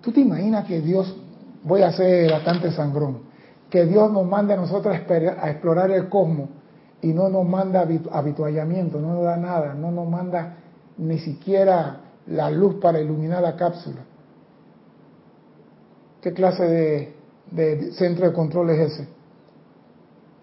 ¿Tú 0.00 0.12
te 0.12 0.20
imaginas 0.20 0.66
que 0.66 0.80
Dios, 0.80 1.14
voy 1.62 1.82
a 1.82 1.92
ser 1.92 2.32
bastante 2.32 2.72
sangrón, 2.72 3.20
que 3.68 3.84
Dios 3.84 4.10
nos 4.10 4.26
mande 4.26 4.54
a 4.54 4.56
nosotros 4.56 4.96
a 4.96 5.50
explorar 5.50 5.90
el 5.90 6.08
cosmos 6.08 6.48
y 7.02 7.12
no 7.12 7.28
nos 7.28 7.46
manda 7.46 7.86
habituallamiento, 8.10 8.98
no 8.98 9.14
nos 9.14 9.24
da 9.24 9.36
nada, 9.36 9.74
no 9.74 9.90
nos 9.92 10.08
manda 10.08 10.56
ni 10.98 11.18
siquiera 11.18 12.00
la 12.26 12.50
luz 12.50 12.76
para 12.76 13.00
iluminar 13.00 13.42
la 13.42 13.54
cápsula? 13.56 14.00
¿Qué 16.20 16.32
clase 16.32 17.14
de, 17.50 17.92
centro 17.92 18.26
de 18.26 18.32
control 18.32 18.70
es 18.70 18.92
ese? 18.92 19.08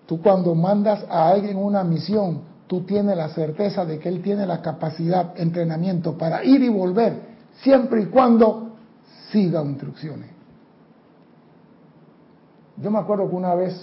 Tú 0.07 0.21
cuando 0.21 0.55
mandas 0.55 1.05
a 1.09 1.29
alguien 1.29 1.57
una 1.57 1.83
misión, 1.83 2.41
tú 2.65 2.81
tienes 2.81 3.15
la 3.15 3.29
certeza 3.29 3.85
de 3.85 3.99
que 3.99 4.09
él 4.09 4.21
tiene 4.21 4.45
la 4.45 4.61
capacidad, 4.61 5.39
entrenamiento 5.39 6.17
para 6.17 6.43
ir 6.43 6.63
y 6.63 6.69
volver, 6.69 7.21
siempre 7.61 8.01
y 8.01 8.05
cuando 8.07 8.75
siga 9.31 9.63
instrucciones. 9.63 10.31
Yo 12.77 12.89
me 12.89 12.99
acuerdo 12.99 13.29
que 13.29 13.35
una 13.35 13.53
vez 13.53 13.73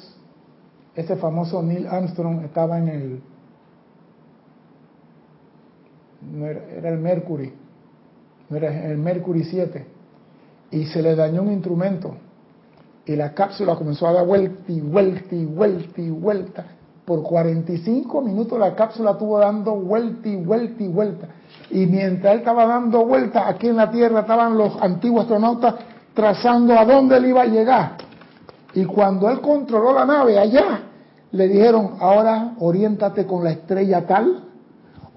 ese 0.95 1.17
famoso 1.17 1.63
Neil 1.63 1.87
Armstrong 1.87 2.45
estaba 2.45 2.79
en 2.79 2.89
el 2.89 3.23
era 6.79 6.89
el 6.89 6.99
Mercury, 6.99 7.53
no 8.49 8.57
era 8.57 8.87
el 8.87 8.97
Mercury 8.97 9.45
7 9.45 9.94
y 10.71 10.87
se 10.87 11.03
le 11.03 11.15
dañó 11.15 11.43
un 11.43 11.53
instrumento 11.53 12.17
y 13.07 13.17
la 13.17 13.35
cápsula 13.35 13.77
comenzó 13.77 14.07
a 14.07 14.13
dar 14.13 14.27
vuelta 14.27 14.73
y 14.73 14.81
vuelta 14.81 15.35
y 15.35 15.45
vuelta 15.45 16.01
y 16.01 16.11
vuelta. 16.11 16.65
Por 17.05 17.23
45 17.23 18.23
minutos 18.23 18.59
la 18.59 18.75
cápsula 18.75 19.13
estuvo 19.13 19.39
dando 19.39 19.75
vuelta 19.75 20.27
y 20.29 20.37
vuelta 20.37 20.83
y 20.83 20.89
vuelta. 20.89 21.29
Y 21.71 21.87
mientras 21.87 22.33
él 22.33 22.39
estaba 22.39 22.67
dando 22.67 23.05
vuelta, 23.05 23.47
aquí 23.47 23.69
en 23.69 23.77
la 23.77 23.91
Tierra 23.91 24.21
estaban 24.21 24.57
los 24.57 24.81
antiguos 24.81 25.23
astronautas 25.23 25.75
trazando 26.15 26.79
a 26.79 26.85
dónde 26.85 27.19
él 27.19 27.27
iba 27.27 27.43
a 27.43 27.47
llegar. 27.47 27.97
Y 28.73 28.85
cuando 28.87 29.29
él 29.29 29.41
controló 29.41 29.93
la 29.93 30.07
nave 30.07 30.39
allá, 30.39 30.81
le 31.33 31.49
dijeron, 31.49 31.97
ahora 32.01 32.55
oriéntate 32.61 33.27
con 33.27 33.45
la 33.45 33.51
estrella 33.51 34.07
tal, 34.07 34.45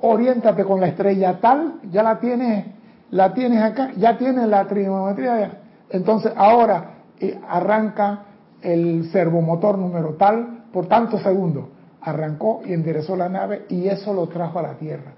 oriéntate 0.01 0.65
con 0.65 0.81
la 0.81 0.87
estrella 0.87 1.39
tal, 1.39 1.75
ya 1.89 2.03
la 2.03 2.19
tienes 2.19 2.65
la 3.11 3.33
tienes 3.33 3.61
acá, 3.61 3.91
ya 3.95 4.17
tienes 4.17 4.47
la 4.47 4.67
trigonometría. 4.67 5.61
Entonces 5.89 6.33
ahora 6.35 6.97
eh, 7.19 7.39
arranca 7.47 8.23
el 8.61 9.09
servomotor 9.11 9.77
número 9.77 10.15
tal 10.15 10.65
por 10.71 10.87
tantos 10.87 11.21
segundos. 11.21 11.65
Arrancó 12.01 12.61
y 12.65 12.73
enderezó 12.73 13.15
la 13.15 13.29
nave 13.29 13.65
y 13.69 13.87
eso 13.87 14.13
lo 14.13 14.27
trajo 14.27 14.59
a 14.59 14.61
la 14.61 14.73
Tierra. 14.75 15.13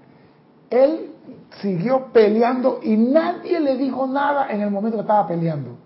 Él 0.70 1.10
siguió 1.60 2.06
peleando 2.12 2.80
y 2.82 2.96
nadie 2.96 3.60
le 3.60 3.76
dijo 3.76 4.06
nada 4.06 4.50
en 4.50 4.60
el 4.60 4.70
momento 4.70 4.96
que 4.98 5.02
estaba 5.02 5.26
peleando. 5.26 5.76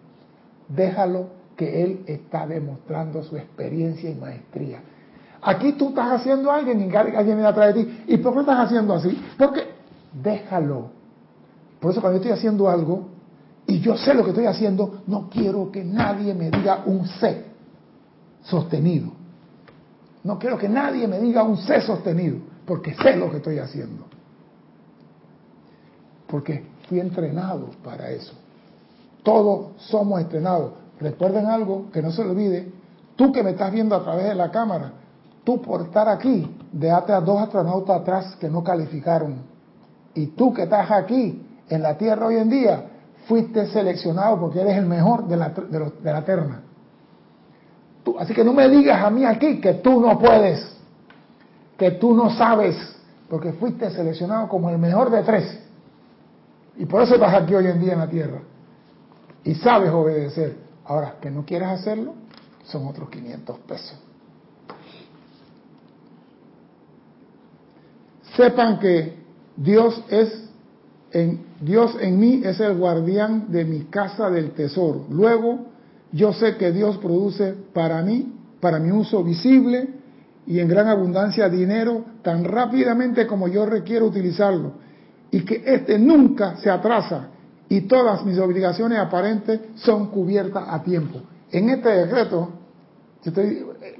Déjalo 0.68 1.28
que 1.56 1.82
él 1.82 2.04
está 2.06 2.46
demostrando 2.46 3.22
su 3.22 3.36
experiencia 3.36 4.10
y 4.10 4.14
maestría. 4.14 4.80
Aquí 5.42 5.72
tú 5.72 5.90
estás 5.90 6.20
haciendo 6.20 6.50
algo 6.50 6.68
y 6.68 6.96
alguien 6.96 7.24
viene 7.24 7.46
atrás 7.46 7.74
de 7.74 7.84
ti. 7.84 8.04
¿Y 8.08 8.16
por 8.18 8.34
qué 8.34 8.40
estás 8.40 8.60
haciendo 8.60 8.94
así? 8.94 9.22
Porque 9.38 9.64
déjalo 10.12 10.90
por 11.84 11.90
eso 11.90 12.00
cuando 12.00 12.16
yo 12.18 12.22
estoy 12.22 12.38
haciendo 12.38 12.70
algo 12.70 13.08
y 13.66 13.78
yo 13.80 13.94
sé 13.98 14.14
lo 14.14 14.24
que 14.24 14.30
estoy 14.30 14.46
haciendo, 14.46 15.02
no 15.06 15.28
quiero 15.28 15.70
que 15.70 15.84
nadie 15.84 16.32
me 16.32 16.50
diga 16.50 16.82
un 16.86 17.06
C 17.06 17.44
sostenido. 18.42 19.12
No 20.22 20.38
quiero 20.38 20.56
que 20.56 20.66
nadie 20.66 21.06
me 21.06 21.20
diga 21.20 21.42
un 21.42 21.58
C 21.58 21.82
sostenido, 21.82 22.38
porque 22.64 22.94
sé 22.94 23.16
lo 23.16 23.30
que 23.30 23.36
estoy 23.36 23.58
haciendo. 23.58 24.06
Porque 26.26 26.64
fui 26.88 27.00
entrenado 27.00 27.68
para 27.84 28.10
eso. 28.12 28.32
Todos 29.22 29.72
somos 29.82 30.22
entrenados. 30.22 30.72
Recuerden 30.98 31.44
algo 31.44 31.90
que 31.92 32.00
no 32.00 32.10
se 32.12 32.22
olvide. 32.22 32.72
Tú 33.14 33.30
que 33.30 33.42
me 33.42 33.50
estás 33.50 33.70
viendo 33.70 33.94
a 33.94 34.02
través 34.02 34.24
de 34.24 34.34
la 34.34 34.50
cámara, 34.50 34.90
tú 35.44 35.60
por 35.60 35.82
estar 35.82 36.08
aquí, 36.08 36.50
déjate 36.72 37.12
a 37.12 37.20
dos 37.20 37.42
astronautas 37.42 38.00
atrás 38.00 38.36
que 38.36 38.48
no 38.48 38.64
calificaron. 38.64 39.52
Y 40.14 40.28
tú 40.28 40.54
que 40.54 40.62
estás 40.62 40.90
aquí, 40.90 41.43
en 41.68 41.82
la 41.82 41.96
tierra 41.96 42.26
hoy 42.26 42.36
en 42.36 42.50
día, 42.50 42.84
fuiste 43.26 43.66
seleccionado 43.68 44.38
porque 44.38 44.60
eres 44.60 44.76
el 44.76 44.86
mejor 44.86 45.26
de 45.26 45.36
la, 45.36 45.48
de, 45.48 46.12
la 46.12 46.24
terna. 46.24 46.62
así 48.18 48.34
que 48.34 48.44
no 48.44 48.52
me 48.52 48.68
digas 48.68 49.02
a 49.02 49.10
mí 49.10 49.24
aquí 49.24 49.60
que 49.60 49.74
tú 49.74 50.00
no 50.00 50.18
puedes, 50.18 50.76
que 51.78 51.92
tú 51.92 52.14
no 52.14 52.30
sabes, 52.30 52.76
porque 53.28 53.52
fuiste 53.52 53.90
seleccionado 53.90 54.48
como 54.48 54.70
el 54.70 54.78
mejor 54.78 55.10
de 55.10 55.22
tres. 55.22 55.60
Y 56.76 56.86
por 56.86 57.02
eso 57.02 57.14
estás 57.14 57.34
aquí 57.34 57.54
hoy 57.54 57.66
en 57.66 57.80
día 57.80 57.92
en 57.94 57.98
la 58.00 58.08
tierra. 58.08 58.40
Y 59.44 59.54
sabes 59.54 59.90
obedecer. 59.90 60.56
Ahora, 60.84 61.14
que 61.20 61.30
no 61.30 61.44
quieres 61.44 61.68
hacerlo, 61.68 62.14
son 62.64 62.86
otros 62.86 63.08
500 63.08 63.58
pesos. 63.60 63.98
Sepan 68.36 68.80
que 68.80 69.16
Dios 69.56 70.02
es 70.10 70.43
Dios 71.60 71.96
en 72.00 72.18
mí 72.18 72.42
es 72.44 72.58
el 72.58 72.76
guardián 72.76 73.46
de 73.48 73.64
mi 73.64 73.84
casa 73.84 74.30
del 74.30 74.50
tesoro. 74.50 75.06
Luego, 75.10 75.66
yo 76.10 76.32
sé 76.32 76.56
que 76.56 76.72
Dios 76.72 76.98
produce 76.98 77.54
para 77.72 78.02
mí, 78.02 78.32
para 78.60 78.80
mi 78.80 78.90
uso 78.90 79.22
visible 79.22 79.88
y 80.46 80.58
en 80.58 80.68
gran 80.68 80.88
abundancia 80.88 81.48
dinero 81.48 82.04
tan 82.22 82.44
rápidamente 82.44 83.26
como 83.26 83.48
yo 83.48 83.64
requiero 83.64 84.06
utilizarlo 84.06 84.72
y 85.30 85.44
que 85.44 85.62
éste 85.64 85.98
nunca 85.98 86.56
se 86.56 86.70
atrasa 86.70 87.28
y 87.68 87.82
todas 87.82 88.24
mis 88.24 88.38
obligaciones 88.38 88.98
aparentes 88.98 89.60
son 89.76 90.08
cubiertas 90.08 90.64
a 90.68 90.82
tiempo. 90.82 91.20
En 91.50 91.70
este 91.70 91.88
decreto, 91.88 92.50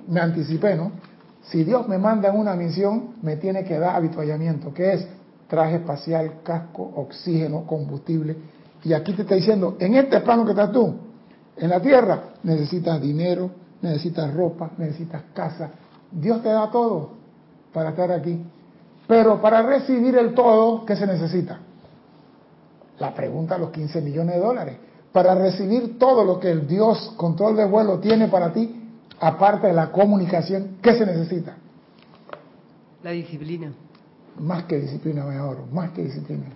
me 0.09 0.21
anticipé, 0.21 0.75
¿no? 0.77 0.93
Si 1.43 1.63
Dios 1.63 1.87
me 1.89 1.99
manda 1.99 2.31
en 2.31 2.37
una 2.37 2.55
misión, 2.55 3.15
me 3.23 3.37
tiene 3.37 3.65
que 3.65 3.79
dar 3.79 3.97
habituallamiento, 3.97 4.73
que 4.73 4.95
es 4.95 5.09
traje 5.49 5.77
espacial, 5.77 6.41
casco, 6.43 6.93
oxígeno, 6.97 7.67
combustible. 7.67 8.37
Y 8.83 8.93
aquí 8.93 9.13
te 9.13 9.23
está 9.23 9.35
diciendo, 9.35 9.77
en 9.79 9.95
este 9.95 10.21
plano 10.21 10.45
que 10.45 10.51
estás 10.51 10.73
tú, 10.73 10.95
en 11.57 11.71
la 11.71 11.81
tierra, 11.81 12.35
necesitas 12.43 13.01
dinero, 13.01 13.51
necesitas 13.81 14.33
ropa, 14.35 14.71
necesitas 14.79 15.23
casa. 15.33 15.71
Dios 16.11 16.43
te 16.43 16.49
da 16.49 16.71
todo 16.71 17.11
para 17.73 17.91
estar 17.91 18.11
aquí. 18.13 18.43
Pero 19.07 19.41
para 19.41 19.63
recibir 19.63 20.17
el 20.17 20.35
todo, 20.35 20.85
¿qué 20.85 20.97
se 20.97 21.07
necesita? 21.07 21.59
La 22.99 23.15
pregunta 23.15 23.59
los 23.59 23.71
15 23.71 24.01
millones 24.01 24.37
de 24.37 24.41
dólares. 24.41 24.77
Para 25.13 25.35
recibir 25.35 25.99
todo 25.99 26.25
lo 26.25 26.41
que 26.41 26.51
el 26.51 26.67
Dios 26.67 27.15
control 27.17 27.57
de 27.57 27.65
vuelo 27.67 27.99
tiene 28.01 28.29
para 28.29 28.53
ti, 28.53 28.91
aparte 29.21 29.69
de 29.69 29.73
la 29.73 29.93
comunicación, 29.93 30.79
¿qué 30.83 30.95
se 30.95 31.07
necesita? 31.07 31.57
La 33.03 33.11
disciplina. 33.11 33.73
Más 34.39 34.65
que 34.65 34.79
disciplina, 34.79 35.25
mejor, 35.25 35.71
más 35.73 35.91
que 35.91 36.03
disciplina. 36.03 36.47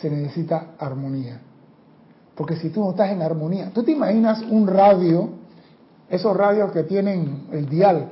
Se 0.00 0.10
necesita 0.10 0.72
armonía. 0.78 1.40
Porque 2.34 2.56
si 2.56 2.70
tú 2.70 2.80
no 2.80 2.90
estás 2.90 3.10
en 3.10 3.22
armonía, 3.22 3.70
tú 3.72 3.82
te 3.82 3.92
imaginas 3.92 4.42
un 4.42 4.66
radio, 4.66 5.30
esos 6.08 6.36
radios 6.36 6.72
que 6.72 6.82
tienen 6.82 7.46
el 7.52 7.68
dial, 7.68 8.10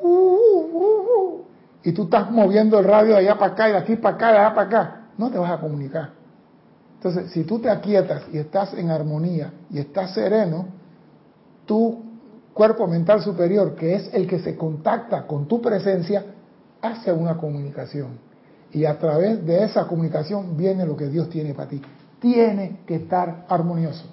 uh, 0.00 0.08
uh, 0.08 0.78
uh, 0.78 1.44
y 1.82 1.92
tú 1.92 2.04
estás 2.04 2.30
moviendo 2.30 2.78
el 2.78 2.84
radio 2.84 3.14
de 3.14 3.18
allá 3.18 3.38
para 3.38 3.52
acá 3.52 3.68
y 3.68 3.72
de 3.72 3.78
aquí 3.78 3.96
para 3.96 4.14
acá, 4.14 4.32
de 4.32 4.38
allá 4.38 4.54
para 4.54 4.66
acá, 4.66 5.00
no 5.18 5.30
te 5.30 5.38
vas 5.38 5.50
a 5.50 5.60
comunicar. 5.60 6.10
Entonces, 6.96 7.32
si 7.32 7.44
tú 7.44 7.58
te 7.58 7.68
aquietas 7.68 8.22
y 8.32 8.38
estás 8.38 8.72
en 8.74 8.90
armonía 8.90 9.52
y 9.70 9.78
estás 9.78 10.14
sereno, 10.14 10.66
tu 11.66 12.02
cuerpo 12.54 12.86
mental 12.86 13.20
superior, 13.22 13.74
que 13.74 13.96
es 13.96 14.14
el 14.14 14.26
que 14.26 14.38
se 14.38 14.56
contacta 14.56 15.26
con 15.26 15.46
tu 15.46 15.60
presencia, 15.60 16.24
hace 16.84 17.12
una 17.12 17.36
comunicación. 17.36 18.18
Y 18.72 18.84
a 18.84 18.98
través 18.98 19.44
de 19.46 19.64
esa 19.64 19.86
comunicación 19.86 20.56
viene 20.56 20.84
lo 20.84 20.96
que 20.96 21.08
Dios 21.08 21.30
tiene 21.30 21.54
para 21.54 21.68
ti. 21.68 21.80
Tiene 22.20 22.80
que 22.86 22.96
estar 22.96 23.46
armonioso. 23.48 24.04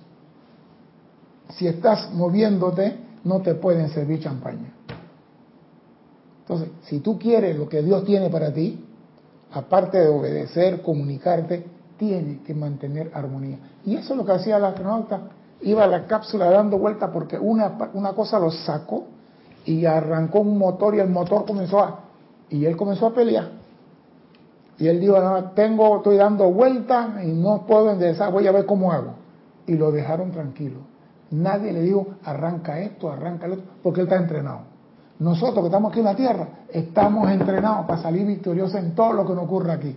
Si 1.55 1.67
estás 1.67 2.11
moviéndote, 2.13 2.95
no 3.23 3.41
te 3.41 3.55
pueden 3.55 3.89
servir 3.89 4.21
champaña. 4.21 4.71
Entonces, 6.41 6.69
si 6.83 6.99
tú 6.99 7.17
quieres 7.19 7.57
lo 7.57 7.67
que 7.67 7.81
Dios 7.81 8.05
tiene 8.05 8.29
para 8.29 8.53
ti, 8.53 8.85
aparte 9.51 9.99
de 9.99 10.07
obedecer, 10.07 10.81
comunicarte, 10.81 11.65
tiene 11.97 12.41
que 12.43 12.53
mantener 12.53 13.11
armonía. 13.13 13.57
Y 13.85 13.95
eso 13.95 14.13
es 14.13 14.17
lo 14.17 14.25
que 14.25 14.31
hacía 14.31 14.57
el 14.57 14.65
astronauta. 14.65 15.21
Iba 15.61 15.83
a 15.83 15.87
la 15.87 16.07
cápsula 16.07 16.49
dando 16.49 16.77
vuelta 16.77 17.11
porque 17.11 17.37
una, 17.37 17.77
una 17.93 18.13
cosa 18.13 18.39
lo 18.39 18.51
sacó 18.51 19.07
y 19.65 19.85
arrancó 19.85 20.39
un 20.39 20.57
motor 20.57 20.95
y 20.95 20.99
el 20.99 21.09
motor 21.09 21.45
comenzó 21.45 21.79
a... 21.79 22.10
Y 22.51 22.65
él 22.65 22.77
comenzó 22.77 23.07
a 23.07 23.13
pelear. 23.13 23.49
Y 24.77 24.87
él 24.87 24.99
dijo, 24.99 25.19
no, 25.19 25.51
tengo, 25.51 25.97
estoy 25.97 26.17
dando 26.17 26.51
vuelta 26.51 27.21
y 27.23 27.31
no 27.31 27.65
puedo 27.65 27.91
enderezar, 27.91 28.31
voy 28.31 28.45
a 28.47 28.51
ver 28.51 28.65
cómo 28.65 28.91
hago. 28.91 29.13
Y 29.65 29.75
lo 29.75 29.91
dejaron 29.91 30.31
tranquilo. 30.31 30.79
Nadie 31.31 31.71
le 31.71 31.81
dijo, 31.81 32.07
arranca 32.25 32.79
esto, 32.79 33.09
arranca 33.09 33.47
lo 33.47 33.55
otro, 33.55 33.65
porque 33.81 34.01
él 34.01 34.07
está 34.07 34.17
entrenado. 34.17 34.61
Nosotros 35.19 35.59
que 35.59 35.67
estamos 35.67 35.91
aquí 35.91 35.99
en 35.99 36.05
la 36.05 36.15
tierra, 36.15 36.47
estamos 36.73 37.29
entrenados 37.31 37.85
para 37.85 38.01
salir 38.01 38.25
victoriosos 38.25 38.75
en 38.75 38.93
todo 38.95 39.13
lo 39.13 39.25
que 39.25 39.33
nos 39.33 39.45
ocurre 39.45 39.71
aquí. 39.71 39.95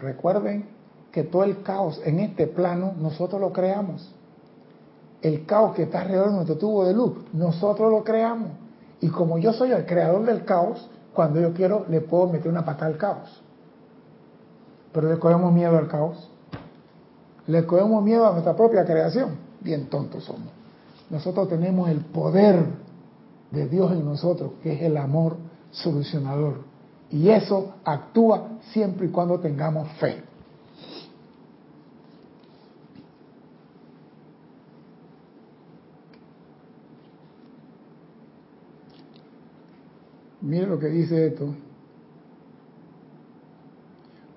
Recuerden 0.00 0.64
que 1.12 1.24
todo 1.24 1.44
el 1.44 1.62
caos 1.62 2.00
en 2.04 2.20
este 2.20 2.46
plano 2.46 2.94
nosotros 2.98 3.40
lo 3.40 3.52
creamos. 3.52 4.12
El 5.22 5.44
caos 5.44 5.74
que 5.74 5.82
está 5.82 6.00
alrededor 6.00 6.28
de 6.28 6.34
nuestro 6.36 6.56
tubo 6.56 6.84
de 6.84 6.94
luz, 6.94 7.18
nosotros 7.34 7.92
lo 7.92 8.02
creamos. 8.02 8.48
Y 9.00 9.08
como 9.08 9.38
yo 9.38 9.52
soy 9.52 9.72
el 9.72 9.86
creador 9.86 10.24
del 10.24 10.44
caos, 10.44 10.88
cuando 11.14 11.40
yo 11.40 11.52
quiero 11.52 11.86
le 11.88 12.00
puedo 12.00 12.28
meter 12.28 12.50
una 12.50 12.64
pata 12.64 12.86
al 12.86 12.96
caos. 12.96 13.42
Pero 14.92 15.08
le 15.08 15.18
cogemos 15.18 15.52
miedo 15.52 15.76
al 15.76 15.88
caos. 15.88 16.30
Le 17.46 17.64
cogemos 17.64 18.02
miedo 18.04 18.26
a 18.26 18.32
nuestra 18.32 18.54
propia 18.54 18.84
creación. 18.84 19.36
Bien 19.60 19.88
tontos 19.88 20.24
somos. 20.24 20.48
Nosotros 21.08 21.48
tenemos 21.48 21.88
el 21.88 22.00
poder 22.00 22.64
de 23.50 23.68
Dios 23.68 23.92
en 23.92 24.04
nosotros, 24.04 24.52
que 24.62 24.74
es 24.74 24.82
el 24.82 24.96
amor 24.96 25.36
solucionador. 25.70 26.58
Y 27.10 27.30
eso 27.30 27.74
actúa 27.84 28.58
siempre 28.72 29.06
y 29.06 29.10
cuando 29.10 29.40
tengamos 29.40 29.88
fe. 29.98 30.22
Mire 40.42 40.66
lo 40.66 40.78
que 40.78 40.88
dice 40.88 41.26
esto. 41.26 41.54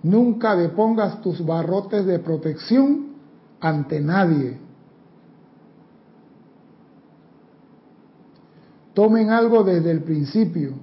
Nunca 0.03 0.55
depongas 0.55 1.21
tus 1.21 1.45
barrotes 1.45 2.05
de 2.05 2.19
protección 2.19 3.13
ante 3.61 4.01
nadie. 4.01 4.57
Tomen 8.93 9.29
algo 9.29 9.63
desde 9.63 9.91
el 9.91 10.03
principio 10.03 10.73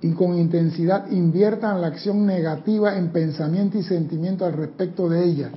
y 0.00 0.12
con 0.14 0.34
intensidad 0.34 1.10
inviertan 1.10 1.80
la 1.80 1.88
acción 1.88 2.26
negativa 2.26 2.96
en 2.96 3.12
pensamiento 3.12 3.78
y 3.78 3.82
sentimiento 3.82 4.44
al 4.44 4.54
respecto 4.54 5.08
de 5.08 5.22
ella. 5.22 5.52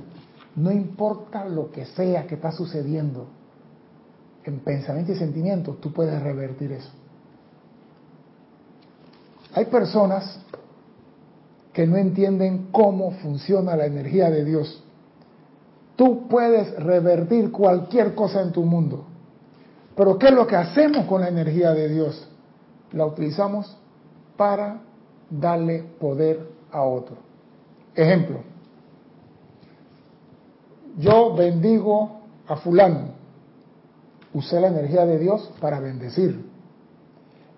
No 0.54 0.70
importa 0.70 1.48
lo 1.48 1.70
que 1.70 1.86
sea 1.86 2.26
que 2.26 2.36
está 2.36 2.52
sucediendo, 2.52 3.26
en 4.44 4.60
pensamiento 4.60 5.12
y 5.12 5.16
sentimiento 5.16 5.78
tú 5.80 5.92
puedes 5.92 6.22
revertir 6.22 6.72
eso. 6.72 6.90
Hay 9.56 9.64
personas 9.64 10.38
que 11.72 11.86
no 11.86 11.96
entienden 11.96 12.68
cómo 12.70 13.12
funciona 13.22 13.74
la 13.74 13.86
energía 13.86 14.28
de 14.28 14.44
Dios. 14.44 14.84
Tú 15.96 16.28
puedes 16.28 16.76
revertir 16.76 17.50
cualquier 17.50 18.14
cosa 18.14 18.42
en 18.42 18.52
tu 18.52 18.64
mundo. 18.64 19.06
Pero 19.96 20.18
¿qué 20.18 20.26
es 20.26 20.34
lo 20.34 20.46
que 20.46 20.56
hacemos 20.56 21.06
con 21.06 21.22
la 21.22 21.28
energía 21.28 21.72
de 21.72 21.88
Dios? 21.88 22.28
La 22.92 23.06
utilizamos 23.06 23.74
para 24.36 24.82
darle 25.30 25.84
poder 25.98 26.50
a 26.70 26.82
otro. 26.82 27.16
Ejemplo, 27.94 28.40
yo 30.98 31.34
bendigo 31.34 32.20
a 32.46 32.56
fulano, 32.56 33.08
usé 34.34 34.60
la 34.60 34.68
energía 34.68 35.06
de 35.06 35.18
Dios 35.18 35.50
para 35.62 35.80
bendecir. 35.80 36.55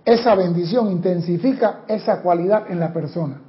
Esa 0.08 0.34
bendición 0.34 0.90
intensifica 0.90 1.80
esa 1.86 2.22
cualidad 2.22 2.70
en 2.70 2.80
la 2.80 2.94
persona. 2.94 3.42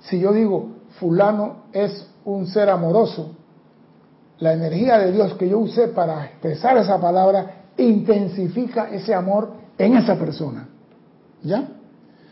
Si 0.00 0.18
yo 0.18 0.32
digo, 0.32 0.76
fulano 0.98 1.64
es 1.74 2.08
un 2.24 2.46
ser 2.46 2.70
amoroso, 2.70 3.32
la 4.38 4.54
energía 4.54 4.96
de 4.96 5.12
Dios 5.12 5.34
que 5.34 5.46
yo 5.46 5.58
usé 5.58 5.88
para 5.88 6.24
expresar 6.24 6.78
esa 6.78 6.98
palabra 6.98 7.64
intensifica 7.76 8.88
ese 8.88 9.12
amor 9.12 9.52
en 9.76 9.98
esa 9.98 10.18
persona. 10.18 10.68
¿Ya? 11.42 11.68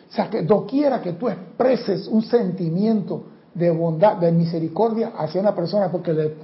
O 0.08 0.14
sea, 0.14 0.30
que 0.30 0.44
doquiera 0.44 1.02
que 1.02 1.12
tú 1.12 1.28
expreses 1.28 2.08
un 2.08 2.22
sentimiento 2.22 3.24
de 3.52 3.70
bondad, 3.70 4.16
de 4.16 4.32
misericordia 4.32 5.12
hacia 5.14 5.42
una 5.42 5.54
persona 5.54 5.92
porque 5.92 6.14
le, 6.14 6.36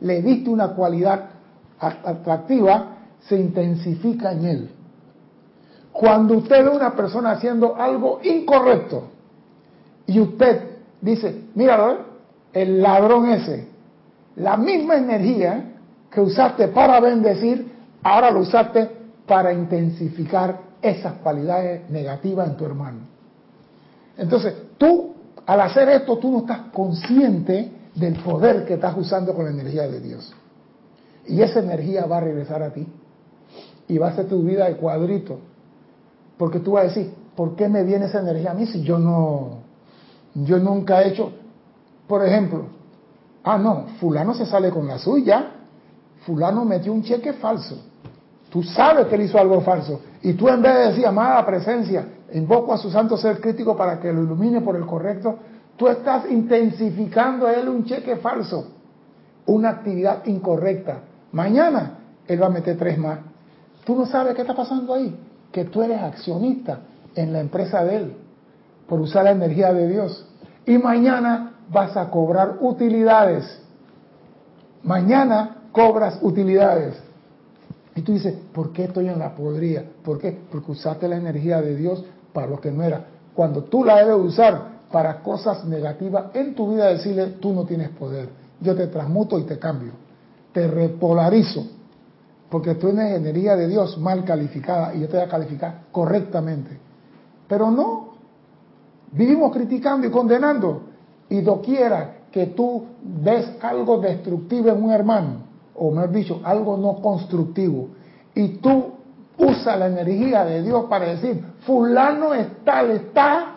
le 0.00 0.22
diste 0.22 0.48
una 0.48 0.68
cualidad 0.76 1.24
atractiva, 1.80 2.98
se 3.18 3.36
intensifica 3.36 4.30
en 4.30 4.44
él. 4.44 4.70
Cuando 5.98 6.36
usted 6.36 6.62
ve 6.62 6.70
a 6.70 6.76
una 6.76 6.94
persona 6.94 7.32
haciendo 7.32 7.74
algo 7.74 8.20
incorrecto 8.22 9.08
y 10.06 10.20
usted 10.20 10.76
dice, 11.00 11.46
¿eh? 11.56 11.96
el 12.52 12.80
ladrón 12.80 13.28
ese, 13.32 13.66
la 14.36 14.56
misma 14.56 14.94
energía 14.94 15.72
que 16.08 16.20
usaste 16.20 16.68
para 16.68 17.00
bendecir, 17.00 17.72
ahora 18.04 18.30
lo 18.30 18.42
usaste 18.42 18.88
para 19.26 19.52
intensificar 19.52 20.60
esas 20.80 21.14
cualidades 21.14 21.90
negativas 21.90 22.48
en 22.48 22.56
tu 22.56 22.64
hermano. 22.64 23.00
Entonces, 24.16 24.54
tú, 24.78 25.14
al 25.46 25.60
hacer 25.62 25.88
esto, 25.88 26.16
tú 26.18 26.30
no 26.30 26.38
estás 26.38 26.60
consciente 26.72 27.72
del 27.96 28.14
poder 28.22 28.64
que 28.66 28.74
estás 28.74 28.96
usando 28.96 29.34
con 29.34 29.46
la 29.46 29.50
energía 29.50 29.88
de 29.88 29.98
Dios. 29.98 30.32
Y 31.26 31.42
esa 31.42 31.58
energía 31.58 32.06
va 32.06 32.18
a 32.18 32.20
regresar 32.20 32.62
a 32.62 32.72
ti. 32.72 32.86
Y 33.88 33.98
va 33.98 34.10
a 34.10 34.12
ser 34.14 34.28
tu 34.28 34.44
vida 34.44 34.66
de 34.66 34.76
cuadrito. 34.76 35.40
Porque 36.38 36.60
tú 36.60 36.72
vas 36.72 36.84
a 36.84 36.88
decir, 36.88 37.12
¿por 37.36 37.56
qué 37.56 37.68
me 37.68 37.82
viene 37.82 38.06
esa 38.06 38.20
energía 38.20 38.52
a 38.52 38.54
mí 38.54 38.66
si 38.66 38.82
yo 38.82 38.98
no, 38.98 39.58
yo 40.34 40.58
nunca 40.58 41.02
he 41.02 41.08
hecho, 41.08 41.32
por 42.06 42.24
ejemplo, 42.24 42.66
ah, 43.44 43.58
no, 43.58 43.86
fulano 44.00 44.34
se 44.34 44.46
sale 44.46 44.70
con 44.70 44.86
la 44.86 44.98
suya, 44.98 45.50
fulano 46.24 46.64
metió 46.64 46.92
un 46.92 47.02
cheque 47.02 47.34
falso. 47.34 47.76
Tú 48.50 48.62
sabes 48.62 49.06
que 49.06 49.16
él 49.16 49.22
hizo 49.22 49.38
algo 49.38 49.60
falso. 49.60 50.00
Y 50.22 50.32
tú 50.34 50.48
en 50.48 50.62
vez 50.62 50.74
de 50.74 50.80
decir, 50.88 51.06
amada 51.06 51.44
presencia, 51.44 52.06
invoco 52.32 52.72
a 52.72 52.78
su 52.78 52.90
santo 52.90 53.16
ser 53.16 53.40
crítico 53.40 53.76
para 53.76 54.00
que 54.00 54.12
lo 54.12 54.22
ilumine 54.22 54.60
por 54.60 54.76
el 54.76 54.86
correcto, 54.86 55.38
tú 55.76 55.88
estás 55.88 56.30
intensificando 56.30 57.46
a 57.46 57.52
él 57.54 57.68
un 57.68 57.84
cheque 57.84 58.16
falso, 58.16 58.68
una 59.46 59.70
actividad 59.70 60.24
incorrecta. 60.26 61.00
Mañana 61.32 61.98
él 62.26 62.42
va 62.42 62.46
a 62.46 62.50
meter 62.50 62.76
tres 62.76 62.98
más. 62.98 63.18
Tú 63.84 63.94
no 63.94 64.06
sabes 64.06 64.34
qué 64.34 64.42
está 64.42 64.54
pasando 64.54 64.94
ahí, 64.94 65.16
que 65.52 65.64
tú 65.64 65.82
eres 65.82 66.00
accionista 66.02 66.80
en 67.14 67.32
la 67.32 67.40
empresa 67.40 67.84
de 67.84 67.96
él 67.96 68.16
por 68.88 69.00
usar 69.00 69.24
la 69.24 69.32
energía 69.32 69.72
de 69.72 69.88
Dios. 69.88 70.26
Y 70.66 70.78
mañana 70.78 71.54
vas 71.70 71.96
a 71.96 72.10
cobrar 72.10 72.56
utilidades. 72.60 73.44
Mañana 74.82 75.62
cobras 75.72 76.18
utilidades. 76.22 76.94
Y 77.94 78.02
tú 78.02 78.12
dices, 78.12 78.34
¿por 78.52 78.72
qué 78.72 78.84
estoy 78.84 79.08
en 79.08 79.18
la 79.18 79.34
podría? 79.34 79.84
¿Por 80.04 80.18
qué? 80.18 80.38
Porque 80.50 80.72
usaste 80.72 81.08
la 81.08 81.16
energía 81.16 81.60
de 81.60 81.76
Dios 81.76 82.04
para 82.32 82.46
lo 82.46 82.60
que 82.60 82.70
no 82.70 82.82
era. 82.82 83.04
Cuando 83.34 83.64
tú 83.64 83.84
la 83.84 83.96
debes 84.04 84.24
usar 84.24 84.78
para 84.90 85.20
cosas 85.22 85.64
negativas 85.64 86.26
en 86.34 86.54
tu 86.54 86.72
vida, 86.72 86.86
decirle, 86.86 87.26
tú 87.40 87.52
no 87.52 87.64
tienes 87.64 87.90
poder. 87.90 88.28
Yo 88.60 88.74
te 88.74 88.86
transmuto 88.86 89.38
y 89.38 89.44
te 89.44 89.58
cambio. 89.58 89.92
Te 90.52 90.66
repolarizo. 90.66 91.66
Porque 92.50 92.74
tú 92.76 92.88
eres 92.88 93.16
energía 93.16 93.56
de 93.56 93.68
Dios 93.68 93.98
mal 93.98 94.24
calificada 94.24 94.94
y 94.94 95.00
yo 95.00 95.08
te 95.08 95.16
voy 95.16 95.26
a 95.26 95.28
calificar 95.28 95.82
correctamente. 95.92 96.78
Pero 97.46 97.70
no. 97.70 98.08
Vivimos 99.12 99.52
criticando 99.52 100.06
y 100.06 100.10
condenando. 100.10 100.82
Y 101.28 101.40
doquiera 101.40 102.18
que 102.30 102.46
tú 102.46 102.86
ves 103.02 103.50
algo 103.60 103.98
destructivo 103.98 104.68
en 104.68 104.82
un 104.82 104.90
hermano, 104.90 105.28
o 105.74 105.90
mejor 105.90 106.12
dicho, 106.12 106.40
algo 106.44 106.76
no 106.76 107.00
constructivo, 107.00 107.88
y 108.34 108.48
tú 108.58 108.92
usas 109.38 109.78
la 109.78 109.86
energía 109.86 110.44
de 110.44 110.62
Dios 110.62 110.84
para 110.88 111.06
decir, 111.06 111.42
fulano 111.60 112.34
está, 112.34 112.82
está, 112.82 113.56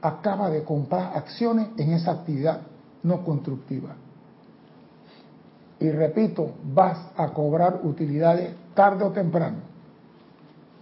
acaba 0.00 0.50
de 0.50 0.64
comprar 0.64 1.16
acciones 1.16 1.68
en 1.76 1.92
esa 1.92 2.12
actividad 2.12 2.60
no 3.02 3.24
constructiva. 3.24 3.94
Y 5.78 5.90
repito, 5.90 6.52
vas 6.72 6.98
a 7.16 7.28
cobrar 7.28 7.80
utilidades 7.82 8.54
tarde 8.74 9.04
o 9.04 9.10
temprano. 9.10 9.58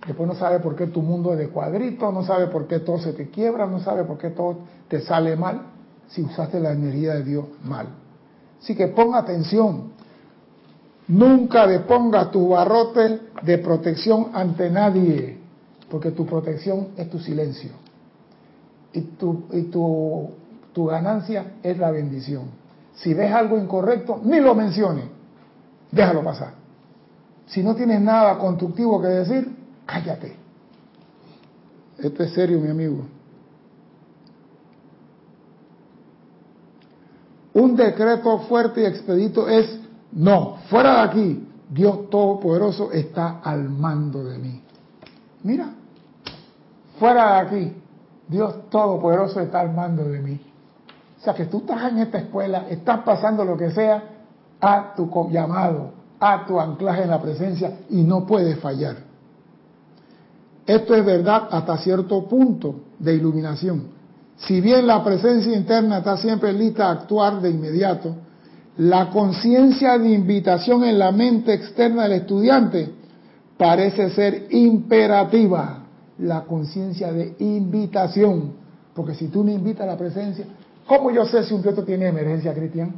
Después 0.07 0.29
no 0.29 0.35
sabe 0.35 0.61
por 0.61 0.77
qué 0.77 0.87
tu 0.89 1.01
mundo 1.03 1.33
es 1.33 1.39
de 1.39 1.49
cuadrito, 1.49 2.13
no 2.13 2.25
sabe 2.25 2.49
por 2.49 2.67
qué 2.67 2.81
todo 2.81 2.99
se 2.99 3.13
te 3.13 3.31
quiebra, 3.31 3.67
no 3.67 3.81
sabe 3.81 4.05
por 4.05 4.19
qué 4.19 4.31
todo 4.31 4.59
te 4.89 5.01
sale 5.01 5.35
mal 5.37 5.63
si 6.09 6.23
usaste 6.23 6.61
la 6.61 6.73
energía 6.73 7.15
de 7.15 7.25
Dios 7.25 7.47
mal. 7.65 7.87
Así 8.61 8.75
que 8.75 8.89
ponga 8.89 9.19
atención. 9.19 9.95
Nunca 11.09 11.67
deponga 11.67 12.31
tu 12.31 12.51
barrote 12.51 13.21
de 13.43 13.59
protección 13.59 14.29
ante 14.33 14.71
nadie, 14.71 15.39
porque 15.91 16.11
tu 16.11 16.25
protección 16.25 16.89
es 16.97 17.11
tu 17.11 17.19
silencio. 17.19 17.73
Y 18.93 19.01
tu, 19.03 19.45
y 19.53 19.63
tu, 19.65 20.31
tu 20.73 20.87
ganancia 20.87 21.55
es 21.63 21.79
la 21.79 21.91
bendición. 21.91 22.64
Si 22.95 23.13
ves 23.13 23.33
algo 23.33 23.59
incorrecto, 23.59 24.21
ni 24.23 24.41
lo 24.41 24.55
menciones. 24.55 25.07
Déjalo 25.91 26.23
pasar. 26.23 26.55
Si 27.47 27.63
no 27.63 27.75
tienes 27.75 28.01
nada 28.01 28.39
constructivo 28.39 29.01
que 29.01 29.09
decir, 29.09 29.57
cállate. 29.87 30.37
Esto 31.99 32.23
es 32.23 32.33
serio, 32.33 32.59
mi 32.61 32.71
amigo. 32.71 33.05
Un 37.53 37.77
decreto 37.77 38.41
fuerte 38.41 38.83
y 38.83 38.85
expedito 38.87 39.49
es, 39.49 39.79
no, 40.13 40.59
fuera 40.69 40.95
de 40.95 41.01
aquí, 41.01 41.49
Dios 41.71 42.11
Todopoderoso 42.11 42.91
está 42.93 43.41
al 43.41 43.69
mando 43.69 44.25
de 44.25 44.39
mí. 44.39 44.61
Mira, 45.45 45.69
fuera 46.99 47.35
de 47.35 47.39
aquí, 47.39 47.73
Dios 48.29 48.69
Todopoderoso 48.71 49.41
está 49.41 49.61
al 49.61 49.73
mando 49.73 50.05
de 50.05 50.21
mí. 50.21 50.41
O 51.25 51.27
sea 51.27 51.33
que 51.33 51.47
tú 51.47 51.61
estás 51.61 51.91
en 51.91 52.01
esta 52.01 52.19
escuela, 52.19 52.67
estás 52.69 53.01
pasando 53.01 53.47
lo 53.47 53.57
que 53.57 53.71
sea, 53.71 54.03
a 54.61 54.93
tu 54.95 55.11
llamado, 55.31 55.93
a 56.21 56.45
tu 56.45 56.61
anclaje 56.61 57.05
en 57.05 57.09
la 57.09 57.23
presencia 57.23 57.79
y 57.89 58.03
no 58.03 58.27
puedes 58.27 58.59
fallar. 58.59 58.97
Esto 60.67 60.95
es 60.95 61.03
verdad 61.03 61.49
hasta 61.51 61.79
cierto 61.79 62.29
punto 62.29 62.75
de 62.99 63.15
iluminación. 63.15 63.85
Si 64.37 64.61
bien 64.61 64.87
la 64.87 65.03
presencia 65.03 65.57
interna 65.57 65.99
está 65.99 66.19
siempre 66.19 66.53
lista 66.53 66.89
a 66.89 66.93
actuar 66.93 67.41
de 67.41 67.49
inmediato, 67.49 68.15
la 68.77 69.09
conciencia 69.09 69.97
de 69.97 70.11
invitación 70.11 70.85
en 70.85 70.99
la 70.99 71.11
mente 71.11 71.55
externa 71.55 72.03
del 72.03 72.21
estudiante 72.21 72.91
parece 73.57 74.11
ser 74.11 74.49
imperativa. 74.51 75.85
La 76.19 76.43
conciencia 76.43 77.11
de 77.11 77.35
invitación. 77.39 78.53
Porque 78.95 79.15
si 79.15 79.29
tú 79.29 79.43
no 79.43 79.51
invitas 79.51 79.85
a 79.85 79.93
la 79.93 79.97
presencia, 79.97 80.45
¿cómo 80.87 81.11
yo 81.11 81.25
sé 81.27 81.45
si 81.45 81.55
un 81.55 81.63
proyecto 81.63 81.85
tiene 81.85 82.09
emergencia, 82.09 82.55
Cristian? 82.55 82.95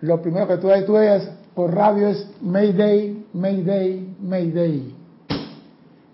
Lo 0.00 0.22
primero 0.22 0.46
que 0.46 0.58
tú, 0.58 0.68
ves 0.68 1.28
por 1.54 1.74
radio 1.74 2.08
es 2.08 2.26
Mayday, 2.40 3.26
Mayday, 3.32 4.16
Mayday. 4.20 4.94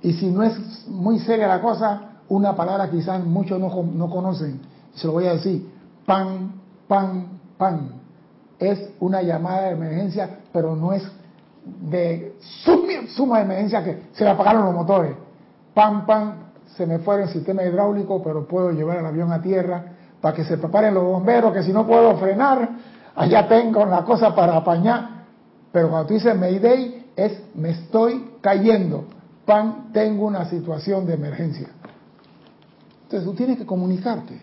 Y 0.02 0.12
si 0.14 0.30
no 0.30 0.42
es 0.42 0.86
muy 0.88 1.18
seria 1.18 1.46
la 1.46 1.60
cosa, 1.60 2.20
una 2.28 2.56
palabra 2.56 2.90
quizás 2.90 3.22
muchos 3.24 3.60
no, 3.60 3.70
no 3.82 4.10
conocen, 4.10 4.60
se 4.94 5.06
lo 5.06 5.14
voy 5.14 5.26
a 5.26 5.34
decir, 5.34 5.68
pan, 6.06 6.52
pan, 6.88 7.40
pan. 7.58 7.90
Es 8.58 8.90
una 9.00 9.22
llamada 9.22 9.62
de 9.62 9.70
emergencia, 9.72 10.38
pero 10.52 10.76
no 10.76 10.92
es 10.92 11.02
de 11.90 12.36
suma, 13.08 13.40
emergencia 13.40 13.82
que 13.82 14.02
se 14.12 14.24
le 14.24 14.30
apagaron 14.30 14.64
los 14.66 14.74
motores. 14.74 15.16
Pan, 15.72 16.06
pan, 16.06 16.43
se 16.76 16.86
me 16.86 16.98
fue 16.98 17.22
el 17.22 17.28
sistema 17.28 17.62
hidráulico, 17.62 18.22
pero 18.22 18.46
puedo 18.46 18.70
llevar 18.72 18.98
el 18.98 19.06
avión 19.06 19.32
a 19.32 19.40
tierra 19.40 19.84
para 20.20 20.34
que 20.34 20.44
se 20.44 20.58
preparen 20.58 20.94
los 20.94 21.04
bomberos, 21.04 21.52
que 21.52 21.62
si 21.62 21.72
no 21.72 21.86
puedo 21.86 22.16
frenar, 22.16 22.68
allá 23.14 23.46
tengo 23.46 23.84
la 23.84 24.04
cosa 24.04 24.34
para 24.34 24.56
apañar. 24.56 25.24
Pero 25.70 25.90
cuando 25.90 26.08
tú 26.08 26.14
dices 26.14 26.36
Mayday, 26.36 27.12
es 27.16 27.42
me 27.54 27.70
estoy 27.70 28.32
cayendo 28.40 29.04
pan, 29.44 29.90
tengo 29.92 30.26
una 30.26 30.46
situación 30.46 31.06
de 31.06 31.14
emergencia. 31.14 31.68
Entonces 33.02 33.28
tú 33.28 33.34
tienes 33.34 33.58
que 33.58 33.66
comunicarte. 33.66 34.40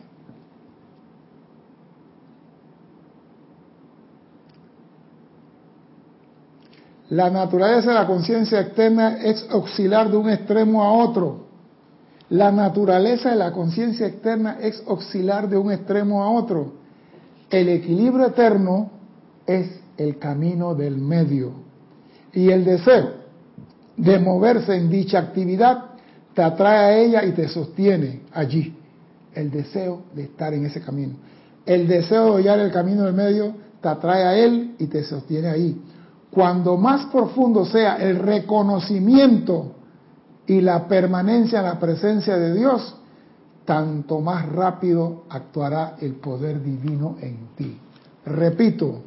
La 7.10 7.30
naturaleza 7.30 7.90
de 7.90 7.96
la 7.96 8.08
conciencia 8.08 8.62
externa 8.62 9.18
es 9.18 9.46
oscilar 9.52 10.10
de 10.10 10.16
un 10.16 10.30
extremo 10.30 10.82
a 10.82 10.94
otro. 10.94 11.51
La 12.32 12.50
naturaleza 12.50 13.32
de 13.32 13.36
la 13.36 13.52
conciencia 13.52 14.08
externa 14.08 14.58
es 14.62 14.82
oscilar 14.88 15.50
de 15.50 15.58
un 15.58 15.70
extremo 15.70 16.24
a 16.24 16.30
otro. 16.30 16.76
El 17.50 17.68
equilibrio 17.68 18.28
eterno 18.28 18.90
es 19.46 19.68
el 19.98 20.18
camino 20.18 20.74
del 20.74 20.98
medio. 20.98 21.52
Y 22.32 22.50
el 22.50 22.64
deseo 22.64 23.16
de 23.98 24.18
moverse 24.18 24.78
en 24.78 24.90
dicha 24.90 25.20
actividad 25.20 25.88
te 26.34 26.42
atrae 26.42 26.78
a 26.78 26.98
ella 26.98 27.26
y 27.26 27.34
te 27.34 27.50
sostiene 27.50 28.22
allí. 28.32 28.78
El 29.34 29.52
deseo 29.52 30.04
de 30.16 30.24
estar 30.24 30.54
en 30.54 30.66
ese 30.66 30.80
camino. 30.80 31.16
El 31.66 31.86
deseo 31.86 32.38
de 32.38 32.44
hallar 32.44 32.60
el 32.60 32.72
camino 32.72 33.04
del 33.04 33.14
medio 33.14 33.54
te 33.82 33.90
atrae 33.90 34.24
a 34.24 34.38
él 34.38 34.76
y 34.80 34.88
te 34.88 35.04
sostiene 35.04 35.50
ahí. 35.50 35.82
Cuando 36.32 36.78
más 36.78 37.08
profundo 37.08 37.66
sea 37.66 37.98
el 37.98 38.20
reconocimiento 38.20 39.81
y 40.52 40.60
la 40.60 40.86
permanencia 40.86 41.60
en 41.60 41.66
la 41.66 41.80
presencia 41.80 42.36
de 42.36 42.54
Dios, 42.54 42.94
tanto 43.64 44.20
más 44.20 44.50
rápido 44.50 45.24
actuará 45.30 45.96
el 46.02 46.16
poder 46.16 46.62
divino 46.62 47.16
en 47.22 47.56
ti. 47.56 47.80
Repito, 48.26 49.02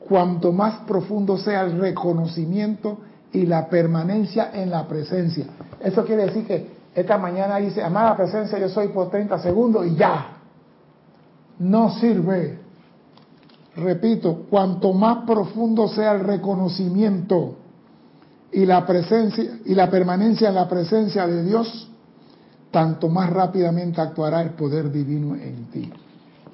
cuanto 0.00 0.50
más 0.50 0.80
profundo 0.88 1.38
sea 1.38 1.60
el 1.60 1.78
reconocimiento 1.78 2.98
y 3.32 3.46
la 3.46 3.68
permanencia 3.68 4.50
en 4.52 4.70
la 4.70 4.88
presencia. 4.88 5.46
Eso 5.80 6.04
quiere 6.04 6.26
decir 6.26 6.44
que 6.44 6.70
esta 6.92 7.16
mañana 7.18 7.58
dice, 7.58 7.84
amada 7.84 8.16
presencia, 8.16 8.58
yo 8.58 8.68
soy 8.68 8.88
por 8.88 9.10
30 9.10 9.38
segundos 9.38 9.86
y 9.86 9.94
ya. 9.94 10.38
No 11.60 11.90
sirve. 12.00 12.58
Repito, 13.76 14.46
cuanto 14.50 14.92
más 14.92 15.18
profundo 15.18 15.86
sea 15.86 16.14
el 16.14 16.24
reconocimiento 16.24 17.59
y 18.52 18.66
la 18.66 18.86
presencia 18.86 19.58
y 19.64 19.74
la 19.74 19.90
permanencia 19.90 20.48
en 20.48 20.54
la 20.54 20.68
presencia 20.68 21.26
de 21.26 21.44
Dios, 21.44 21.90
tanto 22.70 23.08
más 23.08 23.30
rápidamente 23.30 24.00
actuará 24.00 24.42
el 24.42 24.50
poder 24.50 24.90
divino 24.90 25.34
en 25.34 25.70
ti. 25.70 25.92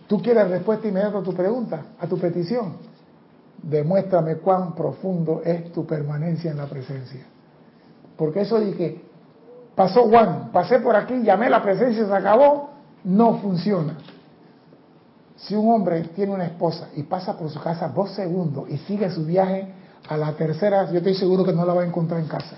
¿Tú 0.07 0.23
quieres 0.23 0.49
respuesta 0.49 0.87
inmediata 0.89 1.19
a 1.19 1.23
tu 1.23 1.35
pregunta, 1.35 1.87
a 1.99 2.07
tu 2.07 2.19
petición? 2.19 2.75
demuéstrame 3.63 4.37
cuán 4.37 4.75
profundo 4.75 5.43
es 5.45 5.73
tu 5.73 5.87
permanencia 5.87 6.51
en 6.51 6.59
la 6.59 6.67
presencia. 6.67 7.25
Porque 8.17 8.43
eso 8.43 8.61
dije, 8.61 9.03
pasó 9.75 10.09
Juan, 10.09 10.51
pasé 10.53 10.79
por 10.79 10.97
aquí, 10.97 11.23
llamé 11.23 11.51
la 11.51 11.63
presencia 11.63 12.07
se 12.07 12.15
acabó, 12.15 12.71
no 13.05 13.39
funciona. 13.39 13.97
Si 15.37 15.55
un 15.55 15.71
hombre 15.73 16.03
tiene 16.15 16.33
una 16.33 16.47
esposa 16.47 16.89
y 16.95 17.03
pasa 17.03 17.37
por 17.37 17.51
su 17.51 17.61
casa 17.61 17.89
dos 17.89 18.11
segundos 18.13 18.71
y 18.71 18.79
sigue 18.79 19.11
su 19.11 19.25
viaje 19.25 19.69
a 20.09 20.17
la 20.17 20.33
tercera, 20.35 20.91
yo 20.91 20.99
estoy 20.99 21.15
seguro 21.15 21.45
que 21.45 21.53
no 21.53 21.65
la 21.65 21.75
va 21.75 21.83
a 21.83 21.87
encontrar 21.87 22.21
en 22.21 22.29
casa. 22.29 22.57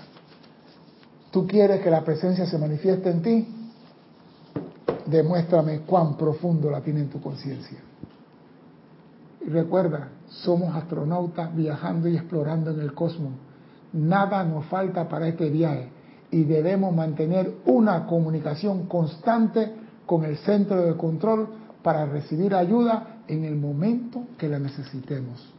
¿Tú 1.31 1.47
quieres 1.47 1.81
que 1.81 1.91
la 1.91 2.03
presencia 2.03 2.45
se 2.45 2.57
manifieste 2.57 3.09
en 3.09 3.21
ti? 3.21 3.47
Demuéstrame 5.05 5.81
cuán 5.81 6.17
profundo 6.17 6.69
la 6.69 6.81
tiene 6.81 7.01
en 7.01 7.09
tu 7.09 7.21
conciencia. 7.21 7.79
Y 9.41 9.49
recuerda, 9.49 10.09
somos 10.27 10.75
astronautas 10.75 11.55
viajando 11.55 12.07
y 12.07 12.15
explorando 12.15 12.71
en 12.71 12.81
el 12.81 12.93
cosmos. 12.93 13.33
Nada 13.93 14.43
nos 14.43 14.65
falta 14.65 15.07
para 15.07 15.27
este 15.27 15.49
viaje. 15.49 15.89
y 16.31 16.43
debemos 16.43 16.95
mantener 16.95 17.51
una 17.65 18.05
comunicación 18.05 18.85
constante 18.85 19.73
con 20.05 20.23
el 20.25 20.37
centro 20.37 20.81
de 20.81 20.95
control 20.95 21.47
para 21.81 22.05
recibir 22.05 22.53
ayuda 22.53 23.21
en 23.27 23.45
el 23.45 23.55
momento 23.55 24.27
que 24.37 24.47
la 24.47 24.59
necesitemos. 24.59 25.58